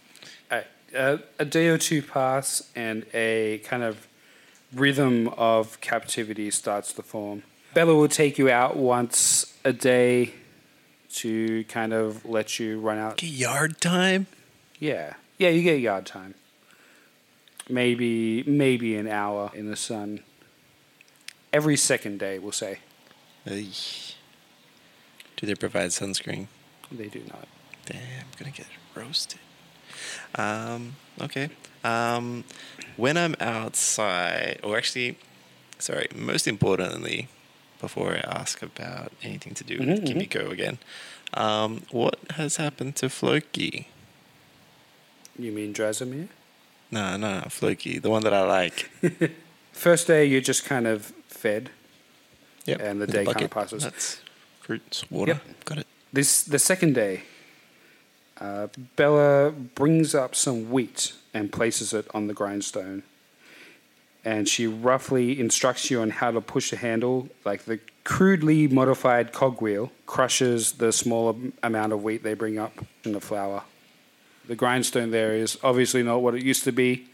Alright, 0.51 0.67
uh, 0.97 1.17
a 1.37 1.43
day 1.43 1.67
or 1.67 1.77
two 1.77 2.01
pass, 2.01 2.69
and 2.77 3.05
a 3.13 3.57
kind 3.65 3.83
of 3.83 4.07
rhythm 4.73 5.27
of 5.37 5.81
captivity 5.81 6.49
starts 6.49 6.93
to 6.93 7.03
form. 7.03 7.43
Bella 7.73 7.93
will 7.93 8.07
take 8.07 8.37
you 8.37 8.49
out 8.49 8.77
once 8.77 9.53
a 9.65 9.73
day 9.73 10.33
to 11.15 11.63
kind 11.65 11.93
of 11.93 12.25
let 12.25 12.59
you 12.59 12.79
run 12.79 12.97
out. 12.97 13.23
yard 13.23 13.79
time? 13.79 14.27
Yeah. 14.79 15.13
Yeah, 15.37 15.49
you 15.49 15.61
get 15.63 15.79
yard 15.79 16.05
time. 16.05 16.35
Maybe 17.69 18.43
maybe 18.43 18.95
an 18.95 19.07
hour 19.07 19.51
in 19.53 19.69
the 19.69 19.75
sun. 19.75 20.21
Every 21.51 21.77
second 21.77 22.19
day, 22.19 22.37
we'll 22.37 22.51
say. 22.51 22.79
Ay. 23.47 23.69
Do 25.37 25.47
they 25.47 25.55
provide 25.55 25.89
sunscreen? 25.89 26.47
They 26.91 27.07
do 27.07 27.21
not. 27.27 27.47
Damn, 27.85 27.97
I'm 27.97 28.27
gonna 28.37 28.51
get 28.51 28.67
roasted. 28.93 29.39
Um, 30.35 30.95
okay. 31.21 31.49
Um, 31.83 32.43
when 32.97 33.17
I'm 33.17 33.35
outside, 33.39 34.59
or 34.63 34.77
actually, 34.77 35.17
sorry, 35.79 36.07
most 36.15 36.47
importantly, 36.47 37.27
before 37.87 38.09
I 38.19 38.21
ask 38.41 38.55
about 38.63 39.11
anything 39.29 39.53
to 39.59 39.63
do 39.63 39.75
with 39.79 39.87
Mhm, 39.89 39.99
mhm. 40.01 40.07
Kimiko 40.07 40.41
again, 40.57 40.77
um, 41.45 41.71
what 42.01 42.17
has 42.39 42.53
happened 42.65 42.93
to 43.01 43.07
Floki? 43.09 43.87
You 45.37 45.51
mean 45.51 45.73
Drazimir? 45.73 46.27
No, 46.91 47.17
no, 47.17 47.29
no, 47.39 47.47
Floki, 47.49 47.99
the 47.99 48.09
one 48.09 48.23
that 48.23 48.33
I 48.33 48.43
like. 48.59 48.89
First 49.85 50.07
day, 50.07 50.25
you're 50.25 50.47
just 50.51 50.63
kind 50.65 50.87
of 50.87 51.13
fed. 51.27 51.69
Yep, 52.65 52.79
And 52.81 52.95
the 53.01 53.05
with 53.05 53.09
a 53.09 53.17
day 53.19 53.25
kind 53.25 53.33
bucket, 53.33 53.43
of 53.43 53.51
passes. 53.51 53.83
nuts, 53.83 54.21
fruits, 54.61 54.97
water. 55.11 55.39
Got 55.65 55.77
it. 55.79 55.87
This 56.13 56.43
the 56.43 56.59
second 56.59 56.93
day. 56.95 57.15
Uh, 58.45 58.67
Bella 58.97 59.51
brings 59.51 60.13
up 60.13 60.35
some 60.35 60.69
wheat 60.71 61.13
and 61.33 61.51
places 61.51 61.93
it 61.93 62.05
on 62.13 62.27
the 62.27 62.33
grindstone, 62.33 63.03
and 64.25 64.49
she 64.49 64.65
roughly 64.65 65.39
instructs 65.39 65.91
you 65.91 66.01
on 66.01 66.09
how 66.09 66.31
to 66.31 66.41
push 66.41 66.71
the 66.71 66.77
handle. 66.77 67.29
Like 67.45 67.65
the 67.65 67.79
crudely 68.03 68.67
modified 68.67 69.31
cogwheel 69.31 69.91
crushes 70.07 70.73
the 70.73 70.91
smaller 70.91 71.35
amount 71.61 71.93
of 71.93 72.03
wheat 72.03 72.23
they 72.23 72.33
bring 72.33 72.57
up 72.57 72.73
in 73.03 73.13
the 73.13 73.21
flour. 73.21 73.63
The 74.47 74.55
grindstone 74.55 75.11
there 75.11 75.33
is 75.33 75.59
obviously 75.63 76.01
not 76.01 76.21
what 76.21 76.33
it 76.33 76.43
used 76.43 76.63
to 76.63 76.71
be. 76.71 77.07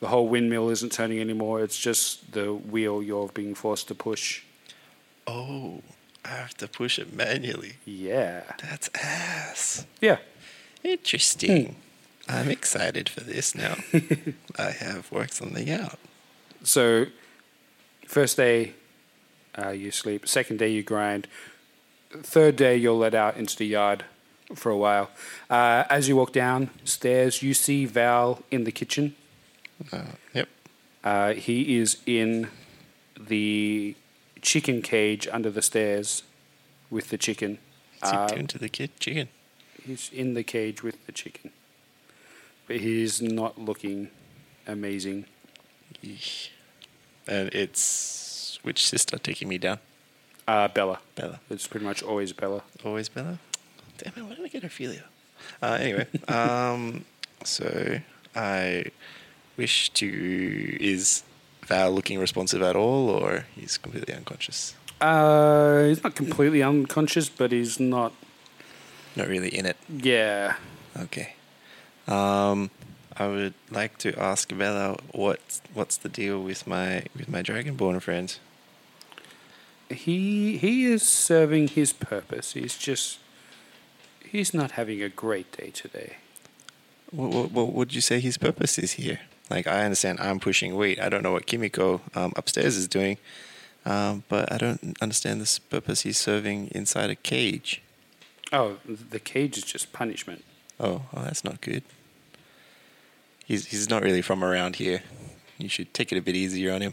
The 0.00 0.08
whole 0.08 0.28
windmill 0.28 0.70
isn't 0.70 0.92
turning 0.92 1.20
anymore. 1.20 1.60
It's 1.60 1.78
just 1.78 2.32
the 2.32 2.54
wheel 2.54 3.02
you're 3.02 3.28
being 3.28 3.54
forced 3.54 3.88
to 3.88 3.94
push. 3.94 4.42
Oh, 5.26 5.82
I 6.24 6.28
have 6.28 6.54
to 6.58 6.68
push 6.68 6.98
it 6.98 7.12
manually. 7.12 7.74
Yeah. 7.84 8.42
That's 8.62 8.88
ass. 8.94 9.86
Yeah. 10.00 10.18
Interesting. 10.82 11.76
I'm 12.28 12.50
excited 12.50 13.08
for 13.08 13.20
this 13.20 13.54
now. 13.54 13.76
I 14.58 14.70
have 14.70 15.10
worked 15.10 15.34
something 15.34 15.70
out. 15.70 15.98
So, 16.62 17.06
first 18.06 18.36
day, 18.36 18.74
uh, 19.56 19.70
you 19.70 19.90
sleep. 19.90 20.26
Second 20.28 20.58
day, 20.58 20.68
you 20.68 20.82
grind. 20.82 21.26
Third 22.10 22.56
day, 22.56 22.76
you're 22.76 22.94
let 22.94 23.14
out 23.14 23.36
into 23.36 23.56
the 23.56 23.66
yard 23.66 24.04
for 24.54 24.70
a 24.70 24.76
while. 24.76 25.10
Uh, 25.50 25.84
as 25.90 26.08
you 26.08 26.16
walk 26.16 26.32
downstairs, 26.32 27.42
you 27.42 27.54
see 27.54 27.84
Val 27.84 28.42
in 28.50 28.64
the 28.64 28.72
kitchen. 28.72 29.14
Uh, 29.92 30.02
yep. 30.34 30.48
Uh, 31.04 31.34
he 31.34 31.78
is 31.78 31.98
in 32.06 32.48
the 33.18 33.94
chicken 34.42 34.82
cage 34.82 35.28
under 35.30 35.50
the 35.50 35.62
stairs 35.62 36.22
with 36.90 37.10
the 37.10 37.18
chicken. 37.18 37.58
What's 38.00 38.10
he 38.10 38.16
Uh, 38.16 38.26
doing 38.28 38.46
to 38.48 38.58
the 38.58 38.68
kid 38.68 38.98
chicken? 38.98 39.28
He's 39.84 40.10
in 40.12 40.34
the 40.34 40.42
cage 40.42 40.82
with 40.82 41.04
the 41.06 41.12
chicken. 41.12 41.50
But 42.66 42.76
he's 42.76 43.20
not 43.22 43.58
looking 43.60 44.10
amazing. 44.66 45.26
And 46.02 47.48
it's 47.52 48.58
which 48.62 48.86
sister 48.86 49.18
taking 49.18 49.48
me 49.48 49.58
down? 49.58 49.78
Uh, 50.46 50.68
Bella. 50.68 51.00
Bella. 51.14 51.40
It's 51.50 51.66
pretty 51.66 51.84
much 51.84 52.02
always 52.02 52.32
Bella. 52.32 52.62
Always 52.84 53.08
Bella. 53.08 53.38
Damn 53.98 54.12
it! 54.16 54.22
Why 54.22 54.34
did 54.34 54.44
I 54.44 54.48
get 54.48 54.64
Ophelia? 54.64 55.04
Uh, 55.62 55.78
anyway, 55.80 56.06
um, 56.28 57.04
so 57.44 58.00
I 58.34 58.86
wish 59.56 59.90
to 59.90 60.76
is 60.80 61.22
Val 61.66 61.92
looking 61.92 62.18
responsive 62.18 62.62
at 62.62 62.76
all, 62.76 63.10
or 63.10 63.44
he's 63.54 63.76
completely 63.76 64.14
unconscious? 64.14 64.74
Uh, 65.00 65.84
he's 65.84 66.02
not 66.02 66.14
completely 66.14 66.62
unconscious, 66.62 67.28
but 67.28 67.52
he's 67.52 67.78
not. 67.78 68.12
Not 69.16 69.28
really 69.28 69.48
in 69.48 69.66
it. 69.66 69.76
Yeah. 69.88 70.56
Okay. 70.96 71.34
Um, 72.06 72.70
I 73.18 73.26
would 73.26 73.54
like 73.70 73.98
to 73.98 74.16
ask 74.18 74.56
Bella 74.56 74.96
what 75.12 75.60
what's 75.74 75.96
the 75.96 76.08
deal 76.08 76.40
with 76.40 76.66
my 76.66 77.04
with 77.16 77.28
my 77.28 77.42
dragonborn 77.42 78.00
friend. 78.00 78.38
He 79.90 80.56
he 80.58 80.84
is 80.84 81.02
serving 81.02 81.68
his 81.68 81.92
purpose. 81.92 82.52
He's 82.52 82.76
just 82.76 83.18
he's 84.24 84.54
not 84.54 84.72
having 84.72 85.02
a 85.02 85.08
great 85.08 85.50
day 85.50 85.70
today. 85.70 86.16
What, 87.10 87.30
what, 87.30 87.50
what 87.50 87.72
would 87.72 87.94
you 87.94 88.00
say 88.00 88.20
his 88.20 88.36
purpose 88.36 88.78
is 88.78 88.92
here? 88.92 89.20
Like, 89.48 89.66
I 89.66 89.84
understand 89.84 90.20
I'm 90.20 90.40
pushing 90.40 90.76
weight. 90.76 91.00
I 91.00 91.08
don't 91.08 91.22
know 91.22 91.32
what 91.32 91.46
Kimiko 91.46 92.02
um, 92.14 92.34
upstairs 92.36 92.76
is 92.76 92.86
doing, 92.86 93.16
um, 93.86 94.24
but 94.28 94.52
I 94.52 94.58
don't 94.58 94.96
understand 95.00 95.40
this 95.40 95.58
purpose 95.58 96.02
he's 96.02 96.18
serving 96.18 96.68
inside 96.68 97.08
a 97.08 97.14
cage. 97.14 97.80
Oh, 98.52 98.76
the 98.86 99.18
cage 99.18 99.56
is 99.56 99.64
just 99.64 99.92
punishment. 99.92 100.44
Oh, 100.78 101.02
oh, 101.14 101.22
that's 101.22 101.44
not 101.44 101.62
good. 101.62 101.82
He's 103.48 103.66
he's 103.66 103.88
not 103.88 104.02
really 104.02 104.20
from 104.20 104.44
around 104.44 104.76
here. 104.76 105.02
You 105.56 105.70
should 105.70 105.92
take 105.94 106.12
it 106.12 106.18
a 106.18 106.22
bit 106.22 106.36
easier 106.36 106.70
on 106.74 106.82
him. 106.82 106.92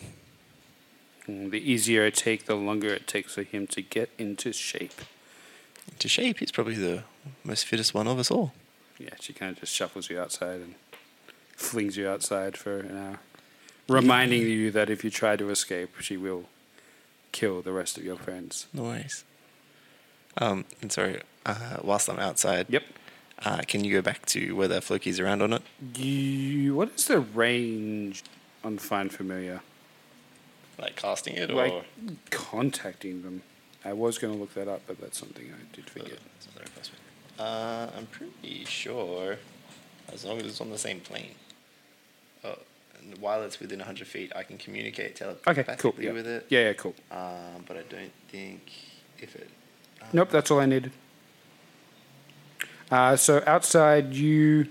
Mm, 1.27 1.51
The 1.51 1.59
easier 1.71 2.05
I 2.05 2.09
take, 2.11 2.45
the 2.45 2.55
longer 2.55 2.87
it 2.93 3.07
takes 3.07 3.33
for 3.35 3.43
him 3.43 3.67
to 3.67 3.81
get 3.81 4.09
into 4.17 4.53
shape. 4.53 5.01
Into 5.91 6.07
shape, 6.07 6.39
he's 6.39 6.51
probably 6.53 6.75
the 6.75 7.03
most 7.43 7.65
fittest 7.65 7.93
one 7.93 8.07
of 8.07 8.17
us 8.17 8.31
all. 8.31 8.53
Yeah, 8.97 9.09
she 9.19 9.33
kind 9.33 9.51
of 9.51 9.59
just 9.59 9.73
shuffles 9.73 10.09
you 10.09 10.17
outside 10.19 10.61
and 10.61 10.75
flings 11.57 11.97
you 11.97 12.07
outside 12.07 12.55
for 12.57 12.79
an 12.79 12.97
hour, 12.97 13.19
reminding 13.89 14.43
you 14.43 14.71
that 14.71 14.89
if 14.89 15.03
you 15.03 15.09
try 15.09 15.35
to 15.35 15.49
escape, 15.49 15.89
she 15.99 16.15
will 16.15 16.45
kill 17.33 17.61
the 17.61 17.73
rest 17.73 17.97
of 17.97 18.05
your 18.05 18.15
friends. 18.17 18.67
Nice. 18.73 19.25
Um, 20.37 20.63
and 20.81 20.89
sorry, 20.91 21.21
uh, 21.45 21.77
whilst 21.83 22.09
I'm 22.09 22.19
outside, 22.19 22.67
yep. 22.69 22.83
Uh, 23.45 23.61
can 23.67 23.83
you 23.83 23.93
go 23.93 24.01
back 24.01 24.25
to 24.25 24.55
whether 24.55 24.81
Floki's 24.81 25.19
around 25.19 25.41
or 25.41 25.47
not? 25.47 25.61
You, 25.95 26.73
what 26.75 26.91
is 26.95 27.05
the 27.05 27.19
range 27.19 28.23
on 28.63 28.79
Find 28.79 29.11
Familiar? 29.13 29.61
Like 30.79 30.95
casting 30.95 31.35
it, 31.35 31.51
Like 31.51 31.71
or 31.71 31.83
contacting 32.31 33.21
them. 33.21 33.43
I 33.85 33.93
was 33.93 34.17
going 34.17 34.33
to 34.33 34.39
look 34.39 34.53
that 34.55 34.67
up, 34.67 34.81
but 34.87 34.99
that's 34.99 35.17
something 35.17 35.45
I 35.53 35.75
did 35.75 35.89
forget. 35.89 36.17
Uh, 37.37 37.87
I'm 37.95 38.07
pretty 38.07 38.65
sure, 38.65 39.37
as 40.11 40.25
long 40.25 40.39
as 40.39 40.45
it's 40.47 40.59
on 40.61 40.71
the 40.71 40.77
same 40.77 40.99
plane. 41.01 41.35
Uh, 42.43 42.55
and 42.99 43.17
while 43.19 43.43
it's 43.43 43.59
within 43.59 43.77
100 43.79 44.07
feet, 44.07 44.31
I 44.35 44.41
can 44.43 44.57
communicate 44.57 45.15
telepathically 45.17 45.63
Okay, 45.63 45.75
cool. 45.81 45.93
Yeah. 45.99 46.11
with 46.13 46.25
it. 46.27 46.45
Yeah, 46.49 46.61
yeah, 46.61 46.73
cool. 46.73 46.95
Um, 47.11 47.63
but 47.67 47.77
I 47.77 47.83
don't 47.83 48.11
think 48.29 48.71
if 49.19 49.35
it. 49.35 49.49
Nope, 50.13 50.29
that's 50.31 50.49
all 50.49 50.59
I 50.59 50.65
needed. 50.65 50.91
Uh, 52.91 53.15
so 53.15 53.43
outside, 53.47 54.13
you 54.13 54.67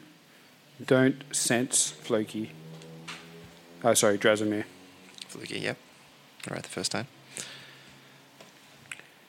don't 0.85 1.23
sense 1.35 1.91
Floki. 1.91 2.53
Oh, 3.83 3.95
sorry, 3.95 4.19
Drasimir. 4.19 4.65
Floki, 5.29 5.59
yep. 5.61 5.77
All 6.49 6.55
right, 6.55 6.63
the 6.63 6.69
first 6.69 6.93
time. 6.93 7.07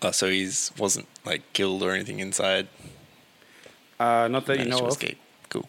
Oh, 0.01 0.11
so 0.11 0.29
he's 0.29 0.71
wasn't 0.77 1.07
like 1.25 1.41
killed 1.53 1.81
or 1.81 1.91
anything 1.91 2.19
inside. 2.19 2.67
Uh, 3.99 4.27
not 4.27 4.45
that 4.45 4.53
you 4.59 4.65
Managed 4.65 4.71
know 4.71 4.77
to 4.79 4.85
of. 4.85 4.91
escape. 4.91 5.17
Cool. 5.49 5.67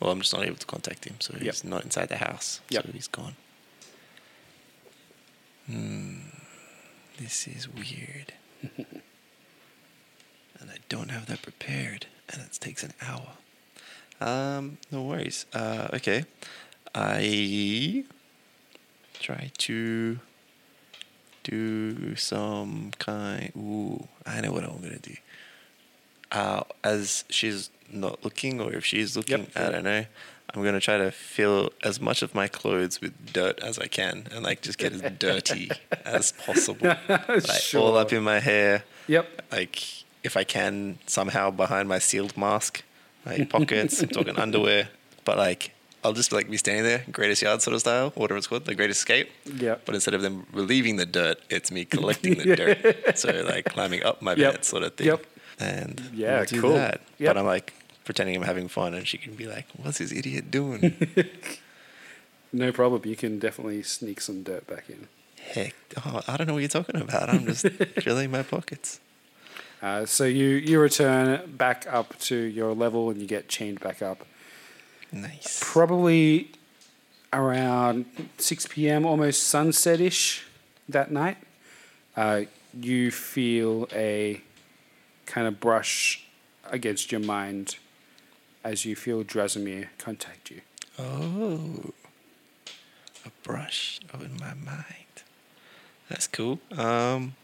Well, 0.00 0.10
I'm 0.10 0.20
just 0.20 0.32
not 0.32 0.46
able 0.46 0.56
to 0.56 0.66
contact 0.66 1.04
him, 1.04 1.16
so 1.18 1.34
he's 1.38 1.64
not 1.64 1.84
inside 1.84 2.08
the 2.08 2.16
house. 2.16 2.60
Yep. 2.70 2.86
So 2.86 2.92
he's 2.92 3.08
gone. 3.08 3.34
Hmm. 5.66 6.18
This 7.18 7.46
is 7.48 7.68
weird. 7.68 8.32
and 10.60 10.70
I 10.70 10.76
don't 10.88 11.10
have 11.10 11.26
that 11.26 11.42
prepared, 11.42 12.06
and 12.28 12.42
it 12.42 12.52
takes 12.60 12.82
an 12.82 12.92
hour. 13.02 13.32
Um, 14.20 14.78
no 14.90 15.02
worries. 15.02 15.46
Uh, 15.52 15.88
okay. 15.94 16.24
I 16.94 18.04
try 19.20 19.50
to 19.58 20.18
do 21.44 22.16
some 22.16 22.92
kind. 22.98 23.52
Ooh, 23.56 24.08
I 24.26 24.40
know 24.40 24.52
what 24.52 24.64
I'm 24.64 24.80
gonna 24.80 24.98
do. 24.98 25.14
Uh, 26.30 26.62
as 26.84 27.24
she's 27.28 27.70
not 27.90 28.24
looking, 28.24 28.60
or 28.60 28.72
if 28.74 28.84
she's 28.84 29.16
looking, 29.16 29.46
I 29.56 29.70
don't 29.70 29.84
know. 29.84 30.04
I'm 30.54 30.64
gonna 30.64 30.80
try 30.80 30.96
to 30.98 31.10
fill 31.10 31.72
as 31.82 32.00
much 32.00 32.22
of 32.22 32.34
my 32.34 32.48
clothes 32.48 33.00
with 33.00 33.32
dirt 33.32 33.60
as 33.60 33.78
I 33.78 33.86
can, 33.86 34.26
and 34.32 34.42
like 34.42 34.62
just 34.62 34.78
get 34.78 34.92
as 34.92 35.02
dirty 35.18 35.70
as 36.04 36.32
possible. 36.32 36.96
Like 37.08 37.74
all 37.74 37.96
up 37.96 38.12
in 38.12 38.22
my 38.22 38.40
hair. 38.40 38.84
Yep. 39.06 39.42
Like 39.52 40.04
if 40.28 40.36
I 40.36 40.44
can 40.44 40.98
somehow 41.06 41.50
behind 41.50 41.88
my 41.88 41.98
sealed 41.98 42.34
mask, 42.36 42.82
like 43.26 43.50
pockets. 43.50 44.00
I'm 44.02 44.08
talking 44.08 44.36
underwear, 44.38 44.88
but 45.24 45.36
like 45.36 45.62
I'll 46.04 46.12
just 46.12 46.30
like 46.32 46.48
be 46.50 46.56
standing 46.56 46.84
there, 46.84 47.02
greatest 47.10 47.42
yard 47.42 47.60
sort 47.62 47.74
of 47.74 47.80
style, 47.80 48.10
whatever 48.14 48.38
it's 48.38 48.46
called, 48.46 48.64
the 48.66 48.74
greatest 48.74 49.00
escape. 49.00 49.28
Yeah. 49.44 49.76
But 49.84 49.94
instead 49.96 50.14
of 50.14 50.22
them 50.22 50.46
relieving 50.52 50.94
the 50.96 51.06
dirt, 51.06 51.38
it's 51.50 51.70
me 51.72 51.84
collecting 51.96 52.34
the 52.38 52.54
dirt. 52.56 53.18
So 53.18 53.28
like 53.52 53.64
climbing 53.74 54.02
up 54.04 54.22
my 54.22 54.34
Yep. 54.34 54.52
bed 54.52 54.64
sort 54.64 54.82
of 54.84 54.94
thing. 54.94 55.06
Yep. 55.08 55.26
And 55.60 56.00
Yeah, 56.14 56.36
we'll 56.36 56.44
do 56.46 56.60
cool. 56.60 56.74
that. 56.74 57.00
Yep. 57.18 57.28
But 57.30 57.36
I'm 57.38 57.46
like 57.46 57.74
pretending 58.04 58.36
I'm 58.36 58.42
having 58.42 58.68
fun, 58.68 58.94
and 58.94 59.06
she 59.06 59.18
can 59.18 59.34
be 59.34 59.46
like, 59.46 59.66
"What's 59.82 59.98
this 59.98 60.12
idiot 60.12 60.50
doing?" 60.50 60.94
No 62.52 62.72
problem. 62.72 63.02
You 63.04 63.16
can 63.16 63.38
definitely 63.38 63.82
sneak 63.82 64.20
some 64.22 64.42
dirt 64.42 64.66
back 64.66 64.88
in. 64.88 65.08
Heck, 65.52 65.74
oh, 66.04 66.22
I 66.26 66.36
don't 66.36 66.46
know 66.46 66.54
what 66.54 66.60
you're 66.60 66.68
talking 66.80 66.96
about. 67.00 67.28
I'm 67.28 67.44
just 67.44 67.66
filling 68.00 68.30
my 68.30 68.42
pockets. 68.42 69.00
Uh, 69.80 70.04
so 70.04 70.24
you, 70.24 70.46
you 70.46 70.80
return 70.80 71.52
back 71.56 71.86
up 71.88 72.18
to 72.18 72.36
your 72.36 72.74
level 72.74 73.10
and 73.10 73.20
you 73.20 73.26
get 73.26 73.48
chained 73.48 73.80
back 73.80 74.02
up. 74.02 74.26
Nice. 75.12 75.60
Probably 75.62 76.50
around 77.32 78.06
6 78.38 78.66
p.m., 78.68 79.06
almost 79.06 79.44
sunset 79.44 80.00
ish 80.00 80.44
that 80.88 81.10
night. 81.10 81.38
Uh, 82.16 82.42
you 82.78 83.10
feel 83.10 83.88
a 83.92 84.42
kind 85.26 85.46
of 85.46 85.60
brush 85.60 86.24
against 86.70 87.12
your 87.12 87.20
mind 87.20 87.76
as 88.64 88.84
you 88.84 88.96
feel 88.96 89.22
Drasimir 89.22 89.88
contact 89.98 90.50
you. 90.50 90.60
Oh, 90.98 91.92
a 93.24 93.30
brush 93.42 94.00
in 94.14 94.36
my 94.40 94.54
mind. 94.54 94.84
That's 96.08 96.26
cool. 96.26 96.58
Um, 96.72 97.34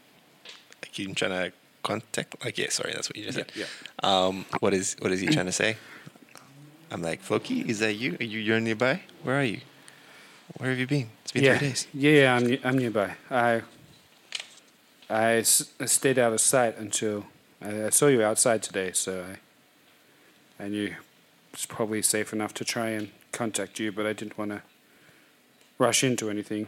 like 0.81 0.99
you 0.99 1.13
trying 1.13 1.31
to 1.31 1.53
contact? 1.85 2.35
Like, 2.43 2.57
yeah, 2.57 2.69
sorry, 2.69 2.91
that's 2.93 3.07
what 3.09 3.15
you 3.17 3.23
just 3.25 3.37
said. 3.37 3.51
Yeah, 3.55 3.65
Um, 4.03 4.45
what 4.59 4.73
is 4.73 4.95
what 4.99 5.11
is 5.11 5.19
he 5.21 5.27
trying 5.27 5.45
to 5.53 5.57
say? 5.63 5.77
I'm 6.91 7.01
like, 7.01 7.21
Floki, 7.21 7.61
is 7.71 7.79
that 7.79 7.93
you? 7.93 8.17
Are 8.19 8.23
you 8.33 8.39
you're 8.39 8.59
nearby? 8.59 9.01
Where 9.23 9.37
are 9.39 9.43
you? 9.53 9.61
Where 10.57 10.69
have 10.71 10.79
you 10.79 10.87
been? 10.87 11.07
It's 11.23 11.31
been 11.31 11.43
yeah. 11.43 11.57
three 11.57 11.67
days. 11.69 11.87
Yeah, 11.93 12.11
yeah 12.21 12.35
I'm, 12.35 12.45
I'm 12.63 12.77
nearby. 12.77 13.09
I 13.29 13.61
I 15.09 15.33
s- 15.41 15.71
stayed 15.85 16.17
out 16.19 16.33
of 16.33 16.41
sight 16.41 16.77
until 16.77 17.25
I, 17.61 17.85
I 17.87 17.89
saw 17.91 18.07
you 18.07 18.23
outside 18.23 18.61
today, 18.63 18.91
so 18.93 19.11
I, 20.59 20.63
I 20.63 20.67
knew 20.67 20.95
it's 21.53 21.65
probably 21.65 22.01
safe 22.01 22.33
enough 22.33 22.53
to 22.55 22.63
try 22.65 22.89
and 22.89 23.09
contact 23.31 23.79
you, 23.79 23.91
but 23.91 24.05
I 24.05 24.13
didn't 24.13 24.37
want 24.37 24.51
to 24.51 24.61
rush 25.77 26.03
into 26.03 26.29
anything. 26.29 26.67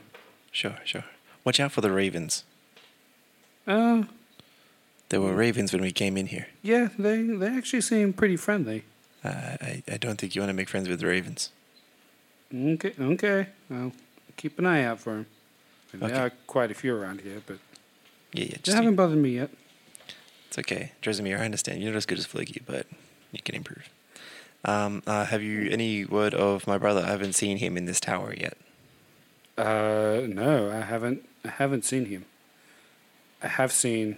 Sure, 0.51 0.75
sure. 0.85 1.05
Watch 1.45 1.59
out 1.59 1.71
for 1.71 1.81
the 1.81 1.91
ravens. 1.91 2.43
Uh, 3.65 4.03
There 5.09 5.21
were 5.21 5.33
ravens 5.33 5.71
when 5.71 5.81
we 5.81 5.91
came 5.91 6.17
in 6.17 6.27
here. 6.27 6.47
yeah, 6.61 6.89
they, 6.99 7.21
they 7.23 7.47
actually 7.47 7.81
seem 7.81 8.11
pretty 8.13 8.35
friendly. 8.37 8.83
Uh, 9.23 9.55
I 9.61 9.83
I 9.91 9.97
don't 9.97 10.17
think 10.19 10.35
you 10.35 10.41
want 10.41 10.49
to 10.49 10.53
make 10.53 10.69
friends 10.69 10.87
with 10.89 11.01
ravens. 11.01 11.51
Okay, 12.53 12.93
okay. 12.99 13.47
Well, 13.69 13.91
keep 14.35 14.59
an 14.59 14.65
eye 14.65 14.83
out 14.83 14.99
for 14.99 15.13
them. 15.13 15.25
There 15.93 16.09
Okay. 16.09 16.19
are 16.19 16.31
quite 16.45 16.71
a 16.71 16.73
few 16.73 16.93
around 16.95 17.21
here, 17.21 17.41
but 17.45 17.57
Yeah, 18.33 18.43
yeah. 18.43 18.49
they 18.57 18.61
Just 18.63 18.75
haven't 18.77 18.95
bothered 18.95 19.17
me 19.17 19.31
yet. 19.35 19.49
It's 20.47 20.57
okay. 20.59 20.91
Drazimir, 21.01 21.39
I 21.39 21.45
understand. 21.45 21.81
You're 21.81 21.91
not 21.93 21.97
as 21.97 22.05
good 22.05 22.19
as 22.19 22.27
Flicky, 22.27 22.61
but 22.65 22.85
you 23.31 23.39
can 23.43 23.55
improve. 23.55 23.89
Um, 24.65 25.01
uh, 25.07 25.25
have 25.25 25.41
you 25.41 25.69
any 25.69 26.05
word 26.05 26.33
of 26.33 26.67
my 26.67 26.77
brother? 26.77 27.01
I 27.01 27.07
haven't 27.09 27.33
seen 27.33 27.57
him 27.57 27.77
in 27.77 27.85
this 27.85 27.99
tower 27.99 28.33
yet. 28.37 28.57
Uh, 29.57 30.21
no, 30.27 30.69
I 30.71 30.81
haven't. 30.81 31.27
I 31.45 31.49
haven't 31.49 31.83
seen 31.85 32.05
him. 32.05 32.25
I 33.41 33.47
have 33.47 33.71
seen 33.71 34.17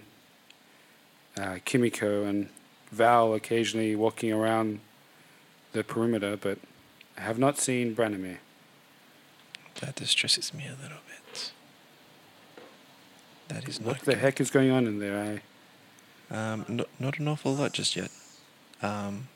uh, 1.38 1.58
Kimiko 1.64 2.24
and 2.24 2.48
Val 2.90 3.34
occasionally 3.34 3.94
walking 3.94 4.32
around 4.32 4.80
the 5.72 5.84
perimeter, 5.84 6.36
but 6.36 6.58
I 7.16 7.22
have 7.22 7.38
not 7.38 7.58
seen 7.58 7.94
Branimir. 7.94 8.38
That 9.80 9.94
distresses 9.94 10.52
me 10.52 10.64
a 10.66 10.82
little 10.82 10.98
bit. 11.06 11.52
That 13.48 13.68
is 13.68 13.80
not 13.80 13.86
What 13.86 14.00
the 14.00 14.16
heck 14.16 14.40
is 14.40 14.50
going 14.50 14.70
on 14.70 14.86
in 14.86 14.98
there? 14.98 15.40
I 16.30 16.34
Um, 16.34 16.64
not, 16.68 16.88
not 16.98 17.18
an 17.18 17.28
awful 17.28 17.54
lot 17.54 17.72
just 17.72 17.96
yet. 17.96 18.10
Um, 18.82 19.28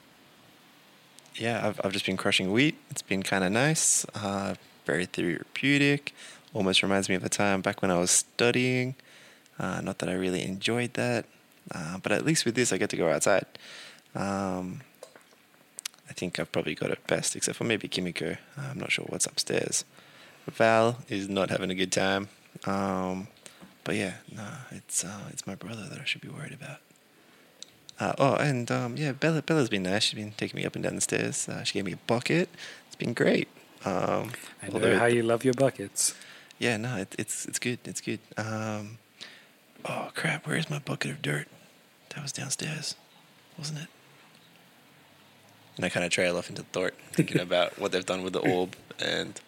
yeah, 1.36 1.66
I've, 1.66 1.80
I've 1.84 1.92
just 1.92 2.06
been 2.06 2.16
crushing 2.16 2.52
wheat. 2.52 2.76
It's 2.90 3.02
been 3.02 3.22
kind 3.22 3.44
of 3.44 3.52
nice. 3.52 4.04
Uh, 4.14 4.54
very 4.84 5.06
therapeutic. 5.06 6.14
Almost 6.52 6.82
reminds 6.82 7.08
me 7.08 7.14
of 7.14 7.24
a 7.24 7.28
time 7.28 7.60
back 7.60 7.82
when 7.82 7.90
I 7.90 7.98
was 7.98 8.10
studying. 8.10 8.94
Uh, 9.58 9.80
not 9.80 9.98
that 9.98 10.08
I 10.08 10.12
really 10.14 10.42
enjoyed 10.42 10.94
that, 10.94 11.26
uh, 11.72 11.98
but 11.98 12.12
at 12.12 12.24
least 12.24 12.44
with 12.44 12.54
this, 12.54 12.72
I 12.72 12.78
get 12.78 12.90
to 12.90 12.96
go 12.96 13.10
outside. 13.10 13.46
Um, 14.14 14.82
I 16.08 16.12
think 16.12 16.38
I've 16.38 16.52
probably 16.52 16.74
got 16.74 16.90
it 16.90 17.06
best, 17.06 17.34
except 17.34 17.56
for 17.56 17.64
maybe 17.64 17.88
Kimiko. 17.88 18.36
I'm 18.56 18.78
not 18.78 18.92
sure 18.92 19.06
what's 19.08 19.26
upstairs. 19.26 19.84
Val 20.50 20.98
is 21.08 21.28
not 21.28 21.50
having 21.50 21.70
a 21.70 21.74
good 21.74 21.92
time. 21.92 22.28
Um, 22.66 23.28
but 23.82 23.96
yeah, 23.96 24.14
nah, 24.34 24.56
it's 24.70 25.04
uh, 25.04 25.28
it's 25.30 25.46
my 25.46 25.54
brother 25.54 25.86
that 25.90 26.00
I 26.00 26.04
should 26.04 26.20
be 26.20 26.28
worried 26.28 26.52
about. 26.52 26.78
Uh, 28.00 28.12
oh, 28.18 28.34
and 28.36 28.70
um, 28.70 28.96
yeah, 28.96 29.12
Bella 29.12 29.42
Bella's 29.42 29.68
been 29.68 29.84
nice. 29.84 30.04
She's 30.04 30.18
been 30.18 30.32
taking 30.32 30.58
me 30.58 30.66
up 30.66 30.74
and 30.74 30.82
down 30.82 30.94
the 30.94 31.00
stairs. 31.00 31.48
Uh, 31.48 31.62
she 31.64 31.74
gave 31.74 31.84
me 31.84 31.92
a 31.92 31.98
bucket. 32.06 32.48
It's 32.86 32.96
been 32.96 33.12
great. 33.14 33.48
Um, 33.84 34.32
I 34.62 34.68
know 34.68 34.98
how 34.98 35.06
you 35.06 35.22
love 35.22 35.44
your 35.44 35.54
buckets. 35.54 36.14
yeah, 36.58 36.76
no, 36.76 36.96
it, 36.96 37.14
it's 37.18 37.46
it's 37.46 37.58
good. 37.58 37.78
It's 37.84 38.00
good. 38.00 38.20
Um, 38.36 38.98
oh 39.84 40.10
crap! 40.14 40.46
Where's 40.46 40.70
my 40.70 40.78
bucket 40.78 41.10
of 41.12 41.22
dirt? 41.22 41.48
That 42.10 42.22
was 42.22 42.32
downstairs, 42.32 42.94
wasn't 43.58 43.80
it? 43.80 43.88
And 45.76 45.84
I 45.84 45.88
kind 45.88 46.04
of 46.04 46.12
trail 46.12 46.36
off 46.36 46.48
into 46.48 46.62
thought, 46.62 46.94
thinking 47.12 47.40
about 47.48 47.78
what 47.78 47.92
they've 47.92 48.06
done 48.06 48.22
with 48.22 48.32
the 48.32 48.40
orb 48.40 48.76
and 49.00 49.40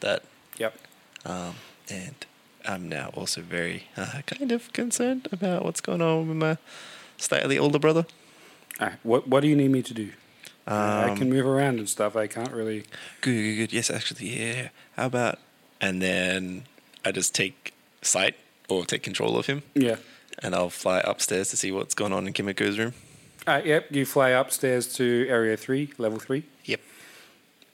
that. 0.00 0.22
Yep. 0.58 0.76
Um, 1.24 1.54
and 1.90 2.14
I'm 2.66 2.88
now 2.88 3.10
also 3.14 3.40
very 3.40 3.84
uh, 3.96 4.20
kind 4.26 4.52
of 4.52 4.72
concerned 4.72 5.28
about 5.32 5.64
what's 5.64 5.80
going 5.80 6.02
on 6.02 6.28
with 6.28 6.36
my 6.36 6.56
slightly 7.16 7.58
older 7.58 7.78
brother. 7.78 8.06
Alright, 8.80 8.98
what 9.02 9.26
what 9.28 9.40
do 9.40 9.48
you 9.48 9.56
need 9.56 9.70
me 9.70 9.82
to 9.82 9.94
do? 9.94 10.10
I 10.66 11.10
Um, 11.10 11.16
can 11.16 11.30
move 11.30 11.46
around 11.46 11.78
and 11.78 11.88
stuff. 11.88 12.14
I 12.16 12.26
can't 12.26 12.52
really. 12.52 12.84
Good, 13.22 13.32
good, 13.32 13.56
good. 13.56 13.72
Yes, 13.72 13.90
actually, 13.90 14.38
yeah. 14.38 14.68
How 14.96 15.06
about? 15.06 15.38
And 15.80 16.00
then 16.02 16.64
I 17.04 17.10
just 17.12 17.34
take 17.34 17.72
sight 18.02 18.36
or 18.70 18.84
take 18.84 19.02
control 19.02 19.36
of 19.38 19.46
him. 19.46 19.62
Yeah. 19.74 19.96
And 20.42 20.54
I'll 20.54 20.70
fly 20.70 21.00
upstairs 21.00 21.50
to 21.50 21.56
see 21.56 21.70
what's 21.72 21.94
going 21.94 22.12
on 22.12 22.26
in 22.26 22.32
Kimiko's 22.32 22.78
room. 22.78 22.94
Uh, 23.46 23.60
yep, 23.64 23.86
you 23.90 24.04
fly 24.06 24.30
upstairs 24.30 24.92
to 24.94 25.26
area 25.28 25.56
three, 25.56 25.92
level 25.98 26.18
three. 26.18 26.44
Yep. 26.64 26.80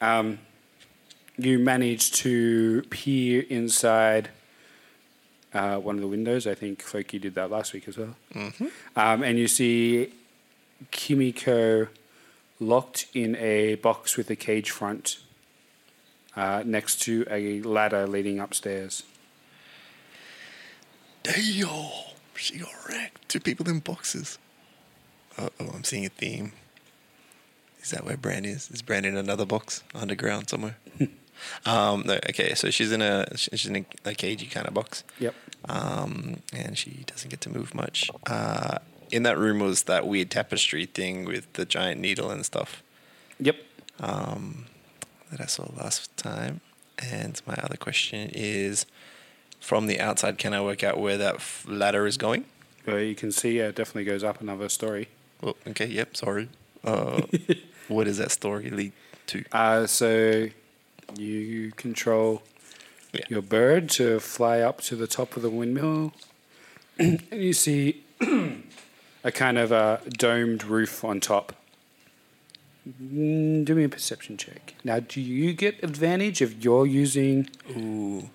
Um, 0.00 0.38
you 1.36 1.58
manage 1.58 2.12
to 2.12 2.82
peer 2.90 3.44
inside 3.48 4.30
uh, 5.52 5.76
one 5.78 5.96
of 5.96 6.00
the 6.00 6.06
windows. 6.08 6.46
I 6.46 6.54
think 6.54 6.82
Floki 6.82 7.18
did 7.18 7.34
that 7.34 7.50
last 7.50 7.72
week 7.72 7.88
as 7.88 7.96
well. 7.98 8.16
Mhm. 8.34 8.70
Um, 8.94 9.22
and 9.22 9.38
you 9.38 9.48
see 9.48 10.12
Kimiko 10.90 11.88
locked 12.58 13.06
in 13.14 13.36
a 13.36 13.74
box 13.76 14.16
with 14.16 14.30
a 14.30 14.36
cage 14.36 14.70
front 14.70 15.18
uh, 16.36 16.62
next 16.64 17.00
to 17.02 17.26
a 17.30 17.60
ladder 17.62 18.06
leading 18.06 18.38
upstairs. 18.38 19.02
Damn, 21.26 21.80
she 22.36 22.58
got 22.58 22.72
wrecked. 22.88 23.28
Two 23.28 23.40
people 23.40 23.68
in 23.68 23.80
boxes. 23.80 24.38
Uh 25.36 25.48
oh, 25.58 25.70
I'm 25.74 25.82
seeing 25.82 26.06
a 26.06 26.08
theme. 26.08 26.52
Is 27.82 27.90
that 27.90 28.04
where 28.04 28.16
Bran 28.16 28.44
is? 28.44 28.70
Is 28.70 28.80
Bran 28.80 29.04
in 29.04 29.16
another 29.16 29.44
box 29.44 29.82
underground 29.94 30.48
somewhere? 30.48 30.76
um, 31.66 32.04
no, 32.06 32.14
okay, 32.30 32.54
so 32.54 32.70
she's 32.70 32.92
in 32.92 33.02
a 33.02 33.36
she's 33.36 33.66
in 33.66 33.76
a, 33.76 34.10
a 34.10 34.14
cagey 34.14 34.46
kind 34.46 34.68
of 34.68 34.74
box. 34.74 35.02
Yep. 35.18 35.34
Um, 35.68 36.42
and 36.52 36.78
she 36.78 37.02
doesn't 37.06 37.28
get 37.30 37.40
to 37.42 37.50
move 37.50 37.74
much. 37.74 38.08
Uh, 38.26 38.78
in 39.10 39.24
that 39.24 39.36
room 39.36 39.58
was 39.58 39.84
that 39.84 40.06
weird 40.06 40.30
tapestry 40.30 40.86
thing 40.86 41.24
with 41.24 41.52
the 41.54 41.64
giant 41.64 42.00
needle 42.00 42.30
and 42.30 42.46
stuff. 42.46 42.82
Yep. 43.40 43.56
Um, 43.98 44.66
that 45.30 45.40
I 45.40 45.46
saw 45.46 45.68
last 45.76 46.16
time. 46.16 46.60
And 46.98 47.40
my 47.46 47.54
other 47.54 47.76
question 47.76 48.30
is, 48.32 48.86
from 49.60 49.86
the 49.86 50.00
outside, 50.00 50.38
can 50.38 50.54
I 50.54 50.60
work 50.60 50.84
out 50.84 50.98
where 50.98 51.16
that 51.18 51.36
f- 51.36 51.64
ladder 51.68 52.06
is 52.06 52.16
going? 52.16 52.44
Well, 52.86 53.00
you 53.00 53.14
can 53.14 53.32
see 53.32 53.58
yeah, 53.58 53.68
it 53.68 53.74
definitely 53.74 54.04
goes 54.04 54.22
up 54.22 54.40
another 54.40 54.68
story. 54.68 55.08
Well, 55.40 55.56
okay, 55.66 55.86
yep, 55.86 56.16
sorry. 56.16 56.48
Uh, 56.84 57.22
what 57.88 58.04
does 58.04 58.18
that 58.18 58.30
story 58.30 58.70
lead 58.70 58.92
to? 59.28 59.44
Uh, 59.52 59.86
so 59.86 60.48
you 61.16 61.72
control 61.72 62.42
your 63.28 63.42
bird 63.42 63.88
to 63.88 64.20
fly 64.20 64.60
up 64.60 64.80
to 64.82 64.96
the 64.96 65.06
top 65.06 65.36
of 65.36 65.42
the 65.42 65.50
windmill, 65.50 66.12
and 66.98 67.22
you 67.32 67.52
see 67.52 68.04
a 69.24 69.32
kind 69.32 69.58
of 69.58 69.72
a 69.72 70.00
domed 70.08 70.64
roof 70.64 71.04
on 71.04 71.20
top. 71.20 71.54
Mm, 72.86 73.64
Do 73.64 73.74
me 73.74 73.84
a 73.84 73.88
perception 73.88 74.36
check. 74.36 74.74
Now, 74.84 75.00
do 75.00 75.20
you 75.20 75.52
get 75.52 75.82
advantage 75.82 76.40
if 76.40 76.62
you're 76.62 76.86
using 76.86 77.48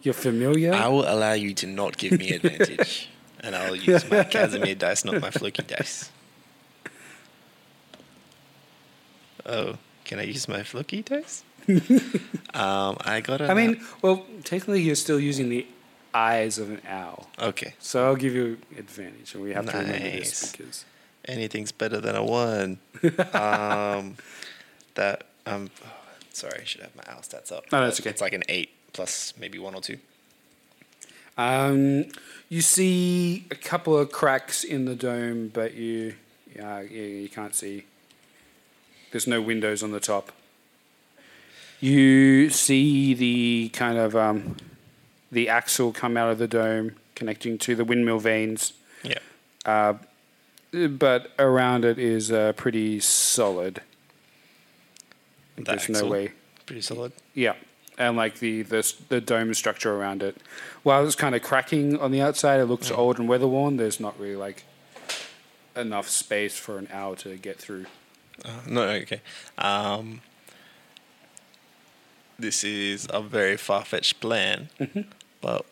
your 0.02 0.14
familiar? 0.14 0.74
I 0.74 0.88
will 0.88 1.06
allow 1.08 1.34
you 1.34 1.54
to 1.56 1.68
not 1.68 1.98
give 1.98 2.20
me 2.20 2.32
advantage. 2.32 3.10
and 3.40 3.56
I'll 3.56 3.76
use 3.76 4.10
my 4.10 4.24
Casimir 4.24 4.76
dice, 4.76 5.06
not 5.06 5.22
my 5.22 5.32
Floki 5.32 5.64
dice. 5.64 6.12
Oh, 9.46 9.78
can 10.04 10.20
I 10.20 10.24
use 10.24 10.48
my 10.48 10.64
Floki 10.64 11.02
dice? 11.02 11.44
um, 12.54 12.98
I 13.06 13.22
got 13.24 13.42
a. 13.42 13.50
I 13.50 13.54
mean, 13.54 13.82
well, 14.02 14.26
technically, 14.44 14.82
you're 14.82 14.96
still 14.96 15.20
using 15.20 15.50
the 15.50 15.66
eyes 16.14 16.58
of 16.58 16.70
an 16.70 16.82
owl. 16.88 17.30
Okay. 17.40 17.74
So 17.80 18.06
I'll 18.06 18.16
give 18.16 18.34
you 18.34 18.58
advantage, 18.78 19.34
and 19.34 19.44
we 19.44 19.54
have 19.54 19.66
to 19.68 19.78
remember 19.78 20.00
this 20.00 20.52
because 20.52 20.86
anything's 21.26 21.72
better 21.72 22.00
than 22.00 22.16
a 22.16 22.24
one. 22.24 22.80
um, 23.34 24.18
that 24.96 25.24
um, 25.46 25.70
sorry, 26.34 26.60
I 26.62 26.64
should 26.64 26.82
have 26.82 26.96
my 26.96 27.04
owl 27.08 27.22
stats 27.22 27.52
up. 27.52 27.66
No, 27.72 27.82
that's 27.82 28.00
okay. 28.00 28.10
It's 28.10 28.22
like 28.22 28.34
an 28.34 28.44
eight 28.50 28.72
plus 28.94 29.34
maybe 29.40 29.60
one 29.60 29.76
or 29.76 29.82
two. 29.82 29.98
Um, 31.38 32.06
you 32.50 32.62
see 32.62 33.46
a 33.52 33.56
couple 33.56 33.98
of 33.98 34.12
cracks 34.12 34.64
in 34.64 34.86
the 34.86 34.96
dome, 34.96 35.50
but 35.54 35.74
you, 35.74 36.16
yeah, 36.56 36.82
yeah, 36.82 37.02
you 37.02 37.30
can't 37.30 37.56
see. 37.56 37.86
There's 39.12 39.28
no 39.28 39.42
windows 39.42 39.84
on 39.84 39.92
the 39.92 40.00
top. 40.00 40.32
You 41.80 42.50
see 42.50 43.14
the 43.14 43.70
kind 43.70 43.98
of 43.98 44.16
um, 44.16 44.58
the 45.32 45.50
axle 45.50 45.92
come 45.92 46.16
out 46.16 46.30
of 46.30 46.38
the 46.38 46.48
dome, 46.48 46.96
connecting 47.16 47.58
to 47.60 47.76
the 47.76 47.84
windmill 47.84 48.20
vanes. 48.20 48.74
Yeah. 49.04 49.20
Uh, 49.66 49.94
but 50.72 51.32
around 51.38 51.86
it 51.86 52.00
is 52.00 52.32
uh, 52.32 52.54
pretty 52.54 53.00
solid. 53.00 53.82
The 55.58 55.64
There's 55.64 55.90
no 55.90 56.06
way. 56.08 56.32
Pretty 56.66 56.82
solid. 56.82 57.12
Yeah, 57.34 57.56
and 57.98 58.16
like 58.16 58.40
the 58.40 58.62
the 58.64 58.94
the 59.10 59.22
dome 59.22 59.54
structure 59.54 59.94
around 59.94 60.24
it, 60.24 60.38
while 60.84 61.06
it's 61.06 61.16
kind 61.16 61.36
of 61.36 61.42
cracking 61.42 62.00
on 62.00 62.12
the 62.12 62.22
outside, 62.22 62.60
it 62.60 62.66
looks 62.66 62.90
old 62.90 63.20
and 63.20 63.28
weather 63.28 63.48
worn. 63.48 63.78
There's 63.78 64.00
not 64.00 64.20
really 64.20 64.36
like 64.36 64.64
enough 65.76 66.08
space 66.10 66.58
for 66.58 66.78
an 66.78 66.88
owl 66.92 67.16
to 67.18 67.38
get 67.38 67.58
through. 67.58 67.86
Uh, 68.44 68.62
no, 68.68 68.82
okay. 68.84 69.22
Um, 69.58 70.22
this 72.40 72.64
is 72.64 73.08
a 73.12 73.22
very 73.22 73.58
far 73.58 73.86
fetched 73.86 74.20
plan, 74.20 74.70
but 75.42 75.66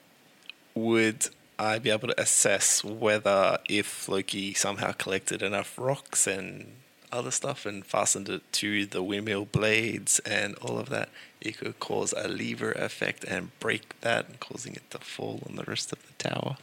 would 0.75 1.29
I 1.59 1.77
be 1.77 1.89
able 1.91 2.07
to 2.07 2.19
assess 2.19 2.83
whether 2.83 3.59
if 3.67 4.07
Loki 4.07 4.53
somehow 4.53 4.93
collected 4.93 5.41
enough 5.43 5.77
rocks 5.77 6.25
and 6.25 6.71
other 7.11 7.31
stuff 7.31 7.65
and 7.65 7.85
fastened 7.85 8.29
it 8.29 8.41
to 8.53 8.85
the 8.85 9.03
windmill 9.03 9.45
blades 9.45 10.19
and 10.19 10.55
all 10.59 10.77
of 10.79 10.89
that, 10.89 11.09
it 11.41 11.57
could 11.57 11.79
cause 11.79 12.13
a 12.15 12.27
lever 12.29 12.71
effect 12.71 13.23
and 13.25 13.51
break 13.59 13.99
that, 14.01 14.39
causing 14.39 14.73
it 14.75 14.89
to 14.91 14.99
fall 14.99 15.43
on 15.49 15.55
the 15.57 15.63
rest 15.63 15.91
of 15.91 15.99
the 16.07 16.13
tower? 16.29 16.57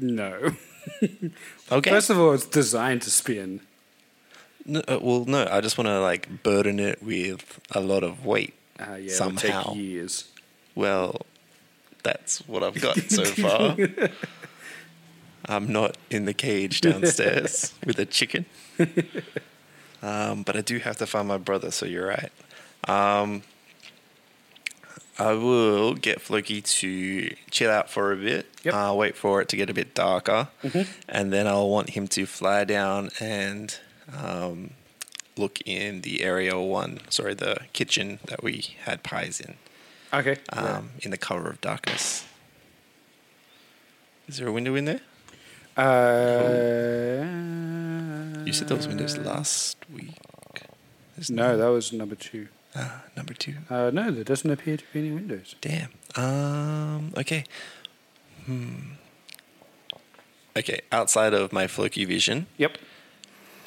No. 0.00 0.54
Okay. 1.70 1.90
First 1.90 2.10
of 2.10 2.18
all, 2.18 2.32
it's 2.32 2.44
designed 2.44 3.02
to 3.02 3.10
spin. 3.10 3.60
No, 4.66 4.80
uh, 4.80 4.98
well, 5.00 5.24
no. 5.26 5.46
I 5.48 5.60
just 5.60 5.78
want 5.78 5.86
to 5.86 6.00
like 6.00 6.42
burden 6.42 6.80
it 6.80 7.00
with 7.00 7.60
a 7.70 7.80
lot 7.80 8.02
of 8.02 8.26
weight 8.26 8.54
Uh, 8.80 8.96
yeah, 8.96 9.12
somehow. 9.14 9.74
years. 9.74 10.28
Well, 10.74 11.24
that's 12.02 12.40
what 12.48 12.62
I've 12.62 12.80
got 12.80 12.98
so 13.10 13.24
far. 13.24 13.76
I'm 15.46 15.72
not 15.72 15.96
in 16.10 16.24
the 16.24 16.34
cage 16.34 16.80
downstairs 16.80 17.74
with 17.86 17.98
a 17.98 18.06
chicken. 18.06 18.46
Um, 20.02 20.42
but 20.42 20.56
I 20.56 20.60
do 20.60 20.78
have 20.78 20.96
to 20.98 21.06
find 21.06 21.28
my 21.28 21.38
brother, 21.38 21.70
so 21.70 21.86
you're 21.86 22.06
right. 22.06 22.32
Um, 22.88 23.42
I 25.18 25.32
will 25.32 25.94
get 25.94 26.20
Floki 26.20 26.60
to 26.62 27.34
chill 27.50 27.70
out 27.70 27.90
for 27.90 28.12
a 28.12 28.16
bit. 28.16 28.46
Uh, 28.66 28.94
wait 28.94 29.16
for 29.16 29.40
it 29.40 29.48
to 29.50 29.56
get 29.56 29.68
a 29.70 29.74
bit 29.74 29.94
darker. 29.94 30.48
And 31.08 31.32
then 31.32 31.46
I'll 31.46 31.68
want 31.68 31.90
him 31.90 32.08
to 32.08 32.26
fly 32.26 32.64
down 32.64 33.10
and 33.20 33.76
um, 34.16 34.70
look 35.36 35.60
in 35.66 36.00
the 36.00 36.22
area 36.22 36.58
one, 36.58 37.00
sorry, 37.08 37.34
the 37.34 37.58
kitchen 37.72 38.18
that 38.26 38.42
we 38.42 38.74
had 38.84 39.02
pies 39.02 39.40
in 39.40 39.54
Okay. 40.14 40.36
um, 40.52 40.90
in 41.00 41.10
the 41.10 41.16
cover 41.16 41.48
of 41.50 41.60
darkness. 41.60 42.24
Is 44.28 44.36
there 44.38 44.48
a 44.48 44.52
window 44.52 44.74
in 44.74 44.84
there? 44.84 45.00
Uh, 45.76 47.24
You 48.44 48.52
said 48.52 48.68
there 48.68 48.76
was 48.76 48.86
windows 48.88 49.16
last 49.18 49.76
week. 49.92 50.14
no, 51.30 51.56
that 51.56 51.66
was 51.68 51.92
number 51.92 52.14
two. 52.14 52.48
Ah, 52.74 53.02
number 53.16 53.34
two. 53.34 53.54
Uh, 53.70 53.90
no, 53.92 54.10
there 54.10 54.24
doesn't 54.24 54.50
appear 54.50 54.76
to 54.76 54.84
be 54.92 54.98
any 55.00 55.10
windows. 55.12 55.54
Damn. 55.60 55.90
Um. 56.16 57.12
Okay. 57.16 57.44
Hmm. 58.46 58.92
Okay. 60.56 60.80
Outside 60.90 61.34
of 61.34 61.52
my 61.52 61.66
Floki 61.66 62.04
vision. 62.04 62.46
Yep. 62.58 62.78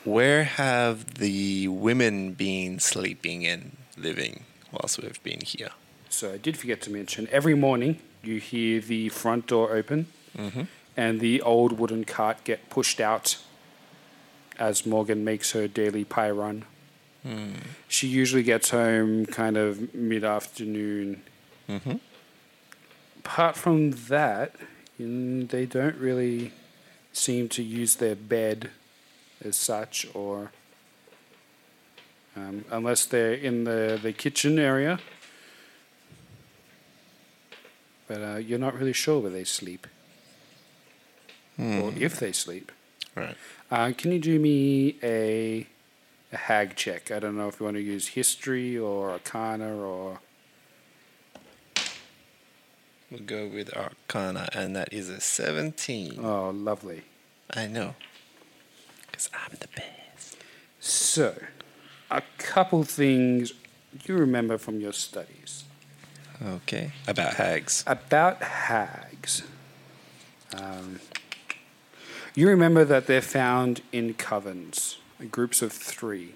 Where 0.04 0.43
have 0.43 1.16
the 1.16 1.68
women 1.68 2.34
been 2.34 2.80
sleeping 2.80 3.46
and 3.46 3.76
living 3.98 4.43
whilst 4.72 5.02
we've 5.02 5.22
been 5.24 5.41
here? 5.41 5.70
So 6.16 6.32
I 6.32 6.38
did 6.38 6.55
forget 6.57 6.82
to 6.84 6.89
mention 6.91 7.28
every 7.30 7.55
morning 7.55 7.99
you 8.24 8.39
hear 8.39 8.80
the 8.80 9.09
front 9.09 9.47
door 9.47 9.76
open 9.76 10.07
Mhm. 10.38 10.68
and 10.95 11.20
the 11.20 11.41
old 11.41 11.78
wooden 11.78 12.05
cart 12.05 12.45
get 12.45 12.70
pushed 12.70 13.01
out 13.01 13.38
as 14.57 14.86
Morgan 14.86 15.26
makes 15.26 15.51
her 15.51 15.68
daily 15.68 16.05
pie 16.05 16.30
run. 16.32 16.63
Hmm. 17.24 17.55
She 17.89 18.07
usually 18.07 18.43
gets 18.43 18.70
home 18.70 19.26
kind 19.26 19.57
of 19.57 19.93
mid 19.93 20.24
afternoon. 20.24 21.22
Mhm. 21.68 21.99
Apart 23.20 23.57
from 23.57 23.91
that, 24.07 24.55
mm, 24.97 25.49
they 25.49 25.66
don't 25.66 25.97
really 25.97 26.53
seem 27.11 27.49
to 27.49 27.61
use 27.61 27.95
their 27.95 28.16
bed 28.16 28.70
as 29.43 29.57
such, 29.57 30.07
or 30.13 30.53
um, 32.38 32.63
unless 32.72 33.03
they're 33.05 33.34
in 33.34 33.66
the, 33.66 33.99
the 34.01 34.13
kitchen 34.13 34.57
area. 34.59 34.99
But 38.08 38.22
uh, 38.22 38.36
you're 38.38 38.60
not 38.60 38.76
really 38.76 38.93
sure 38.93 39.20
where 39.20 39.32
they 39.32 39.43
sleep 39.43 39.88
or 41.58 41.91
Hmm. 41.91 42.01
if 42.01 42.20
they 42.20 42.32
sleep. 42.32 42.72
Right. 43.16 43.36
Uh, 43.72 43.93
can 43.97 44.12
you 44.12 44.20
do 44.20 44.38
me 44.39 44.97
a, 45.01 45.66
a 46.32 46.38
hag 46.38 46.76
check? 46.76 47.12
I 47.12 47.20
don't 47.20 47.38
know 47.38 47.47
if 47.47 47.60
you 47.60 47.64
want 47.66 47.78
to 47.78 47.82
use 47.82 48.10
history 48.10 48.78
or 48.78 49.12
arcana 49.12 49.76
or. 49.76 50.20
We'll 53.12 53.22
go 53.22 53.47
with 53.47 53.72
Arcana, 53.78 54.49
and 54.53 54.76
that 54.76 54.91
is 54.91 55.10
a 55.10 55.22
17. 55.22 56.20
Oh, 56.22 56.49
lovely. 56.49 57.03
I 57.53 57.68
know. 57.68 57.93
Because 59.06 59.30
I'm 59.34 59.56
the 59.60 59.68
best. 59.68 60.38
So, 60.80 61.36
a 62.10 62.24
couple 62.39 62.84
things 62.84 63.53
you 64.06 64.16
remember 64.18 64.58
from 64.58 64.82
your 64.82 64.91
studies 64.91 65.64
Okay. 66.44 66.92
About 67.08 67.36
hags. 67.36 67.84
about 67.88 68.42
hags. 68.42 69.44
Um, 70.58 71.00
You 72.36 72.50
remember 72.50 72.84
that 72.84 73.08
they're 73.08 73.22
found 73.22 73.82
in 73.94 74.14
covens, 74.14 74.98
groups 75.32 75.62
of 75.62 75.72
three. 75.72 76.36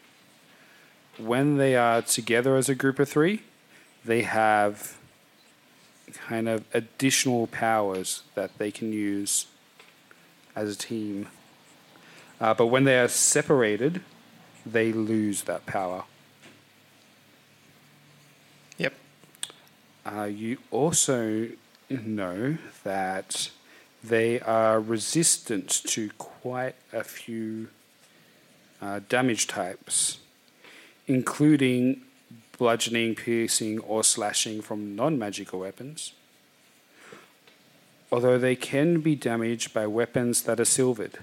When 1.18 1.58
they 1.58 1.76
are 1.76 2.02
together 2.02 2.56
as 2.56 2.70
a 2.70 2.76
group 2.76 3.00
of 3.00 3.10
three, 3.10 3.42
they 4.06 4.22
have 4.22 4.98
kind 6.14 6.48
of 6.48 6.64
additional 6.74 7.48
powers 7.48 8.24
that 8.36 8.58
they 8.58 8.72
can 8.72 8.94
use 8.94 9.48
as 10.56 10.74
a 10.74 10.78
team. 10.78 11.28
Uh, 12.40 12.54
but 12.54 12.68
when 12.68 12.86
they 12.86 12.98
are 12.98 13.10
separated, 13.10 14.02
they 14.66 14.94
lose 14.94 15.44
that 15.44 15.66
power. 15.66 16.06
Yep. 18.78 18.94
Uh, 20.06 20.24
you 20.24 20.58
also 20.72 21.50
know 21.90 22.58
that 22.84 23.52
they 24.04 24.40
are 24.40 24.80
resistant 24.80 25.70
to 25.70 26.10
quite 26.18 26.76
a 26.94 27.04
few 27.04 27.68
uh, 28.82 29.02
damage 29.10 29.48
types, 29.48 30.20
including 31.08 32.02
bludgeoning, 32.58 33.16
piercing, 33.16 33.80
or 33.80 34.04
slashing 34.04 34.62
from 34.62 34.96
non 34.96 35.18
magical 35.20 35.60
weapons. 35.60 36.14
Although 38.12 38.38
they 38.38 38.56
can 38.56 39.02
be 39.02 39.16
damaged 39.16 39.74
by 39.74 39.86
weapons 39.86 40.44
that 40.44 40.60
are 40.60 40.66
silvered. 40.66 41.20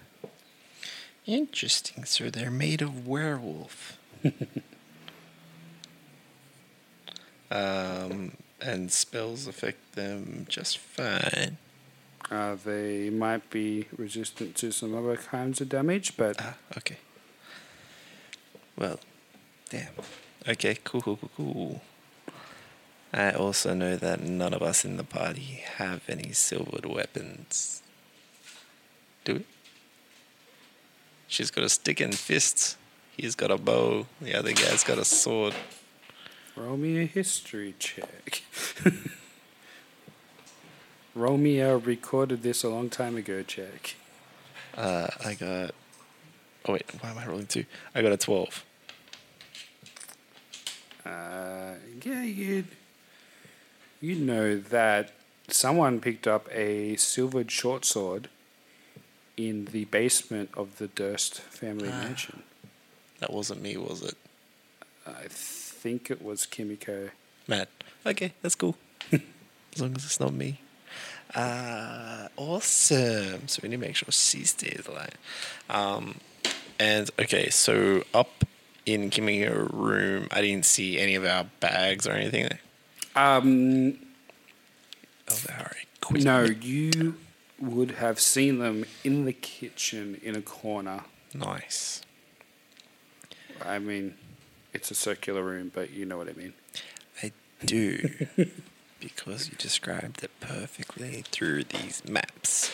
Interesting. 1.26 2.04
So 2.04 2.30
they're 2.30 2.50
made 2.50 2.80
of 2.82 3.08
werewolf. 3.08 3.98
um, 7.50 8.32
and 8.60 8.90
spells 8.90 9.46
affect 9.46 9.94
them 9.94 10.46
just 10.48 10.78
fine. 10.78 11.58
Uh, 12.30 12.56
they 12.64 13.08
might 13.10 13.48
be 13.50 13.86
resistant 13.96 14.56
to 14.56 14.72
some 14.72 14.94
other 14.94 15.16
kinds 15.16 15.60
of 15.60 15.68
damage, 15.68 16.16
but 16.16 16.36
Ah, 16.40 16.54
okay. 16.76 16.96
Well, 18.76 18.98
damn. 19.70 19.92
Okay, 20.48 20.76
cool, 20.84 21.00
cool, 21.00 21.16
cool, 21.16 21.30
cool. 21.36 21.82
I 23.12 23.30
also 23.30 23.72
know 23.74 23.96
that 23.96 24.20
none 24.20 24.52
of 24.52 24.62
us 24.62 24.84
in 24.84 24.96
the 24.96 25.04
party 25.04 25.62
have 25.76 26.02
any 26.08 26.32
silvered 26.32 26.84
weapons. 26.84 27.82
Do 29.24 29.34
we? 29.34 29.44
She's 31.28 31.50
got 31.50 31.64
a 31.64 31.68
stick 31.68 32.00
and 32.00 32.14
fists. 32.14 32.76
He's 33.16 33.34
got 33.34 33.50
a 33.50 33.56
bow. 33.56 34.06
The 34.20 34.34
other 34.34 34.52
guy's 34.52 34.84
got 34.84 34.98
a 34.98 35.04
sword. 35.04 35.54
Roll 36.56 36.76
me 36.76 37.00
a 37.02 37.06
history 37.06 37.74
check. 37.78 38.42
roll 41.14 41.36
me 41.38 41.60
a 41.60 41.76
recorded 41.76 42.42
this 42.42 42.62
a 42.62 42.68
long 42.68 42.88
time 42.90 43.16
ago 43.16 43.42
check. 43.42 43.94
Uh, 44.76 45.08
I 45.24 45.34
got. 45.34 45.70
Oh 46.66 46.72
wait, 46.72 46.84
why 47.00 47.10
am 47.10 47.18
I 47.18 47.26
rolling 47.26 47.46
two? 47.46 47.64
I 47.94 48.02
got 48.02 48.12
a 48.12 48.16
twelve. 48.16 48.64
Uh, 51.04 51.74
yeah, 52.04 52.22
you'd, 52.24 52.66
you'd 54.00 54.20
know 54.20 54.58
that 54.58 55.12
someone 55.48 56.00
picked 56.00 56.26
up 56.26 56.48
a 56.50 56.96
silvered 56.96 57.48
short 57.52 57.84
sword 57.84 58.28
in 59.36 59.66
the 59.66 59.84
basement 59.84 60.50
of 60.56 60.78
the 60.78 60.88
Durst 60.88 61.40
family 61.42 61.88
Ah. 61.92 62.02
mansion. 62.02 62.42
That 63.20 63.32
wasn't 63.32 63.62
me, 63.62 63.76
was 63.76 64.02
it? 64.02 64.16
I 65.06 65.28
think 65.86 66.10
it 66.10 66.20
was 66.20 66.46
Kimiko. 66.46 67.10
Matt. 67.46 67.68
Okay, 68.04 68.32
that's 68.42 68.56
cool. 68.56 68.76
as 69.12 69.80
long 69.80 69.94
as 69.94 70.04
it's 70.04 70.18
not 70.18 70.34
me. 70.34 70.58
Uh, 71.32 72.26
awesome. 72.36 73.46
So 73.46 73.60
we 73.62 73.68
need 73.68 73.76
to 73.76 73.86
make 73.86 73.94
sure 73.94 74.10
she 74.10 74.42
stays 74.42 74.84
alive. 74.88 75.14
Um, 75.70 76.16
and 76.80 77.08
okay, 77.20 77.50
so 77.50 78.02
up 78.12 78.44
in 78.84 79.10
Kimiko's 79.10 79.72
room, 79.72 80.26
I 80.32 80.40
didn't 80.40 80.64
see 80.64 80.98
any 80.98 81.14
of 81.14 81.24
our 81.24 81.44
bags 81.60 82.04
or 82.08 82.14
anything. 82.14 82.48
Um, 83.14 83.96
of 85.28 85.46
our 85.48 85.70
no, 86.10 86.42
you 86.44 87.14
would 87.60 87.92
have 87.92 88.18
seen 88.18 88.58
them 88.58 88.86
in 89.04 89.24
the 89.24 89.32
kitchen 89.32 90.20
in 90.20 90.34
a 90.34 90.42
corner. 90.42 91.04
Nice. 91.32 92.02
I 93.64 93.78
mean, 93.78 94.14
it's 94.76 94.90
a 94.90 94.94
circular 94.94 95.42
room, 95.42 95.72
but 95.74 95.90
you 95.90 96.04
know 96.04 96.18
what 96.18 96.28
I 96.28 96.34
mean. 96.34 96.52
I 97.22 97.32
do. 97.64 98.26
because 99.00 99.48
you 99.48 99.54
described 99.56 100.22
it 100.22 100.30
perfectly 100.40 101.24
through 101.30 101.64
these 101.64 102.02
maps. 102.08 102.70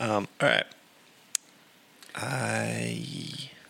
Um, 0.00 0.26
all 0.40 0.48
right. 0.48 0.66
I. 2.14 3.04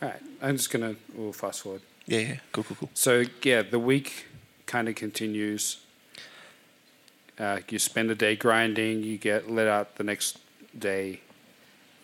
All 0.01 0.09
right, 0.09 0.23
I'm 0.43 0.57
just 0.57 0.71
gonna. 0.71 0.97
We'll 1.15 1.33
fast 1.33 1.63
forward. 1.63 1.83
Yeah, 2.07 2.19
yeah. 2.21 2.37
Cool, 2.53 2.65
cool, 2.65 2.77
cool. 2.81 2.91
So 2.95 3.25
yeah, 3.43 3.63
the 3.63 3.79
week 3.79 4.27
kind 4.67 4.89
of 4.89 4.95
continues. 4.95 5.79
Uh, 7.39 7.61
you 7.69 7.79
spend 7.79 8.11
a 8.11 8.15
day 8.15 8.37
grinding. 8.37 9.03
You 9.03 9.19
get 9.19 9.51
let 9.51 9.69
out 9.69 9.97
the 9.97 10.05
next 10.05 10.39
day. 10.79 11.21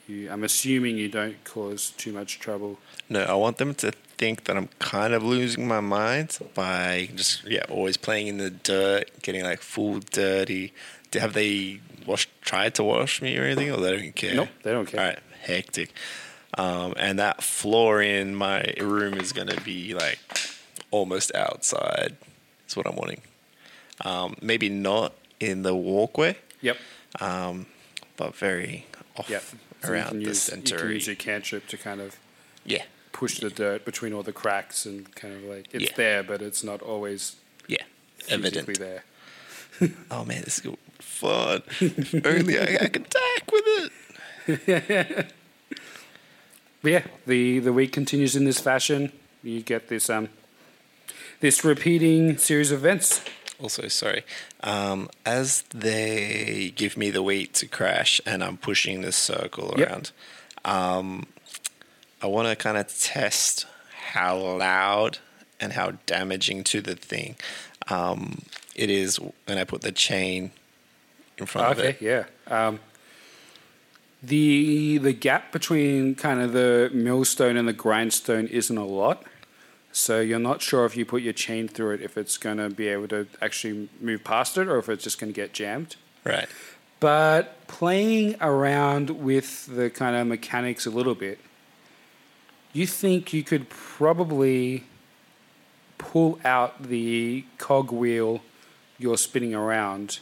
You, 0.06 0.30
I'm 0.30 0.44
assuming 0.44 0.96
you 0.96 1.08
don't 1.08 1.42
cause 1.44 1.90
too 1.90 2.12
much 2.12 2.38
trouble. 2.38 2.78
No, 3.08 3.22
I 3.22 3.34
want 3.34 3.58
them 3.58 3.74
to 3.76 3.92
think 4.22 4.44
that 4.44 4.56
I'm 4.56 4.68
kind 4.78 5.14
of 5.14 5.24
losing 5.24 5.66
my 5.66 5.80
mind 5.80 6.38
by 6.54 7.08
just 7.16 7.42
yeah, 7.44 7.64
always 7.68 7.96
playing 7.96 8.28
in 8.28 8.36
the 8.38 8.50
dirt, 8.50 9.10
getting 9.20 9.42
like 9.42 9.60
full 9.60 9.98
dirty. 9.98 10.72
Have 11.14 11.32
they 11.32 11.80
washed, 12.06 12.30
tried 12.40 12.76
to 12.76 12.84
wash 12.84 13.20
me 13.20 13.36
or 13.36 13.42
anything, 13.42 13.72
or 13.72 13.78
they 13.78 13.96
don't 13.96 14.14
care? 14.14 14.34
Nope, 14.36 14.48
they 14.62 14.70
don't 14.70 14.86
care. 14.86 15.00
All 15.00 15.06
right, 15.08 15.18
hectic. 15.42 15.90
Um, 16.56 16.94
and 16.96 17.18
that 17.18 17.42
floor 17.42 18.00
in 18.00 18.36
my 18.36 18.62
room 18.78 19.14
is 19.14 19.32
gonna 19.32 19.60
be 19.62 19.92
like 19.92 20.20
almost 20.92 21.34
outside. 21.34 22.16
Is 22.68 22.76
what 22.76 22.86
I'm 22.86 22.94
wanting. 22.94 23.22
Um, 24.04 24.36
maybe 24.40 24.68
not 24.68 25.14
in 25.40 25.62
the 25.62 25.74
walkway. 25.74 26.36
Yep. 26.60 26.76
Um, 27.20 27.66
but 28.16 28.36
very 28.36 28.86
off 29.16 29.28
Yep. 29.28 29.42
So 29.82 29.90
around 29.90 30.08
can 30.10 30.18
the 30.20 30.24
use, 30.26 30.48
You 30.48 30.54
center. 30.54 30.78
can 30.78 30.90
use 30.90 31.06
your 31.08 31.16
cantrip 31.16 31.66
to 31.66 31.76
kind 31.76 32.00
of 32.00 32.16
Yeah. 32.64 32.84
Push 33.12 33.38
the 33.40 33.50
dirt 33.50 33.84
between 33.84 34.12
all 34.12 34.22
the 34.22 34.32
cracks 34.32 34.86
and 34.86 35.14
kind 35.14 35.34
of 35.34 35.42
like 35.44 35.68
it's 35.72 35.84
Yeah. 35.84 35.96
there, 35.96 36.22
but 36.22 36.42
it's 36.42 36.64
not 36.64 36.82
always 36.82 37.36
Yeah, 37.68 37.84
evident. 38.28 38.78
there. 38.78 39.04
oh 40.10 40.24
man, 40.24 40.42
this 40.42 40.58
is 40.64 40.74
fun. 40.98 41.62
If 41.80 42.26
only 42.26 42.58
I, 42.58 42.84
I 42.84 42.88
could 42.88 43.06
attack 43.06 43.52
with 43.52 43.90
it. 44.46 45.32
But 46.82 46.90
yeah, 46.90 47.02
the 47.26 47.60
the 47.60 47.72
week 47.72 47.92
continues 47.92 48.34
in 48.34 48.44
this 48.44 48.58
fashion. 48.58 49.12
You 49.42 49.60
get 49.62 49.88
this 49.88 50.10
um 50.10 50.28
this 51.40 51.64
repeating 51.64 52.38
series 52.38 52.72
of 52.72 52.78
events. 52.80 53.20
Also, 53.60 53.86
sorry. 53.88 54.24
Um, 54.64 55.08
as 55.24 55.62
they 55.70 56.72
give 56.74 56.96
me 56.96 57.10
the 57.10 57.22
weight 57.22 57.54
to 57.54 57.66
crash 57.68 58.20
and 58.26 58.42
I'm 58.42 58.56
pushing 58.56 59.02
this 59.02 59.14
circle 59.16 59.74
Yep. 59.78 59.88
around, 59.88 60.10
um, 60.64 61.26
I 62.22 62.26
want 62.26 62.48
to 62.48 62.56
kind 62.56 62.76
of 62.76 62.86
test 63.00 63.66
how 64.12 64.36
loud 64.36 65.18
and 65.60 65.72
how 65.72 65.92
damaging 66.06 66.64
to 66.64 66.80
the 66.80 66.94
thing 66.94 67.36
um, 67.88 68.42
it 68.74 68.90
is 68.90 69.18
when 69.46 69.58
I 69.58 69.64
put 69.64 69.82
the 69.82 69.92
chain 69.92 70.52
in 71.38 71.46
front 71.46 71.78
okay, 71.78 71.88
of 71.88 71.96
it. 71.96 72.02
yeah. 72.02 72.24
Um, 72.46 72.80
the 74.22 74.98
the 74.98 75.12
gap 75.12 75.50
between 75.50 76.14
kind 76.14 76.40
of 76.40 76.52
the 76.52 76.90
millstone 76.94 77.56
and 77.56 77.66
the 77.66 77.72
grindstone 77.72 78.46
isn't 78.46 78.76
a 78.76 78.84
lot, 78.84 79.24
so 79.90 80.20
you're 80.20 80.38
not 80.38 80.62
sure 80.62 80.84
if 80.84 80.96
you 80.96 81.04
put 81.04 81.22
your 81.22 81.32
chain 81.32 81.66
through 81.66 81.94
it 81.94 82.02
if 82.02 82.16
it's 82.16 82.38
going 82.38 82.58
to 82.58 82.70
be 82.70 82.86
able 82.88 83.08
to 83.08 83.26
actually 83.40 83.88
move 84.00 84.22
past 84.22 84.56
it 84.58 84.68
or 84.68 84.78
if 84.78 84.88
it's 84.88 85.02
just 85.02 85.18
going 85.20 85.32
to 85.32 85.36
get 85.36 85.52
jammed. 85.52 85.96
Right. 86.24 86.48
But 87.00 87.66
playing 87.66 88.36
around 88.40 89.10
with 89.10 89.66
the 89.66 89.90
kind 89.90 90.14
of 90.14 90.28
mechanics 90.28 90.86
a 90.86 90.90
little 90.90 91.16
bit, 91.16 91.40
you 92.72 92.86
think 92.86 93.32
you 93.32 93.42
could 93.42 93.68
probably 93.68 94.84
pull 95.98 96.38
out 96.44 96.82
the 96.82 97.44
cogwheel 97.58 98.42
you're 98.98 99.18
spinning 99.18 99.54
around, 99.54 100.20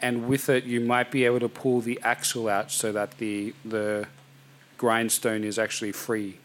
and 0.00 0.28
with 0.28 0.48
it, 0.48 0.64
you 0.64 0.80
might 0.80 1.10
be 1.10 1.24
able 1.24 1.40
to 1.40 1.48
pull 1.48 1.80
the 1.80 1.98
axle 2.02 2.48
out 2.48 2.70
so 2.70 2.92
that 2.92 3.18
the 3.18 3.54
the 3.64 4.06
grindstone 4.76 5.44
is 5.44 5.58
actually 5.58 5.92
free. 5.92 6.38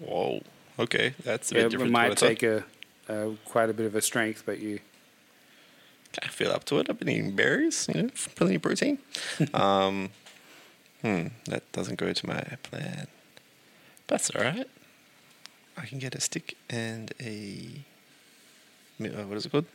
Whoa. 0.00 0.42
Okay, 0.78 1.14
that's 1.24 1.50
a 1.50 1.54
bit 1.54 1.66
it 1.66 1.68
different. 1.70 1.88
to 1.88 1.92
might 1.92 2.16
take 2.16 2.42
a, 2.42 2.64
a 3.08 3.34
quite 3.44 3.68
a 3.68 3.74
bit 3.74 3.86
of 3.86 3.94
a 3.94 4.00
strength, 4.00 4.44
but 4.46 4.60
you 4.60 4.80
I 6.22 6.28
feel 6.28 6.50
up 6.50 6.64
to 6.64 6.78
it. 6.78 6.90
I've 6.90 6.98
been 6.98 7.08
eating 7.08 7.36
berries, 7.36 7.88
you 7.92 8.02
know, 8.02 8.10
plenty 8.34 8.56
of 8.56 8.62
protein. 8.62 8.98
um, 9.54 10.10
hmm, 11.02 11.26
that 11.46 11.70
doesn't 11.72 11.96
go 11.98 12.12
to 12.12 12.26
my 12.26 12.42
plan. 12.62 13.06
That's 14.06 14.30
all 14.30 14.42
right. 14.42 14.68
I 15.76 15.86
can 15.86 15.98
get 15.98 16.14
a 16.14 16.20
stick 16.20 16.56
and 16.68 17.12
a. 17.20 17.84
uh, 19.02 19.24
What 19.26 19.36
is 19.38 19.46
it 19.46 19.52
called? 19.52 19.66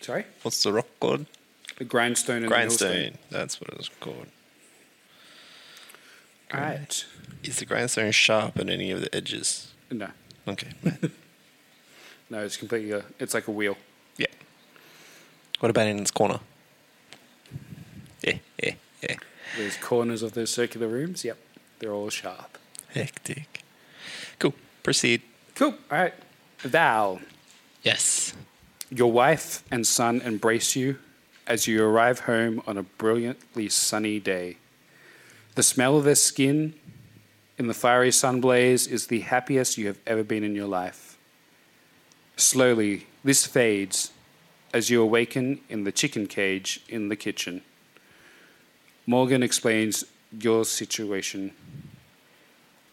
sorry 0.00 0.26
What's 0.42 0.62
the 0.62 0.72
rock 0.72 0.86
called? 1.00 1.24
the 1.78 1.84
grindstone 1.84 2.36
and 2.36 2.44
the. 2.44 2.48
Grindstone. 2.48 3.18
That's 3.30 3.60
what 3.60 3.70
it's 3.74 3.88
called. 4.00 4.26
All 6.52 6.60
right. 6.60 7.04
Is 7.42 7.58
the 7.58 7.64
grindstone 7.66 8.12
sharp 8.12 8.58
on 8.58 8.68
any 8.68 8.90
of 8.90 9.00
the 9.00 9.14
edges? 9.14 9.72
No. 9.90 10.08
Okay. 10.48 10.72
No, 12.30 12.42
it's 12.42 12.56
completely. 12.56 12.90
A, 12.90 13.04
it's 13.20 13.34
like 13.34 13.48
a 13.48 13.50
wheel. 13.50 13.76
Yeah. 14.16 14.26
What 15.60 15.68
about 15.68 15.86
in 15.86 15.98
its 16.00 16.10
corner? 16.10 16.40
Yeah, 18.22 18.38
yeah, 18.60 18.74
yeah. 19.02 19.16
Those 19.56 19.76
corners 19.76 20.22
of 20.22 20.34
those 20.34 20.50
circular 20.50 20.88
rooms. 20.88 21.24
Yep, 21.24 21.38
they're 21.78 21.92
all 21.92 22.10
sharp. 22.10 22.58
Hectic. 22.92 23.62
Cool. 24.38 24.54
Proceed. 24.82 25.22
Cool. 25.54 25.74
All 25.90 25.98
right. 25.98 26.14
Val. 26.58 27.20
Yes. 27.82 28.34
Your 28.90 29.12
wife 29.12 29.62
and 29.70 29.86
son 29.86 30.20
embrace 30.20 30.76
you 30.76 30.98
as 31.46 31.66
you 31.66 31.84
arrive 31.84 32.20
home 32.20 32.62
on 32.66 32.78
a 32.78 32.82
brilliantly 32.82 33.68
sunny 33.68 34.18
day. 34.18 34.56
The 35.54 35.62
smell 35.62 35.96
of 35.96 36.04
their 36.04 36.14
skin 36.14 36.74
in 37.58 37.66
the 37.66 37.74
fiery 37.74 38.10
sun 38.10 38.40
blaze 38.40 38.86
is 38.86 39.06
the 39.06 39.20
happiest 39.20 39.78
you 39.78 39.86
have 39.86 39.98
ever 40.06 40.24
been 40.24 40.42
in 40.42 40.54
your 40.54 40.66
life. 40.66 41.16
Slowly, 42.36 43.06
this 43.22 43.46
fades 43.46 44.10
as 44.72 44.90
you 44.90 45.00
awaken 45.00 45.60
in 45.68 45.84
the 45.84 45.92
chicken 45.92 46.26
cage 46.26 46.80
in 46.88 47.08
the 47.08 47.16
kitchen. 47.16 47.62
Morgan 49.06 49.42
explains 49.42 50.04
your 50.40 50.64
situation. 50.64 51.52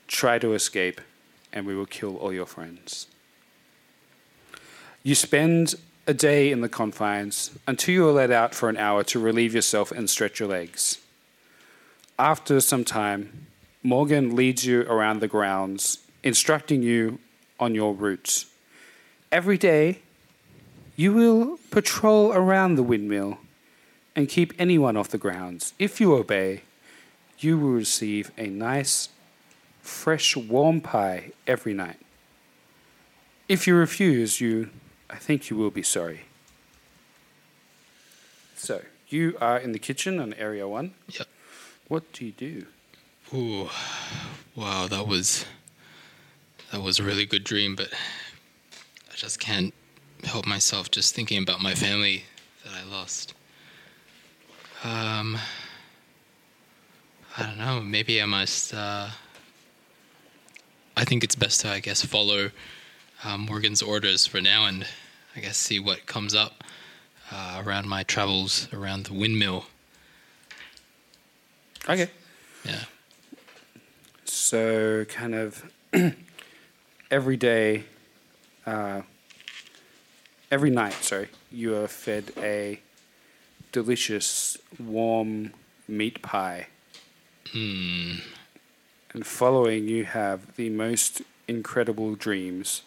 Try 0.07 0.39
to 0.39 0.53
escape, 0.53 0.99
and 1.53 1.66
we 1.66 1.76
will 1.76 1.86
kill 1.86 2.18
all 2.18 2.34
your 2.34 2.45
friends. 2.45 3.07
You 5.03 5.16
spend 5.16 5.76
a 6.05 6.14
day 6.14 6.51
in 6.51 6.62
the 6.62 6.70
confines 6.70 7.51
until 7.66 7.93
you 7.93 8.09
are 8.09 8.12
let 8.12 8.32
out 8.32 8.53
for 8.53 8.68
an 8.68 8.78
hour 8.78 9.03
to 9.05 9.20
relieve 9.20 9.55
yourself 9.55 9.91
and 9.91 10.09
stretch 10.09 10.39
your 10.39 10.49
legs. 10.49 10.99
After 12.20 12.59
some 12.59 12.84
time, 12.84 13.47
Morgan 13.82 14.36
leads 14.36 14.66
you 14.66 14.82
around 14.82 15.22
the 15.22 15.28
grounds, 15.28 15.99
instructing 16.24 16.84
you 16.84 17.20
on 17.59 17.74
your 17.74 17.93
route. 17.93 18.45
Every 19.32 19.57
day, 19.57 19.99
you 20.95 21.14
will 21.14 21.57
patrol 21.72 22.34
around 22.34 22.76
the 22.76 22.84
windmill 22.84 23.39
and 24.16 24.28
keep 24.28 24.53
anyone 24.59 24.97
off 24.97 25.09
the 25.09 25.18
grounds. 25.18 25.74
If 25.80 26.01
you 26.01 26.14
obey, 26.14 26.62
you 27.39 27.57
will 27.57 27.72
receive 27.72 28.32
a 28.38 28.47
nice, 28.47 29.09
fresh, 29.82 30.36
warm 30.36 30.82
pie 30.82 31.32
every 31.47 31.74
night. 31.74 31.99
If 33.47 33.68
you 33.68 33.76
refuse, 33.76 34.39
you, 34.39 34.70
I 35.09 35.16
think 35.16 35.49
you 35.49 35.57
will 35.57 35.72
be 35.72 35.84
sorry. 35.84 36.22
So, 38.55 38.82
you 39.09 39.38
are 39.41 39.57
in 39.57 39.72
the 39.72 39.80
kitchen 39.80 40.20
on 40.20 40.34
Area 40.36 40.68
1. 40.68 40.93
Yep. 41.09 41.28
What 41.88 42.14
do 42.14 42.26
you 42.26 42.32
do? 42.32 42.66
Ooh, 43.34 43.70
wow, 44.55 44.88
that 44.88 45.07
was 45.07 45.45
that 46.72 46.82
was 46.82 46.99
a 46.99 47.03
really 47.03 47.26
good 47.26 47.43
dream, 47.43 47.76
but 47.76 47.89
I 49.12 49.16
just 49.16 49.39
can't 49.39 49.74
help 50.24 50.45
myself 50.45 50.89
just 50.89 51.14
thinking 51.14 51.41
about 51.41 51.62
my 51.62 51.74
family 51.74 52.24
that 52.64 52.74
I 52.74 52.89
lost. 52.89 53.34
Um, 54.84 55.38
I 57.38 57.43
don't 57.43 57.59
know. 57.59 57.82
Maybe 57.82 58.19
I 58.19 58.25
must. 58.25 58.73
Uh, 58.73 59.09
I 60.97 61.05
think 61.05 61.23
it's 61.23 61.36
best 61.36 61.61
to, 61.61 61.69
I 61.69 61.79
guess, 61.79 62.03
follow 62.03 62.49
uh, 63.23 63.38
Morgan's 63.38 63.84
orders 63.84 64.25
for 64.25 64.41
now, 64.41 64.65
and 64.65 64.88
I 65.36 65.39
guess 65.39 65.57
see 65.57 65.79
what 65.79 66.07
comes 66.07 66.34
up 66.34 66.63
uh, 67.32 67.61
around 67.63 67.88
my 67.88 68.01
travels 68.03 68.67
around 68.73 69.05
the 69.05 69.13
windmill. 69.13 69.65
Okay. 71.88 72.09
Yeah. 72.65 72.84
So, 74.25 75.05
kind 75.05 75.36
of 75.36 75.71
every 77.11 77.38
day, 77.38 77.84
uh, 78.65 79.01
every 80.49 80.71
night, 80.71 80.93
sorry, 80.93 81.29
you 81.51 81.75
are 81.75 81.88
fed 81.88 82.32
a 82.38 82.79
delicious, 83.72 84.57
warm 84.80 85.53
meat 85.88 86.22
pie. 86.22 86.67
Hmm. 87.51 88.15
And 89.13 89.26
following, 89.26 89.88
you 89.88 90.05
have 90.05 90.55
the 90.55 90.69
most 90.69 91.22
incredible 91.47 92.15
dreams 92.15 92.84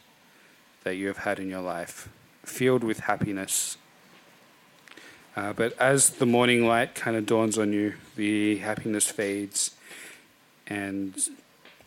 that 0.85 0.97
you 0.97 1.07
have 1.09 1.19
had 1.19 1.39
in 1.39 1.49
your 1.49 1.61
life, 1.61 2.09
filled 2.45 2.85
with 2.85 3.01
happiness. 3.01 3.77
Uh, 5.37 5.53
but 5.53 5.77
as 5.79 6.11
the 6.11 6.27
morning 6.27 6.67
light 6.67 6.95
kind 6.95 7.17
of 7.17 7.27
dawns 7.27 7.59
on 7.59 7.73
you, 7.73 7.95
the 8.17 8.59
happiness 8.59 9.11
fades. 9.11 9.73
And 10.67 11.17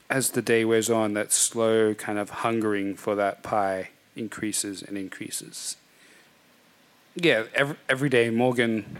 as 0.09 0.31
the 0.31 0.41
day 0.41 0.65
wears 0.65 0.89
on, 0.89 1.13
that 1.13 1.31
slow 1.31 1.93
kind 1.93 2.19
of 2.19 2.29
hungering 2.29 2.95
for 2.95 3.15
that 3.15 3.43
pie 3.43 3.89
increases 4.15 4.81
and 4.83 4.97
increases. 4.97 5.77
Yeah, 7.20 7.45
every, 7.55 7.76
every 7.89 8.09
day 8.09 8.30
Morgan 8.30 8.99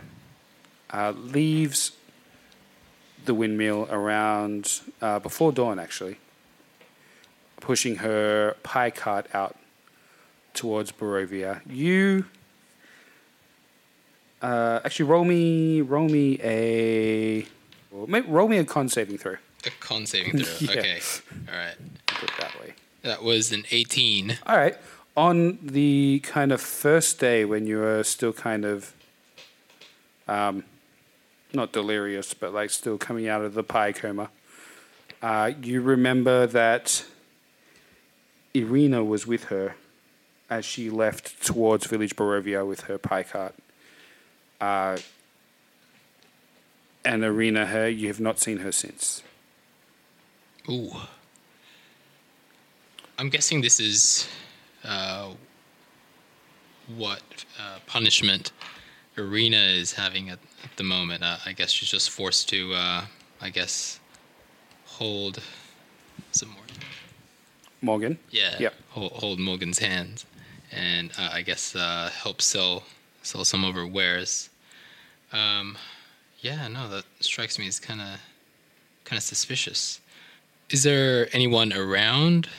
uh, 0.92 1.12
leaves 1.16 1.92
the 3.26 3.34
windmill 3.36 3.88
around 3.92 4.82
uh, 5.02 5.20
before 5.20 5.52
dawn, 5.52 5.78
actually, 5.78 6.18
pushing 7.62 7.98
her 7.98 8.56
pie 8.64 8.90
cart 8.90 9.28
out 9.36 9.56
towards 10.56 10.92
Barovia. 10.92 11.62
You 11.70 12.26
uh, 14.42 14.80
actually 14.84 15.06
roll 15.06 15.24
me 15.24 15.82
roll 15.82 16.10
me 16.10 16.40
a 16.44 17.46
roll 17.92 18.48
me 18.48 18.58
a 18.58 18.66
con 18.66 18.90
saving 18.90 19.20
throw. 19.20 19.36
A 19.66 19.70
con 19.80 20.08
saving 20.08 20.40
throw. 20.40 20.58
Yeah. 20.74 20.80
Okay. 20.80 21.00
All 21.52 21.58
right. 21.58 21.76
Put 22.08 22.30
it 22.30 22.36
that 22.40 22.60
way. 22.60 22.74
That 23.04 23.22
was 23.24 23.52
an 23.52 23.66
18. 23.70 24.40
All 24.48 24.58
right. 24.58 24.76
On 25.18 25.58
the 25.62 26.22
kind 26.24 26.52
of 26.52 26.62
first 26.62 27.20
day 27.20 27.44
when 27.44 27.66
you 27.66 27.80
were 27.80 28.04
still 28.04 28.32
kind 28.32 28.64
of, 28.64 28.94
um, 30.28 30.64
not 31.52 31.74
delirious, 31.74 32.34
but 32.34 32.54
like 32.54 32.70
still 32.70 32.98
coming 33.00 33.28
out 33.28 33.44
of 33.44 33.56
the 33.56 33.64
pie 33.64 33.92
coma, 33.92 34.30
uh, 35.22 35.52
you 35.62 35.82
remember 35.82 36.46
that 36.46 37.04
Irina 38.54 39.04
was 39.04 39.26
with 39.26 39.46
her 39.46 39.76
as 40.50 40.64
she 40.66 40.90
left 40.90 41.44
towards 41.46 41.88
Village 41.88 42.16
Barovia 42.16 42.66
with 42.66 42.82
her 42.82 43.00
pie 43.00 43.24
cart. 43.24 43.56
Uh, 44.62 44.98
and 47.04 47.24
Irina, 47.24 47.66
her, 47.66 47.90
you 47.90 48.08
have 48.08 48.20
not 48.20 48.40
seen 48.40 48.58
her 48.60 48.72
since. 48.72 49.24
Ooh. 50.70 50.92
I'm 53.18 53.30
guessing 53.30 53.62
this 53.62 53.80
is 53.80 54.30
uh, 54.88 55.32
what 56.96 57.22
uh, 57.60 57.80
punishment 57.86 58.52
Irina 59.18 59.58
is 59.58 59.94
having 59.94 60.30
at, 60.30 60.40
at 60.64 60.76
the 60.78 60.84
moment. 60.84 61.24
Uh, 61.24 61.38
I 61.46 61.52
guess 61.52 61.72
she's 61.72 61.90
just 61.90 62.10
forced 62.10 62.50
to, 62.50 62.74
uh, 62.74 63.06
I 63.42 63.50
guess, 63.50 64.00
hold 64.86 65.42
some 66.32 66.50
more. 66.50 66.64
Morgan? 67.82 68.18
Yeah. 68.32 68.56
Yep. 68.60 68.74
Hold, 68.90 69.12
hold 69.14 69.40
Morgan's 69.40 69.80
hands, 69.80 70.26
and 70.72 71.12
uh, 71.18 71.30
I 71.34 71.42
guess 71.42 71.76
uh, 71.76 72.10
help 72.14 72.42
sell 72.42 72.84
sell 73.22 73.44
some 73.44 73.64
of 73.64 73.76
her 73.76 73.86
wares. 73.86 74.50
Um, 75.34 75.78
yeah, 76.40 76.68
no, 76.68 76.90
that 76.90 77.04
strikes 77.20 77.60
me 77.60 77.68
as 77.68 77.80
kind 77.80 78.02
of 78.02 78.20
kind 79.04 79.18
of 79.18 79.24
suspicious. 79.24 80.00
Is 80.70 80.84
there 80.84 81.28
anyone 81.34 81.72
around, 81.72 82.50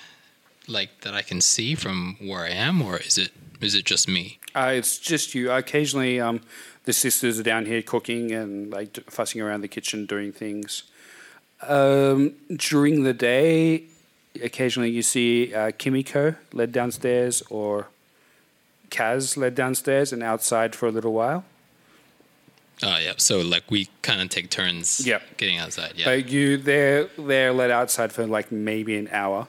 like 0.69 1.01
that 1.03 1.15
I 1.15 1.23
can 1.23 1.41
see 1.41 1.75
from 1.75 2.17
where 2.21 2.45
I 2.45 2.51
am, 2.51 2.83
or 2.83 2.99
is 2.99 3.19
it 3.19 3.33
is 3.61 3.75
it 3.75 3.85
just 3.85 4.09
me? 4.09 4.39
Uh, 4.55 4.73
it's 4.75 4.99
just 4.99 5.35
you. 5.35 5.51
Occasionally, 5.51 6.21
um, 6.21 6.41
the 6.85 6.93
sisters 6.93 7.39
are 7.39 7.43
down 7.43 7.67
here 7.67 7.83
cooking 7.83 8.33
and 8.33 8.71
like 8.71 8.99
fussing 9.11 9.41
around 9.41 9.63
the 9.63 9.69
kitchen 9.69 10.07
doing 10.07 10.33
things. 10.33 10.85
Um, 11.63 12.35
during 12.55 13.03
the 13.03 13.13
day, 13.13 13.85
occasionally 14.43 14.91
you 14.91 15.03
see 15.03 15.55
uh, 15.55 15.73
Kimiko 15.77 16.37
led 16.53 16.73
downstairs 16.73 17.43
or 17.51 17.89
Kaz 18.91 19.37
led 19.37 19.55
downstairs 19.55 20.13
and 20.13 20.23
outside 20.23 20.75
for 20.75 20.87
a 20.87 20.91
little 20.91 21.13
while. 21.13 21.45
Oh, 22.83 22.97
yeah. 22.99 23.15
So 23.17 23.41
like 23.41 23.71
we 23.71 23.89
kind 24.03 24.23
of 24.23 24.29
take 24.29 24.51
turns. 24.51 25.05
Yep. 25.05 25.37
Getting 25.37 25.59
outside. 25.59 25.95
Yeah. 25.97 26.05
But 26.07 26.29
you 26.29 26.57
they're 26.57 27.09
they're 27.19 27.53
let 27.53 27.71
outside 27.71 28.13
for 28.13 28.27
like 28.27 28.53
maybe 28.53 28.97
an 28.97 29.09
hour. 29.11 29.49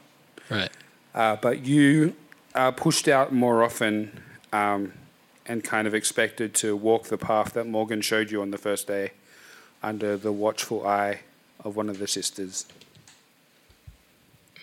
Right. 0.50 0.72
Uh, 1.20 1.36
but 1.36 1.66
you 1.66 2.16
are 2.56 2.72
pushed 2.72 3.10
out 3.10 3.34
more 3.34 3.62
often 3.62 4.22
um, 4.54 4.94
and 5.46 5.62
kind 5.66 5.86
of 5.86 5.94
expected 5.94 6.54
to 6.56 6.78
walk 6.78 7.08
the 7.08 7.18
path 7.18 7.52
that 7.52 7.68
Morgan 7.68 8.00
showed 8.00 8.32
you 8.32 8.42
on 8.42 8.52
the 8.52 8.58
first 8.58 8.88
day 8.88 9.12
under 9.84 10.16
the 10.16 10.32
watchful 10.32 10.88
eye 10.88 11.20
of 11.66 11.76
one 11.76 11.90
of 11.90 12.00
the 12.00 12.08
sisters. 12.08 12.66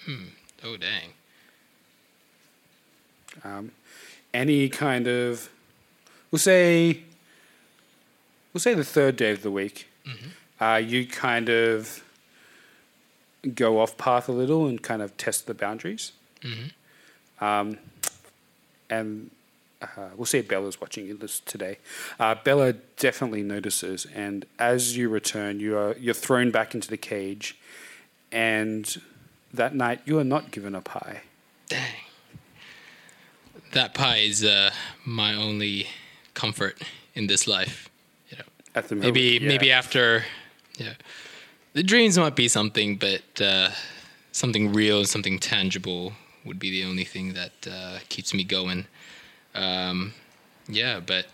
Hmm. 0.06 0.28
Oh, 0.64 0.78
dang. 0.78 1.10
Um, 3.44 3.72
any 4.32 4.70
kind 4.70 5.06
of, 5.06 5.50
we'll 6.30 6.38
say, 6.38 7.02
we'll 8.54 8.62
say 8.62 8.72
the 8.72 8.82
third 8.82 9.16
day 9.16 9.32
of 9.32 9.42
the 9.42 9.50
week, 9.50 9.88
uh, 10.58 10.80
you 10.82 11.06
kind 11.06 11.50
of 11.50 12.02
go 13.54 13.78
off 13.78 13.98
path 13.98 14.26
a 14.26 14.32
little 14.32 14.66
and 14.66 14.82
kind 14.82 15.02
of 15.02 15.14
test 15.18 15.46
the 15.46 15.52
boundaries. 15.52 16.12
Mhm. 16.42 16.72
Um, 17.40 17.78
and 18.88 19.30
uh, 19.82 20.08
we'll 20.16 20.26
see 20.26 20.38
if 20.38 20.48
Bella's 20.48 20.80
watching 20.80 21.16
this 21.18 21.40
today. 21.40 21.78
Uh, 22.18 22.34
Bella 22.34 22.72
definitely 22.96 23.42
notices, 23.42 24.06
and 24.14 24.46
as 24.58 24.96
you 24.96 25.08
return, 25.08 25.60
you 25.60 25.76
are 25.76 25.94
you're 25.98 26.14
thrown 26.14 26.50
back 26.50 26.74
into 26.74 26.88
the 26.88 26.96
cage, 26.96 27.56
and 28.32 29.00
that 29.52 29.74
night 29.74 30.00
you 30.04 30.18
are 30.18 30.24
not 30.24 30.50
given 30.50 30.74
a 30.74 30.80
pie. 30.80 31.22
Dang, 31.68 31.94
that 33.72 33.92
pie 33.94 34.18
is 34.18 34.44
uh, 34.44 34.70
my 35.04 35.34
only 35.34 35.88
comfort 36.34 36.80
in 37.14 37.26
this 37.26 37.46
life. 37.46 37.88
You 38.30 38.38
know, 38.38 38.44
At 38.74 38.88
the 38.88 38.96
maybe 38.96 39.38
yeah. 39.40 39.48
maybe 39.48 39.70
after, 39.72 40.24
yeah, 40.78 40.94
the 41.74 41.82
dreams 41.82 42.16
might 42.18 42.36
be 42.36 42.48
something, 42.48 42.96
but 42.96 43.42
uh, 43.42 43.70
something 44.32 44.72
real, 44.72 45.04
something 45.04 45.38
tangible 45.38 46.12
would 46.46 46.58
be 46.58 46.70
the 46.70 46.84
only 46.84 47.04
thing 47.04 47.34
that 47.34 47.52
uh, 47.70 47.98
keeps 48.08 48.32
me 48.32 48.44
going. 48.44 48.86
Um, 49.54 50.14
yeah, 50.68 51.00
but 51.00 51.26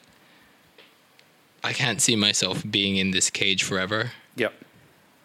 I 1.64 1.72
can't 1.72 2.00
see 2.00 2.16
myself 2.16 2.62
being 2.68 2.96
in 2.96 3.10
this 3.10 3.30
cage 3.30 3.62
forever. 3.62 4.12
Yep. 4.36 4.54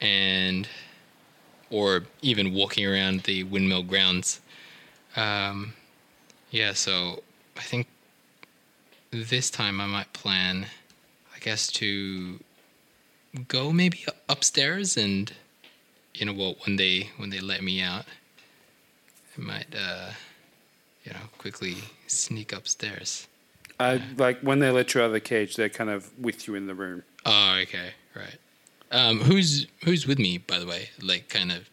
And 0.02 0.68
or 1.70 2.06
even 2.22 2.54
walking 2.54 2.86
around 2.86 3.22
the 3.22 3.44
windmill 3.44 3.84
grounds. 3.84 4.40
Um, 5.16 5.74
yeah, 6.52 6.74
so 6.74 7.24
I 7.58 7.62
think 7.62 7.88
this 9.12 9.50
time 9.50 9.82
I 9.82 9.86
might 9.88 10.14
plan, 10.14 10.68
I 11.36 11.40
guess, 11.40 11.68
to 11.74 12.40
go 13.48 13.72
maybe 13.72 14.06
upstairs 14.30 14.98
and 14.98 15.32
you 16.14 16.26
know 16.26 16.34
what 16.34 16.66
when 16.66 16.78
they 16.78 17.10
when 17.18 17.30
they 17.30 17.40
let 17.40 17.64
me 17.64 17.82
out, 17.82 18.06
Might 19.38 19.74
uh, 19.78 20.12
you 21.04 21.14
know 21.14 21.20
quickly 21.38 21.76
sneak 22.08 22.52
upstairs. 22.54 23.28
Uh, 23.80 24.00
like 24.18 24.40
when 24.42 24.60
they 24.60 24.72
let 24.72 24.94
you 24.94 25.02
out 25.02 25.08
of 25.08 25.12
the 25.14 25.20
cage, 25.20 25.56
they're 25.56 25.70
kind 25.70 25.90
of 25.90 26.12
with 26.20 26.48
you 26.48 26.56
in 26.56 26.66
the 26.68 26.74
room. 26.74 27.04
Oh, 27.26 27.60
okay, 27.62 27.92
right. 28.16 28.38
Um, 28.92 29.20
who's 29.20 29.68
who's 29.84 30.08
with 30.08 30.18
me, 30.18 30.38
by 30.40 30.58
the 30.60 30.66
way? 30.66 30.90
Like, 31.02 31.30
kind 31.30 31.52
of. 31.52 31.70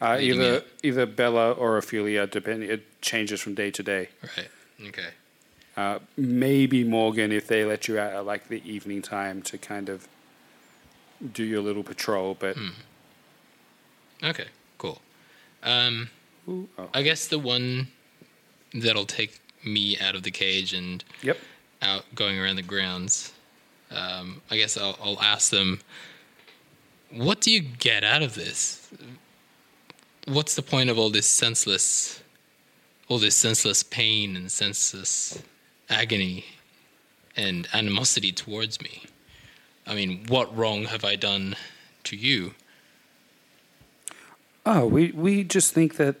Uh, 0.00 0.18
either 0.20 0.64
either 0.82 1.06
Bella 1.06 1.52
or 1.52 1.76
Ophelia, 1.78 2.26
depending. 2.26 2.68
It 2.68 3.00
changes 3.00 3.40
from 3.40 3.54
day 3.54 3.70
to 3.70 3.82
day. 3.82 4.08
Right. 4.36 4.48
Okay. 4.88 5.08
Uh, 5.76 6.00
maybe 6.16 6.84
Morgan 6.84 7.32
if 7.32 7.46
they 7.46 7.64
let 7.64 7.88
you 7.88 7.98
out 7.98 8.12
at 8.12 8.26
like 8.26 8.48
the 8.48 8.60
evening 8.70 9.00
time 9.00 9.40
to 9.42 9.56
kind 9.56 9.88
of 9.88 10.06
do 11.32 11.44
your 11.44 11.62
little 11.62 11.84
patrol, 11.84 12.36
but 12.38 12.56
Hmm. 12.56 12.68
Okay. 14.24 14.46
Cool. 14.78 15.00
Um, 15.62 16.10
oh. 16.48 16.68
I 16.92 17.02
guess 17.02 17.28
the 17.28 17.38
one 17.38 17.88
that'll 18.74 19.06
take 19.06 19.40
me 19.64 19.98
out 19.98 20.14
of 20.14 20.22
the 20.22 20.30
cage 20.30 20.72
and 20.72 21.04
yep, 21.22 21.38
out 21.80 22.04
going 22.14 22.38
around 22.38 22.56
the 22.56 22.62
grounds. 22.62 23.32
Um, 23.90 24.40
I 24.50 24.56
guess 24.56 24.76
I'll, 24.76 24.98
I'll 25.02 25.20
ask 25.20 25.50
them, 25.50 25.80
what 27.10 27.40
do 27.40 27.50
you 27.50 27.60
get 27.60 28.04
out 28.04 28.22
of 28.22 28.34
this? 28.34 28.90
What's 30.26 30.54
the 30.54 30.62
point 30.62 30.88
of 30.88 30.98
all 30.98 31.10
this 31.10 31.26
senseless, 31.26 32.22
all 33.08 33.18
this 33.18 33.36
senseless 33.36 33.82
pain 33.82 34.36
and 34.36 34.50
senseless 34.50 35.42
agony 35.90 36.46
and 37.36 37.68
animosity 37.74 38.32
towards 38.32 38.80
me? 38.80 39.04
I 39.86 39.94
mean, 39.94 40.24
what 40.28 40.56
wrong 40.56 40.84
have 40.84 41.04
I 41.04 41.16
done 41.16 41.56
to 42.04 42.16
you? 42.16 42.54
oh, 44.64 44.86
we 44.86 45.12
we 45.12 45.44
just 45.44 45.72
think 45.72 45.96
that 45.96 46.16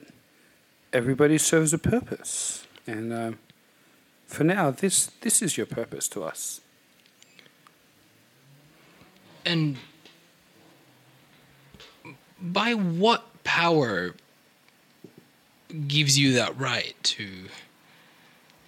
everybody 0.92 1.38
serves 1.38 1.72
a 1.72 1.78
purpose, 1.78 2.66
and 2.86 3.12
um, 3.12 3.38
for 4.26 4.44
now, 4.44 4.70
this 4.70 5.06
this 5.20 5.42
is 5.42 5.56
your 5.56 5.66
purpose 5.66 6.08
to 6.08 6.24
us. 6.24 6.60
And 9.44 9.76
by 12.40 12.74
what 12.74 13.44
power 13.44 14.14
gives 15.86 16.18
you 16.18 16.32
that 16.34 16.58
right 16.58 16.94
to 17.02 17.28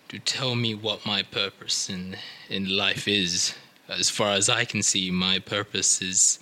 to 0.08 0.18
tell 0.18 0.54
me 0.54 0.74
what 0.74 1.06
my 1.06 1.22
purpose 1.22 1.88
in 1.88 2.16
in 2.48 2.68
life 2.76 3.08
is? 3.08 3.54
As 3.88 4.10
far 4.10 4.30
as 4.32 4.48
I 4.48 4.64
can 4.64 4.82
see, 4.82 5.10
my 5.10 5.38
purpose 5.38 6.02
is 6.02 6.38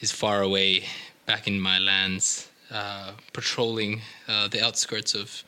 is 0.00 0.12
far 0.12 0.42
away, 0.42 0.84
back 1.26 1.46
in 1.46 1.60
my 1.60 1.78
lands, 1.78 2.48
uh, 2.70 3.12
patrolling 3.32 4.02
uh, 4.28 4.48
the 4.48 4.64
outskirts 4.64 5.14
of 5.14 5.44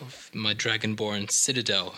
of 0.00 0.30
my 0.32 0.54
dragonborn 0.54 1.30
citadel. 1.30 1.94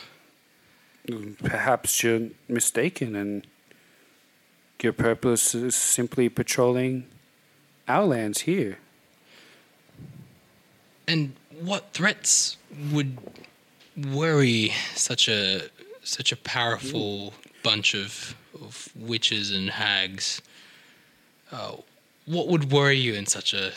Perhaps 1.43 2.02
you're 2.02 2.28
mistaken, 2.48 3.14
and 3.16 3.47
your 4.82 4.93
purpose 4.93 5.55
is 5.55 5.74
simply 5.74 6.28
patrolling 6.28 7.06
our 7.89 8.05
lands 8.05 8.43
here. 8.43 8.78
And 11.06 11.35
what 11.60 11.93
threats 11.93 12.56
would 12.93 13.19
worry 13.97 14.73
such 14.94 15.28
a 15.28 15.69
such 16.05 16.32
a 16.32 16.36
powerful 16.36 17.35
bunch 17.62 17.94
of, 17.94 18.35
of 18.60 18.89
witches 18.97 19.51
and 19.51 19.70
hags? 19.70 20.43
Uh, 21.51 21.77
what 22.27 22.48
would 22.48 22.73
worry 22.73 22.97
you 22.97 23.14
in 23.14 23.27
such 23.27 23.52
a 23.52 23.73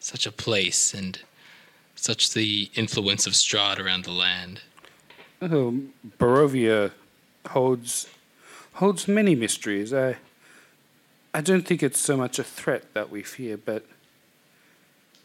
such 0.00 0.26
a 0.26 0.32
place 0.32 0.92
and 0.92 1.20
such 1.94 2.32
the 2.32 2.70
influence 2.74 3.26
of 3.26 3.34
Strahd 3.34 3.78
around 3.78 4.04
the 4.04 4.10
land? 4.10 4.62
Oh, 5.40 5.82
Barovia 6.18 6.92
holds 7.50 8.08
holds 8.74 9.06
many 9.06 9.34
mysteries. 9.34 9.92
I 9.94 10.16
I 11.32 11.40
don't 11.40 11.66
think 11.66 11.82
it's 11.82 12.00
so 12.00 12.16
much 12.16 12.38
a 12.38 12.44
threat 12.44 12.92
that 12.94 13.10
we 13.10 13.22
fear, 13.22 13.56
but 13.56 13.84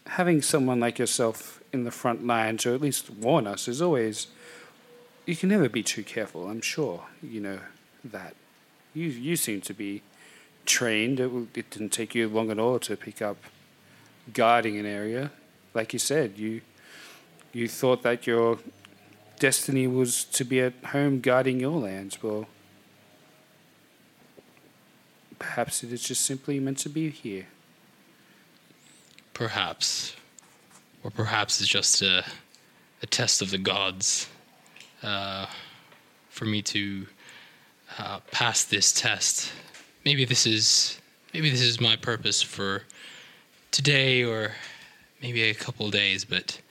having 0.08 0.42
someone 0.42 0.80
like 0.80 1.00
yourself 1.00 1.64
in 1.74 1.84
the 1.84 1.92
front 1.92 2.28
lines, 2.28 2.66
or 2.66 2.76
at 2.76 2.82
least 2.82 3.10
warn 3.10 3.48
us, 3.48 3.68
is 3.68 3.82
always. 3.82 4.28
You 5.26 5.36
can 5.36 5.50
never 5.50 5.68
be 5.68 5.82
too 5.82 6.04
careful. 6.04 6.48
I'm 6.48 6.62
sure 6.62 7.06
you 7.24 7.42
know 7.42 7.60
that. 8.04 8.36
You 8.94 9.08
you 9.08 9.36
seem 9.36 9.62
to 9.62 9.74
be 9.74 10.04
trained. 10.66 11.20
It, 11.20 11.32
it 11.56 11.70
didn't 11.72 11.90
take 11.90 12.14
you 12.14 12.30
long 12.30 12.52
at 12.52 12.60
all 12.60 12.80
to 12.80 12.96
pick 12.96 13.22
up 13.22 13.38
guarding 14.34 14.78
an 14.78 14.86
area. 14.86 15.32
Like 15.74 15.94
you 15.94 16.00
said, 16.00 16.38
you 16.38 16.62
you 17.54 17.68
thought 17.68 18.04
that 18.04 18.28
your 18.28 18.60
destiny 19.40 19.88
was 19.88 20.24
to 20.26 20.44
be 20.44 20.60
at 20.62 20.74
home 20.86 21.22
guarding 21.22 21.60
your 21.60 21.80
lands. 21.80 22.22
Well, 22.22 22.48
perhaps 25.40 25.84
it 25.84 25.92
is 25.92 26.04
just 26.04 26.22
simply 26.26 26.60
meant 26.60 26.80
to 26.80 26.90
be 26.90 27.10
here. 27.10 27.48
Perhaps, 29.34 30.16
or 31.04 31.12
perhaps 31.12 31.60
it's 31.60 31.70
just 31.70 32.02
a 32.02 32.24
a 33.02 33.06
test 33.06 33.42
of 33.42 33.52
the 33.52 33.58
gods 33.58 34.28
uh, 35.04 35.46
for 36.30 36.46
me 36.46 36.62
to 36.62 37.06
uh, 38.00 38.20
pass 38.32 38.64
this 38.64 38.92
test. 38.92 39.52
Maybe 40.04 40.26
this 40.26 40.48
is 40.48 41.00
maybe 41.34 41.50
this 41.50 41.62
is 41.62 41.80
my 41.80 41.96
purpose 41.96 42.42
for 42.42 42.84
today, 43.76 44.24
or 44.24 44.52
maybe 45.22 45.44
a 45.44 45.54
couple 45.54 45.90
days. 45.92 46.24
But 46.24 46.62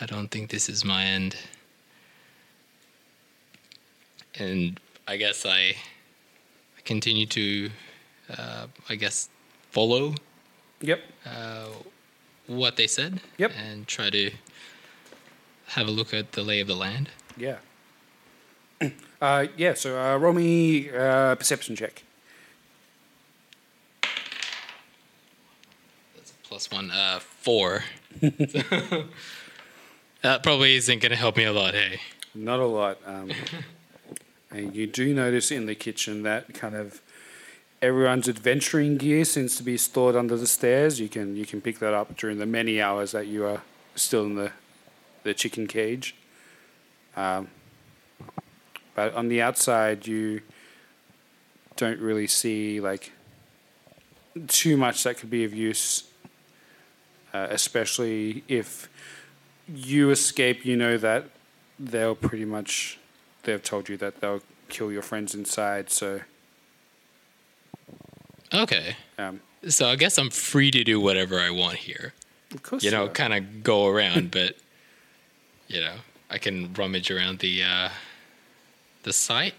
I 0.00 0.06
don't 0.06 0.28
think 0.28 0.50
this 0.50 0.68
is 0.68 0.84
my 0.84 1.04
end. 1.04 1.36
And 4.38 4.78
I 5.08 5.16
guess 5.16 5.46
I, 5.46 5.74
I 6.76 6.80
continue 6.84 7.26
to, 7.26 7.70
uh, 8.36 8.66
I 8.88 8.94
guess, 8.96 9.28
follow 9.70 10.14
Yep. 10.80 11.00
uh, 11.24 11.68
what 12.46 12.76
they 12.76 12.86
said. 12.88 13.20
Yep. 13.38 13.52
And 13.56 13.86
try 13.86 14.10
to 14.10 14.30
have 15.68 15.88
a 15.88 15.90
look 15.90 16.12
at 16.12 16.32
the 16.32 16.42
lay 16.42 16.60
of 16.60 16.66
the 16.68 16.74
land. 16.76 17.08
Yeah. 17.36 17.56
Uh, 19.22 19.46
yeah, 19.56 19.72
so 19.72 19.98
uh, 19.98 20.18
roll 20.18 20.34
me 20.34 20.90
uh, 20.90 21.34
perception 21.36 21.74
check. 21.74 22.02
Plus 26.54 26.70
one, 26.70 26.92
uh, 26.92 27.18
four. 27.18 27.82
that 28.20 29.08
probably 30.44 30.76
isn't 30.76 31.02
going 31.02 31.10
to 31.10 31.16
help 31.16 31.36
me 31.36 31.42
a 31.42 31.52
lot, 31.52 31.74
hey? 31.74 31.98
Not 32.32 32.60
a 32.60 32.64
lot. 32.64 32.98
Um, 33.04 33.32
and 34.52 34.72
you 34.72 34.86
do 34.86 35.12
notice 35.12 35.50
in 35.50 35.66
the 35.66 35.74
kitchen 35.74 36.22
that 36.22 36.54
kind 36.54 36.76
of 36.76 37.02
everyone's 37.82 38.28
adventuring 38.28 38.98
gear 38.98 39.24
seems 39.24 39.56
to 39.56 39.64
be 39.64 39.76
stored 39.76 40.14
under 40.14 40.36
the 40.36 40.46
stairs. 40.46 41.00
You 41.00 41.08
can 41.08 41.34
you 41.34 41.44
can 41.44 41.60
pick 41.60 41.80
that 41.80 41.92
up 41.92 42.16
during 42.16 42.38
the 42.38 42.46
many 42.46 42.80
hours 42.80 43.10
that 43.10 43.26
you 43.26 43.44
are 43.44 43.62
still 43.96 44.24
in 44.24 44.36
the 44.36 44.52
the 45.24 45.34
chicken 45.34 45.66
cage. 45.66 46.14
Um, 47.16 47.48
but 48.94 49.12
on 49.14 49.26
the 49.26 49.42
outside, 49.42 50.06
you 50.06 50.42
don't 51.74 51.98
really 51.98 52.28
see 52.28 52.80
like 52.80 53.10
too 54.46 54.76
much 54.76 55.02
that 55.02 55.18
could 55.18 55.30
be 55.30 55.42
of 55.42 55.52
use. 55.52 56.04
Uh, 57.34 57.48
especially 57.50 58.42
if 58.48 58.88
you 59.68 60.10
escape. 60.10 60.64
You 60.64 60.76
know 60.76 60.96
that 60.96 61.24
they'll 61.78 62.14
pretty 62.14 62.44
much 62.46 62.98
they've 63.42 63.62
told 63.62 63.88
you 63.90 63.96
that 63.98 64.20
they'll 64.22 64.40
kill 64.68 64.90
your 64.90 65.02
friends 65.02 65.34
inside. 65.34 65.90
So 65.90 66.20
Okay. 68.52 68.96
Um, 69.18 69.40
so 69.68 69.88
I 69.88 69.96
guess 69.96 70.16
I'm 70.18 70.30
free 70.30 70.70
to 70.70 70.84
do 70.84 71.00
whatever 71.00 71.38
I 71.40 71.50
want 71.50 71.76
here. 71.76 72.12
Of 72.54 72.62
course 72.62 72.84
You 72.84 72.90
know, 72.92 73.08
kind 73.08 73.34
of 73.34 73.64
go 73.64 73.88
around, 73.88 74.30
but 74.30 74.56
you 75.66 75.80
know, 75.80 75.94
I 76.30 76.38
can 76.38 76.72
rummage 76.74 77.10
around 77.10 77.40
the 77.40 77.62
uh, 77.64 77.88
the 79.02 79.12
site. 79.12 79.54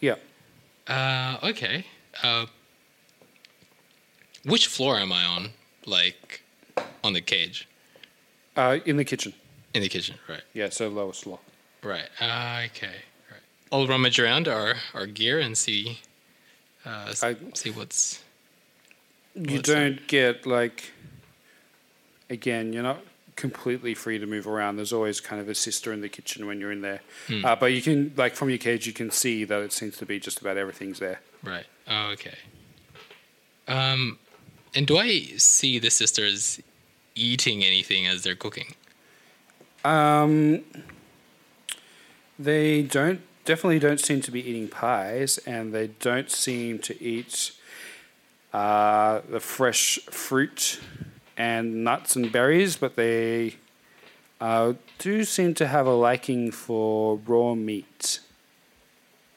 yeah, 0.00 0.16
Uh, 0.86 1.38
okay. 1.42 1.86
Uh, 2.22 2.46
which 4.44 4.66
floor 4.66 4.98
am 4.98 5.12
I 5.12 5.24
on? 5.24 5.50
Like 5.86 6.42
on 7.06 7.12
the 7.12 7.20
cage 7.20 7.66
uh, 8.56 8.78
in 8.84 8.96
the 8.96 9.04
kitchen. 9.04 9.32
in 9.74 9.82
the 9.82 9.88
kitchen, 9.88 10.16
right? 10.28 10.42
Yeah, 10.54 10.70
so 10.70 10.88
lowest 10.88 11.22
floor. 11.24 11.38
Right. 11.82 12.08
Uh, 12.20 12.62
okay. 12.66 12.96
Right. 13.30 13.40
I'll 13.72 13.86
rummage 13.86 14.18
around 14.18 14.48
our 14.48 14.74
our 14.94 15.06
gear 15.06 15.38
and 15.40 15.56
see 15.56 16.00
uh, 16.84 17.06
s- 17.10 17.24
see 17.54 17.70
what's 17.70 18.22
You 19.34 19.56
What's 19.56 19.68
don't 19.68 20.06
get 20.08 20.46
like 20.46 20.92
again, 22.30 22.72
you're 22.72 22.82
not 22.82 23.00
completely 23.36 23.94
free 23.94 24.18
to 24.18 24.26
move 24.26 24.46
around. 24.46 24.76
There's 24.76 24.92
always 24.94 25.20
kind 25.20 25.40
of 25.42 25.48
a 25.48 25.54
sister 25.54 25.92
in 25.92 26.00
the 26.00 26.08
kitchen 26.08 26.46
when 26.46 26.58
you're 26.60 26.72
in 26.72 26.80
there. 26.80 27.00
Hmm. 27.28 27.44
Uh, 27.44 27.54
but 27.56 27.66
you 27.66 27.82
can 27.82 28.12
like 28.16 28.34
from 28.34 28.48
your 28.48 28.58
cage 28.58 28.86
you 28.86 28.92
can 28.92 29.10
see 29.10 29.44
that 29.44 29.60
it 29.62 29.72
seems 29.72 29.96
to 29.98 30.06
be 30.06 30.18
just 30.18 30.40
about 30.40 30.56
everything's 30.56 30.98
there. 30.98 31.20
right. 31.44 31.66
Oh, 31.88 32.10
okay. 32.14 32.34
Um, 33.68 34.18
and 34.74 34.86
do 34.86 34.96
I 34.98 35.20
see 35.36 35.78
the 35.78 35.90
sisters 35.90 36.60
eating 37.16 37.64
anything 37.64 38.06
as 38.06 38.22
they're 38.22 38.36
cooking? 38.36 38.74
Um 39.84 40.64
they 42.38 42.82
don't 42.82 43.20
definitely 43.44 43.78
don't 43.78 44.00
seem 44.00 44.20
to 44.20 44.30
be 44.30 44.46
eating 44.48 44.68
pies 44.68 45.38
and 45.38 45.72
they 45.72 45.86
don't 45.86 46.30
seem 46.30 46.78
to 46.80 47.02
eat 47.02 47.52
uh, 48.52 49.20
the 49.30 49.40
fresh 49.40 49.98
fruit 50.10 50.80
and 51.36 51.84
nuts 51.84 52.16
and 52.16 52.30
berries, 52.30 52.76
but 52.76 52.96
they 52.96 53.56
uh, 54.40 54.74
do 54.98 55.24
seem 55.24 55.54
to 55.54 55.66
have 55.66 55.86
a 55.86 55.94
liking 55.94 56.50
for 56.50 57.18
raw 57.26 57.54
meat. 57.54 58.20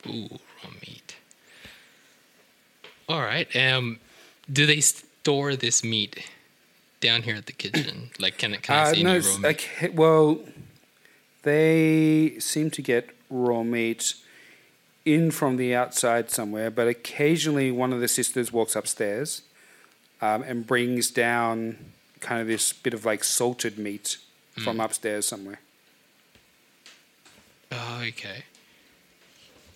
Ooh, 0.07 0.39
raw 0.63 0.71
meat. 0.81 1.17
All 3.07 3.21
right. 3.21 3.53
Um, 3.55 3.99
do 4.51 4.65
they 4.65 4.81
store 4.81 5.55
this 5.55 5.83
meat 5.83 6.25
down 6.99 7.23
here 7.23 7.35
at 7.35 7.45
the 7.45 7.51
kitchen? 7.53 8.11
Like, 8.19 8.37
can 8.37 8.53
it 8.53 8.61
can 8.63 8.75
I 8.75 8.81
Uh, 8.81 8.93
see 8.93 9.03
no, 9.03 9.15
any 9.15 9.25
raw 9.27 9.37
meat? 9.37 9.45
okay, 9.45 9.89
well, 9.89 10.39
they 11.43 12.35
seem 12.39 12.69
to 12.71 12.81
get 12.81 13.09
raw 13.29 13.63
meat 13.63 14.13
in 15.05 15.31
from 15.31 15.57
the 15.57 15.73
outside 15.73 16.29
somewhere, 16.29 16.69
but 16.69 16.87
occasionally 16.87 17.71
one 17.71 17.93
of 17.93 17.99
the 18.01 18.07
sisters 18.07 18.51
walks 18.51 18.75
upstairs 18.75 19.43
um, 20.21 20.43
and 20.43 20.67
brings 20.67 21.09
down 21.09 21.77
kind 22.19 22.41
of 22.41 22.47
this 22.47 22.73
bit 22.73 22.93
of 22.93 23.05
like 23.05 23.23
salted 23.23 23.77
meat 23.79 24.17
from 24.57 24.77
Mm. 24.77 24.83
upstairs 24.85 25.25
somewhere. 25.25 25.61
Oh, 27.71 28.03
okay. 28.07 28.43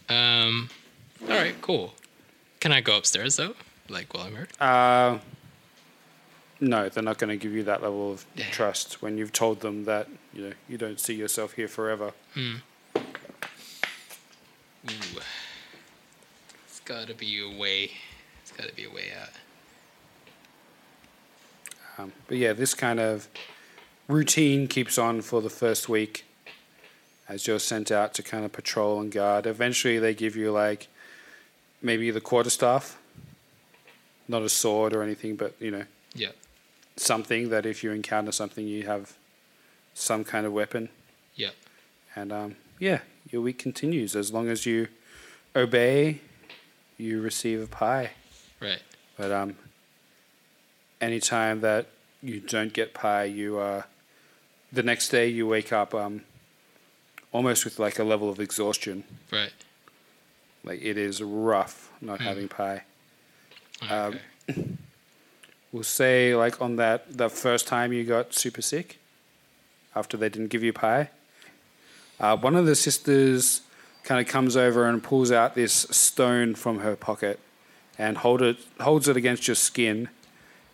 Um, 0.09 0.69
all 1.21 1.29
right, 1.29 1.55
cool. 1.61 1.93
Can 2.59 2.71
I 2.71 2.81
go 2.81 2.97
upstairs 2.97 3.35
though? 3.37 3.55
Like 3.89 4.13
while 4.13 4.25
I'm 4.25 4.33
here? 4.33 4.47
Uh, 4.59 5.19
no, 6.63 6.89
they're 6.89 7.03
not 7.03 7.17
going 7.17 7.29
to 7.29 7.37
give 7.37 7.53
you 7.53 7.63
that 7.63 7.81
level 7.81 8.11
of 8.11 8.25
trust 8.51 9.01
when 9.01 9.17
you've 9.17 9.33
told 9.33 9.59
them 9.61 9.85
that 9.85 10.07
you 10.33 10.41
know 10.49 10.53
you 10.67 10.77
don't 10.77 10.99
see 10.99 11.13
yourself 11.13 11.53
here 11.53 11.67
forever. 11.67 12.11
Hmm. 12.33 12.55
Ooh. 14.89 15.19
It's 16.67 16.79
gotta 16.85 17.13
be 17.13 17.39
a 17.41 17.57
way. 17.57 17.91
It's 18.41 18.51
gotta 18.51 18.73
be 18.73 18.85
a 18.85 18.89
way 18.89 19.11
out. 19.19 19.29
Um, 21.97 22.11
but 22.27 22.37
yeah, 22.37 22.53
this 22.53 22.73
kind 22.73 22.99
of 22.99 23.27
routine 24.07 24.67
keeps 24.67 24.97
on 24.97 25.21
for 25.21 25.41
the 25.41 25.49
first 25.49 25.87
week 25.87 26.25
as 27.29 27.47
you're 27.47 27.59
sent 27.59 27.91
out 27.91 28.13
to 28.15 28.23
kind 28.23 28.43
of 28.43 28.51
patrol 28.51 28.99
and 28.99 29.11
guard. 29.11 29.45
Eventually, 29.45 29.99
they 29.99 30.13
give 30.13 30.35
you 30.35 30.51
like 30.51 30.87
maybe 31.81 32.11
the 32.11 32.21
quarterstaff, 32.21 32.97
not 34.27 34.41
a 34.41 34.49
sword 34.49 34.93
or 34.93 35.03
anything, 35.03 35.35
but 35.35 35.53
you 35.59 35.71
know, 35.71 35.85
Yeah. 36.15 36.29
Something 36.95 37.49
that 37.49 37.65
if 37.65 37.83
you 37.83 37.91
encounter 37.91 38.31
something, 38.31 38.67
you 38.67 38.83
have 38.83 39.13
some 39.93 40.23
kind 40.23 40.45
of 40.45 40.53
weapon. 40.53 40.89
Yeah. 41.35 41.51
And 42.15 42.31
um, 42.31 42.55
yeah, 42.79 42.99
your 43.31 43.41
week 43.41 43.57
continues 43.59 44.15
as 44.15 44.31
long 44.31 44.47
as 44.49 44.65
you 44.65 44.87
obey. 45.55 46.21
You 46.97 47.21
receive 47.21 47.61
a 47.61 47.67
pie. 47.67 48.11
Right. 48.59 48.81
But 49.17 49.31
um, 49.31 49.55
anytime 51.01 51.61
that 51.61 51.87
you 52.21 52.39
don't 52.39 52.71
get 52.73 52.93
pie, 52.93 53.25
you 53.25 53.57
uh, 53.59 53.83
the 54.71 54.83
next 54.83 55.09
day 55.09 55.27
you 55.27 55.47
wake 55.47 55.73
up 55.73 55.93
um, 55.93 56.21
almost 57.31 57.65
with 57.65 57.79
like 57.79 57.99
a 57.99 58.03
level 58.03 58.29
of 58.29 58.39
exhaustion. 58.39 59.03
Right. 59.31 59.51
Like 60.63 60.81
it 60.81 60.97
is 60.97 61.21
rough 61.21 61.91
not 61.99 62.19
Mm. 62.19 62.23
having 62.23 62.47
pie. 62.47 62.83
Um, 63.89 64.19
we'll 65.73 65.83
say 65.83 66.33
like 66.35 66.61
on 66.61 66.77
that 66.77 67.17
the 67.17 67.29
first 67.29 67.67
time 67.67 67.91
you 67.91 68.05
got 68.05 68.33
super 68.33 68.61
sick, 68.61 68.99
after 69.93 70.15
they 70.15 70.29
didn't 70.29 70.47
give 70.47 70.63
you 70.63 70.71
pie, 70.71 71.09
uh, 72.19 72.37
one 72.37 72.55
of 72.55 72.65
the 72.65 72.75
sisters 72.75 73.61
kind 74.03 74.21
of 74.21 74.31
comes 74.31 74.55
over 74.55 74.85
and 74.87 75.03
pulls 75.03 75.31
out 75.31 75.55
this 75.55 75.73
stone 75.73 76.55
from 76.55 76.79
her 76.79 76.95
pocket 76.95 77.39
and 77.97 78.19
hold 78.19 78.41
it 78.41 78.57
holds 78.79 79.07
it 79.07 79.17
against 79.17 79.47
your 79.47 79.55
skin 79.55 80.09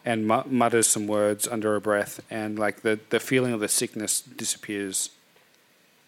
and 0.06 0.28
mu- 0.28 0.44
mutters 0.46 0.88
some 0.88 1.08
words 1.08 1.48
under 1.48 1.74
her 1.74 1.80
breath 1.80 2.20
and 2.30 2.58
like 2.58 2.82
the, 2.82 3.00
the 3.10 3.20
feeling 3.20 3.54
of 3.54 3.60
the 3.60 3.68
sickness 3.68 4.22
disappears. 4.22 5.10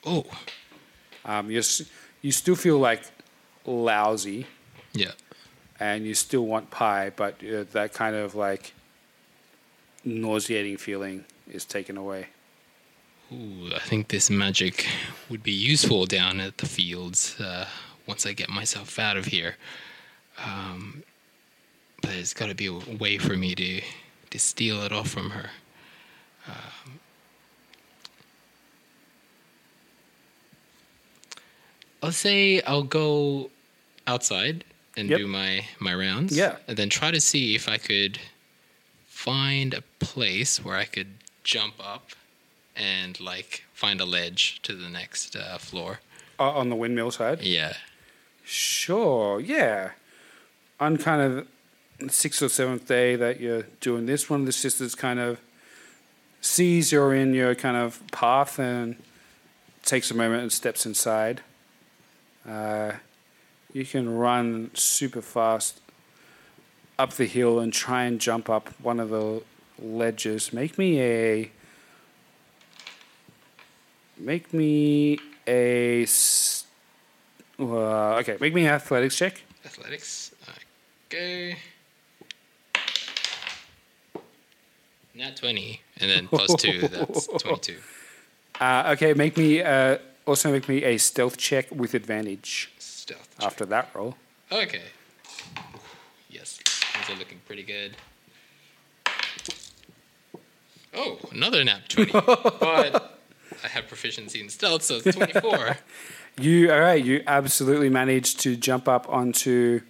Oh. 0.05 0.25
Um, 1.25 1.51
you 1.51 1.61
you 2.21 2.31
still 2.31 2.55
feel 2.55 2.79
like 2.79 3.03
lousy. 3.65 4.47
Yeah. 4.93 5.11
And 5.79 6.05
you 6.05 6.13
still 6.13 6.45
want 6.45 6.69
pie, 6.69 7.11
but 7.15 7.43
uh, 7.43 7.63
that 7.71 7.93
kind 7.93 8.15
of 8.15 8.35
like 8.35 8.73
nauseating 10.03 10.77
feeling 10.77 11.25
is 11.51 11.65
taken 11.65 11.97
away. 11.97 12.27
Ooh, 13.33 13.71
I 13.73 13.79
think 13.79 14.09
this 14.09 14.29
magic 14.29 14.87
would 15.29 15.41
be 15.43 15.51
useful 15.53 16.05
down 16.05 16.39
at 16.39 16.57
the 16.57 16.65
fields 16.65 17.39
uh, 17.39 17.65
once 18.05 18.25
I 18.25 18.33
get 18.33 18.49
myself 18.49 18.99
out 18.99 19.15
of 19.15 19.25
here. 19.25 19.55
Um, 20.45 21.03
but 22.01 22.11
there's 22.11 22.33
got 22.33 22.47
to 22.47 22.55
be 22.55 22.67
a 22.67 22.73
way 22.97 23.17
for 23.17 23.37
me 23.37 23.55
to 23.55 23.81
to 24.31 24.39
steal 24.39 24.81
it 24.81 24.91
off 24.93 25.09
from 25.09 25.29
her. 25.31 25.49
Um, 26.47 26.99
I'll 32.03 32.11
say 32.11 32.61
I'll 32.61 32.83
go 32.83 33.49
outside 34.07 34.63
and 34.97 35.09
Yep. 35.09 35.19
do 35.19 35.27
my 35.27 35.65
my 35.79 35.93
rounds. 35.93 36.35
Yeah. 36.35 36.57
and 36.67 36.77
then 36.77 36.89
try 36.89 37.11
to 37.11 37.21
see 37.21 37.55
if 37.55 37.69
I 37.69 37.77
could 37.77 38.19
find 39.23 39.75
a 39.75 39.83
place 39.99 40.65
where 40.65 40.75
I 40.75 40.85
could 40.85 41.13
jump 41.43 41.75
up 41.79 42.09
and 42.75 43.19
like 43.19 43.65
find 43.71 44.01
a 44.01 44.05
ledge 44.05 44.59
to 44.63 44.73
the 44.73 44.89
next 44.89 45.35
uh, 45.35 45.59
floor. 45.59 45.99
Uh, 46.39 46.49
on 46.49 46.69
the 46.69 46.75
windmill 46.75 47.11
side? 47.11 47.43
Yeah. 47.43 47.73
Sure, 48.43 49.39
yeah. 49.39 49.91
On 50.79 50.97
kind 50.97 51.21
of 51.21 52.11
sixth 52.11 52.41
or 52.41 52.49
seventh 52.49 52.87
day 52.87 53.15
that 53.15 53.39
you're 53.39 53.67
doing 53.79 54.07
this, 54.07 54.27
one 54.27 54.39
of 54.39 54.45
the 54.47 54.51
sisters 54.51 54.95
kind 54.95 55.19
of 55.19 55.39
sees 56.41 56.91
you're 56.91 57.13
in 57.13 57.35
your 57.35 57.53
kind 57.53 57.77
of 57.77 58.01
path 58.11 58.57
and 58.57 58.95
takes 59.85 60.09
a 60.09 60.15
moment 60.15 60.41
and 60.41 60.51
steps 60.51 60.83
inside. 60.83 61.41
Uh, 62.49 62.93
you 63.71 63.85
can 63.85 64.17
run 64.17 64.71
super 64.73 65.21
fast 65.21 65.79
up 67.01 67.13
the 67.13 67.25
hill 67.25 67.59
and 67.59 67.73
try 67.73 68.03
and 68.03 68.21
jump 68.21 68.49
up 68.49 68.69
one 68.79 68.99
of 68.99 69.09
the 69.09 69.41
ledges. 69.79 70.53
Make 70.53 70.77
me 70.77 71.01
a. 71.01 71.51
Make 74.17 74.53
me 74.53 75.17
a. 75.47 76.05
Uh, 77.59 78.19
okay, 78.19 78.37
make 78.39 78.53
me 78.53 78.65
an 78.65 78.73
athletics 78.73 79.17
check. 79.17 79.41
Athletics. 79.65 80.31
Okay. 81.07 81.57
Not 85.13 85.35
20. 85.35 85.81
And 85.97 86.09
then 86.09 86.27
plus 86.27 86.55
2, 86.55 86.87
that's 86.87 87.27
22. 87.27 87.77
Uh, 88.59 88.93
okay, 88.93 89.13
make 89.13 89.35
me 89.37 89.61
uh, 89.61 89.97
also 90.25 90.51
make 90.51 90.69
me 90.69 90.83
a 90.83 90.97
stealth 90.97 91.37
check 91.37 91.69
with 91.71 91.93
advantage. 91.93 92.71
Stealth 92.79 93.35
After 93.41 93.65
that 93.65 93.89
roll. 93.93 94.15
Okay. 94.51 94.83
Yes. 96.29 96.59
Things 97.01 97.17
are 97.17 97.19
looking 97.19 97.39
pretty 97.47 97.63
good. 97.63 97.95
Oh, 100.93 101.17
another 101.31 101.63
nat 101.63 101.89
20. 101.89 102.11
but 102.11 103.19
I 103.63 103.67
have 103.69 103.87
proficiency 103.87 104.39
in 104.39 104.49
stealth, 104.49 104.83
so 104.83 104.99
it's 105.03 105.15
24. 105.15 105.77
You 106.39 106.71
all 106.71 106.79
right? 106.79 107.03
You 107.03 107.23
absolutely 107.27 107.89
managed 107.89 108.39
to 108.41 108.55
jump 108.55 108.87
up 108.87 109.09
onto 109.09 109.81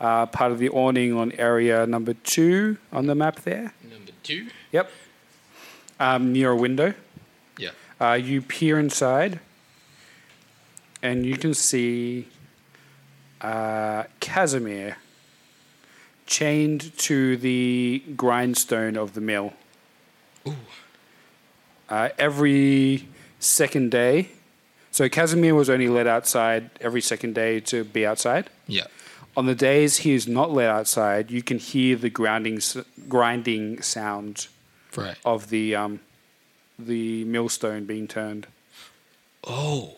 uh, 0.00 0.24
part 0.24 0.50
of 0.50 0.58
the 0.58 0.70
awning 0.70 1.12
on 1.12 1.30
area 1.32 1.86
number 1.86 2.14
two 2.14 2.78
on 2.90 3.06
the 3.06 3.14
map 3.14 3.40
there. 3.40 3.74
Number 3.82 4.12
two? 4.22 4.48
Yep. 4.72 4.90
Um, 6.00 6.32
near 6.32 6.52
a 6.52 6.56
window. 6.56 6.94
Yeah. 7.58 7.70
Uh, 8.00 8.14
you 8.14 8.40
peer 8.40 8.78
inside, 8.78 9.40
and 11.02 11.26
you 11.26 11.36
can 11.36 11.52
see 11.52 12.28
uh, 13.42 14.04
Casimir 14.20 14.96
chained 16.26 16.96
to 16.98 17.36
the 17.36 18.02
grindstone 18.16 18.96
of 18.96 19.14
the 19.14 19.20
mill. 19.20 19.52
Uh, 21.88 22.08
every 22.18 23.08
second 23.38 23.90
day. 23.90 24.28
So 24.90 25.08
Casimir 25.08 25.54
was 25.54 25.68
only 25.68 25.88
let 25.88 26.06
outside 26.06 26.70
every 26.80 27.00
second 27.00 27.34
day 27.34 27.60
to 27.60 27.84
be 27.84 28.06
outside. 28.06 28.48
Yeah. 28.66 28.86
On 29.36 29.46
the 29.46 29.54
days 29.54 29.98
he 29.98 30.12
is 30.12 30.26
not 30.28 30.50
let 30.52 30.70
outside, 30.70 31.30
you 31.30 31.42
can 31.42 31.58
hear 31.58 31.96
the 31.96 32.10
grounding, 32.10 32.60
grinding 33.08 33.82
sound 33.82 34.48
Right. 34.96 35.16
of 35.24 35.50
the 35.50 35.74
um, 35.74 36.00
the 36.78 37.24
millstone 37.24 37.84
being 37.84 38.06
turned. 38.06 38.46
Oh. 39.42 39.96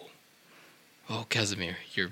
Oh, 1.10 1.26
Casimir, 1.28 1.76
you're. 1.94 2.10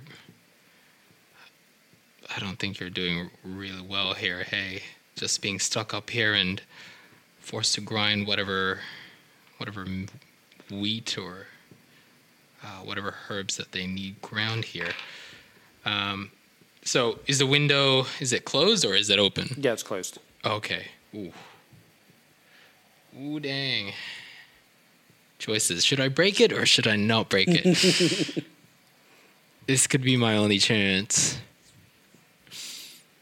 I 2.36 2.40
don't 2.40 2.58
think 2.58 2.80
you're 2.80 2.90
doing 2.90 3.30
really 3.44 3.80
well 3.80 4.14
here. 4.14 4.42
Hey, 4.42 4.82
just 5.14 5.40
being 5.40 5.58
stuck 5.60 5.94
up 5.94 6.10
here 6.10 6.34
and 6.34 6.60
forced 7.38 7.74
to 7.74 7.80
grind 7.80 8.26
whatever, 8.26 8.80
whatever 9.58 9.86
wheat 10.70 11.16
or 11.16 11.46
uh, 12.62 12.80
whatever 12.82 13.14
herbs 13.28 13.56
that 13.56 13.72
they 13.72 13.86
need 13.86 14.20
ground 14.20 14.64
here. 14.64 14.92
Um, 15.84 16.30
so 16.82 17.20
is 17.26 17.38
the 17.38 17.46
window 17.46 18.06
is 18.20 18.32
it 18.32 18.44
closed 18.44 18.84
or 18.84 18.94
is 18.94 19.10
it 19.10 19.18
open? 19.18 19.54
Yeah, 19.56 19.72
it's 19.72 19.82
closed. 19.82 20.18
Okay. 20.44 20.88
Ooh. 21.14 21.32
Ooh, 23.20 23.38
dang. 23.38 23.92
Choices. 25.38 25.84
Should 25.84 26.00
I 26.00 26.08
break 26.08 26.40
it 26.40 26.52
or 26.52 26.66
should 26.66 26.88
I 26.88 26.96
not 26.96 27.28
break 27.28 27.48
it? 27.48 28.44
this 29.66 29.86
could 29.86 30.02
be 30.02 30.16
my 30.16 30.36
only 30.36 30.58
chance. 30.58 31.38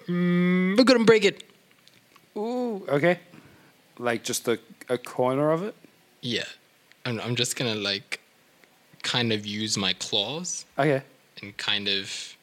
Mm, 0.07 0.77
we're 0.79 0.85
gonna 0.85 1.05
break 1.05 1.25
it. 1.25 1.45
Ooh, 2.37 2.85
okay. 2.89 3.19
Like 3.99 4.25
just 4.25 4.49
a, 4.49 4.59
a 4.89 4.99
corner 4.99 5.51
of 5.53 5.63
it? 5.63 5.75
Yeah. 6.23 6.45
I'm, 7.05 7.21
I'm 7.21 7.37
just 7.37 7.57
gonna 7.57 7.75
like 7.75 8.21
kind 9.03 9.33
of 9.33 9.45
use 9.47 9.77
my 9.77 9.93
claws 9.95 10.65
Okay. 10.79 11.03
and 11.43 11.57
kind 11.57 11.89
of 11.89 12.37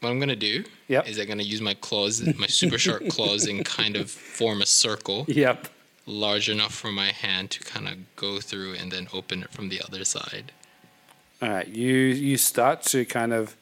what 0.00 0.10
I'm 0.10 0.18
gonna 0.20 0.36
do 0.36 0.64
Yep. 0.88 1.08
is 1.08 1.18
I'm 1.18 1.26
gonna 1.26 1.42
use 1.42 1.60
my 1.60 1.74
claws, 1.74 2.22
my 2.38 2.46
super 2.46 2.78
sharp 2.78 3.08
claws, 3.10 3.46
and 3.46 3.64
kind 3.64 3.96
of 3.96 4.10
form 4.10 4.62
a 4.62 4.66
circle. 4.66 5.24
Yep. 5.28 5.68
Large 6.06 6.48
enough 6.50 6.72
for 6.74 6.92
my 6.92 7.10
hand 7.10 7.50
to 7.50 7.60
kind 7.60 7.88
of 7.88 7.94
go 8.14 8.38
through 8.40 8.74
and 8.74 8.92
then 8.92 9.08
open 9.12 9.42
it 9.42 9.50
from 9.50 9.68
the 9.68 9.82
other 9.82 10.04
side. 10.04 10.52
All 11.42 11.48
right. 11.50 11.66
You 11.68 11.92
you 11.94 12.36
start 12.36 12.82
to 12.92 13.04
kind 13.04 13.32
of 13.32 13.56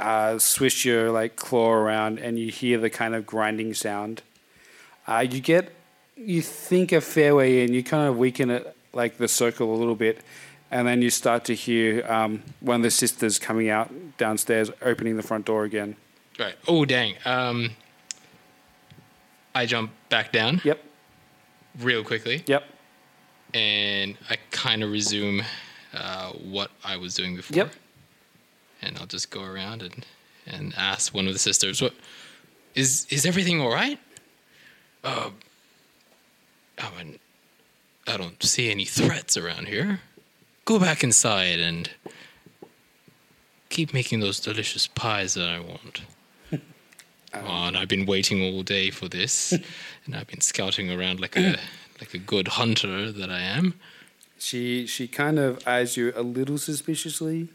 uh, 0.00 0.38
swish 0.38 0.84
your 0.84 1.10
like 1.10 1.36
claw 1.36 1.72
around, 1.72 2.18
and 2.18 2.38
you 2.38 2.50
hear 2.50 2.78
the 2.78 2.90
kind 2.90 3.14
of 3.14 3.26
grinding 3.26 3.74
sound. 3.74 4.22
Uh, 5.06 5.26
you 5.28 5.40
get 5.40 5.72
you 6.16 6.42
think 6.42 6.92
a 6.92 7.00
fair 7.00 7.34
way 7.34 7.64
in. 7.64 7.72
You 7.72 7.82
kind 7.82 8.08
of 8.08 8.18
weaken 8.18 8.50
it 8.50 8.76
like 8.92 9.18
the 9.18 9.28
circle 9.28 9.74
a 9.74 9.76
little 9.76 9.94
bit, 9.94 10.20
and 10.70 10.86
then 10.86 11.02
you 11.02 11.10
start 11.10 11.44
to 11.46 11.54
hear 11.54 12.04
um, 12.10 12.42
one 12.60 12.76
of 12.76 12.82
the 12.82 12.90
sisters 12.90 13.38
coming 13.38 13.68
out 13.68 13.90
downstairs, 14.18 14.70
opening 14.82 15.16
the 15.16 15.22
front 15.22 15.46
door 15.46 15.64
again. 15.64 15.96
Right. 16.38 16.54
Oh 16.66 16.84
dang. 16.84 17.14
Um, 17.24 17.70
I 19.54 19.66
jump 19.66 19.90
back 20.08 20.32
down. 20.32 20.60
Yep. 20.64 20.82
Real 21.80 22.04
quickly. 22.04 22.42
Yep. 22.46 22.64
And 23.52 24.16
I 24.28 24.36
kind 24.50 24.82
of 24.82 24.90
resume 24.90 25.42
uh, 25.92 26.30
what 26.32 26.70
I 26.84 26.96
was 26.96 27.14
doing 27.14 27.36
before. 27.36 27.56
Yep. 27.56 27.72
And 28.82 28.96
I'll 28.98 29.06
just 29.06 29.30
go 29.30 29.42
around 29.42 29.82
and 29.82 30.06
and 30.46 30.74
ask 30.76 31.14
one 31.14 31.26
of 31.26 31.32
the 31.32 31.38
sisters, 31.38 31.82
"What 31.82 31.94
is 32.74 33.06
is 33.10 33.26
everything 33.26 33.60
all 33.60 33.72
right?" 33.72 33.98
Uh, 35.04 35.30
I 36.78 36.90
mean, 36.96 37.18
I 38.06 38.16
don't 38.16 38.42
see 38.42 38.70
any 38.70 38.84
threats 38.84 39.36
around 39.36 39.68
here. 39.68 40.00
Go 40.64 40.78
back 40.78 41.02
inside 41.04 41.58
and 41.58 41.90
keep 43.68 43.94
making 43.94 44.20
those 44.20 44.40
delicious 44.40 44.86
pies 44.86 45.34
that 45.34 45.48
I 45.48 45.60
want. 45.60 46.02
oh, 46.52 46.58
and 47.34 47.76
I've 47.76 47.88
been 47.88 48.06
waiting 48.06 48.42
all 48.42 48.62
day 48.62 48.90
for 48.90 49.08
this, 49.08 49.52
and 50.06 50.14
I've 50.14 50.26
been 50.26 50.40
scouting 50.40 50.90
around 50.90 51.20
like 51.20 51.36
a 51.36 51.56
like 52.00 52.14
a 52.14 52.18
good 52.18 52.48
hunter 52.48 53.12
that 53.12 53.30
I 53.30 53.40
am. 53.40 53.74
She 54.38 54.86
she 54.86 55.06
kind 55.06 55.38
of 55.38 55.66
eyes 55.66 55.96
you 55.96 56.12
a 56.16 56.22
little 56.22 56.58
suspiciously, 56.58 57.48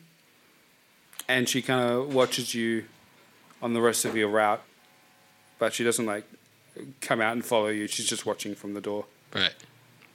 and 1.27 1.47
she 1.49 1.61
kind 1.61 1.89
of 1.89 2.13
watches 2.13 2.53
you 2.53 2.85
on 3.61 3.73
the 3.73 3.81
rest 3.81 4.05
of 4.05 4.15
your 4.15 4.29
route, 4.29 4.61
but 5.59 5.73
she 5.73 5.83
doesn't 5.83 6.05
like 6.05 6.25
come 7.01 7.21
out 7.21 7.33
and 7.33 7.43
follow 7.45 7.67
you. 7.67 7.87
She's 7.87 8.05
just 8.07 8.25
watching 8.25 8.53
from 8.55 8.73
the 8.73 8.81
door. 8.81 9.05
Right. 9.33 9.53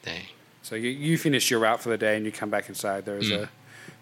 Dang. 0.03 0.25
So 0.63 0.75
you, 0.75 0.91
you 0.91 1.17
finish 1.19 1.51
your 1.51 1.61
route 1.61 1.81
for 1.81 1.89
the 1.89 1.97
day 1.99 2.17
and 2.17 2.25
you 2.27 2.33
come 2.33 2.51
back 2.51 2.69
inside. 2.69 3.05
There 3.07 3.17
is 3.19 3.31
Mm. 3.31 3.45
a 3.45 3.49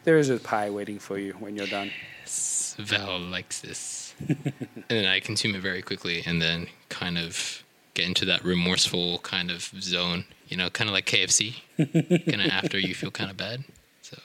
there 0.04 0.18
is 0.18 0.28
a 0.30 0.38
pie 0.38 0.70
waiting 0.70 0.98
for 0.98 1.18
you 1.18 1.32
when 1.34 1.54
you're 1.56 1.66
done. 1.66 1.90
Yes, 2.22 2.74
Val 2.78 3.18
likes 3.18 3.60
this. 3.60 4.14
and 4.28 4.64
then 4.88 5.06
I 5.06 5.20
consume 5.20 5.54
it 5.54 5.60
very 5.60 5.82
quickly 5.82 6.22
and 6.26 6.40
then 6.42 6.68
kind 6.88 7.18
of 7.18 7.62
get 7.94 8.06
into 8.06 8.24
that 8.24 8.44
remorseful 8.44 9.18
kind 9.18 9.50
of 9.50 9.62
zone, 9.80 10.24
you 10.48 10.56
know, 10.56 10.70
kind 10.70 10.88
of 10.88 10.94
like 10.94 11.06
KFC. 11.06 11.56
kind 11.76 12.40
of 12.42 12.50
after 12.50 12.78
you 12.78 12.94
feel 12.94 13.10
kind 13.10 13.30
of 13.30 13.36
bad. 13.36 13.64
So 14.02 14.18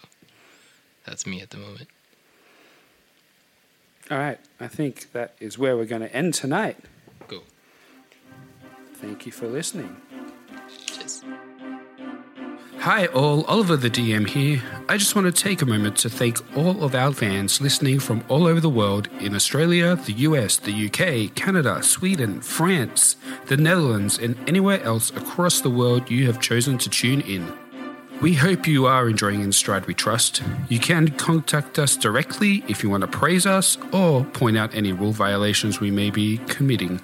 that's 1.05 1.25
me 1.27 1.41
at 1.41 1.49
the 1.51 1.57
moment. 1.57 1.89
All 4.11 4.17
right, 4.17 4.39
I 4.59 4.67
think 4.67 5.11
that 5.13 5.33
is 5.39 5.57
where 5.57 5.77
we're 5.77 5.85
going 5.85 6.01
to 6.01 6.13
end 6.13 6.33
tonight. 6.33 6.77
Go. 7.27 7.41
Thank 8.95 9.25
you 9.25 9.31
for 9.31 9.47
listening. 9.47 9.95
Cheers. 10.85 11.23
Hi, 12.79 13.05
all. 13.07 13.45
Oliver 13.45 13.77
the 13.77 13.89
DM 13.89 14.27
here. 14.27 14.61
I 14.89 14.97
just 14.97 15.15
want 15.15 15.33
to 15.33 15.43
take 15.43 15.61
a 15.61 15.65
moment 15.65 15.95
to 15.99 16.09
thank 16.09 16.41
all 16.57 16.83
of 16.83 16.93
our 16.95 17.13
fans 17.13 17.61
listening 17.61 17.99
from 17.99 18.25
all 18.27 18.45
over 18.45 18.59
the 18.59 18.69
world 18.69 19.07
in 19.21 19.33
Australia, 19.35 19.95
the 19.95 20.11
US, 20.27 20.57
the 20.57 20.87
UK, 20.87 21.33
Canada, 21.33 21.81
Sweden, 21.81 22.41
France, 22.41 23.15
the 23.45 23.55
Netherlands, 23.55 24.17
and 24.17 24.37
anywhere 24.49 24.83
else 24.83 25.11
across 25.11 25.61
the 25.61 25.69
world 25.69 26.11
you 26.11 26.27
have 26.27 26.41
chosen 26.41 26.77
to 26.79 26.89
tune 26.89 27.21
in. 27.21 27.62
We 28.23 28.35
hope 28.35 28.67
you 28.67 28.85
are 28.85 29.09
enjoying 29.09 29.41
In 29.41 29.49
Strahd 29.49 29.85
We 29.85 29.93
Trust. 29.93 30.43
You 30.69 30.79
can 30.79 31.09
contact 31.09 31.77
us 31.77 31.97
directly 31.97 32.63
if 32.69 32.81
you 32.81 32.89
want 32.89 33.01
to 33.01 33.07
praise 33.07 33.45
us 33.45 33.77
or 33.91 34.23
point 34.23 34.57
out 34.57 34.73
any 34.73 34.93
rule 34.93 35.11
violations 35.11 35.81
we 35.81 35.91
may 35.91 36.09
be 36.09 36.37
committing. 36.47 37.01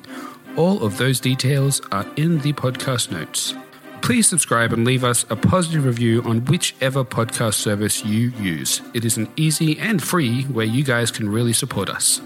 All 0.56 0.82
of 0.82 0.98
those 0.98 1.20
details 1.20 1.82
are 1.92 2.06
in 2.16 2.40
the 2.40 2.54
podcast 2.54 3.12
notes. 3.12 3.54
Please 4.02 4.30
subscribe 4.30 4.72
and 4.72 4.86
leave 4.86 5.04
us 5.04 5.26
a 5.30 5.36
positive 5.36 5.84
review 5.84 6.24
on 6.24 6.46
whichever 6.46 7.04
podcast 7.04 7.56
service 7.56 8.06
you 8.06 8.30
use. 8.40 8.82
It 8.94 9.04
is 9.04 9.18
an 9.18 9.28
easy 9.36 9.78
and 9.78 10.02
free 10.02 10.46
way 10.46 10.68
you 10.68 10.86
guys 10.86 11.12
can 11.12 11.28
really 11.28 11.52
support 11.52 11.90
us. 11.90 12.22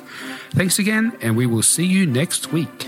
Thanks 0.51 0.77
again, 0.77 1.17
and 1.19 1.35
we 1.35 1.47
will 1.47 1.63
see 1.63 1.87
you 1.87 2.05
next 2.05 2.53
week. 2.53 2.87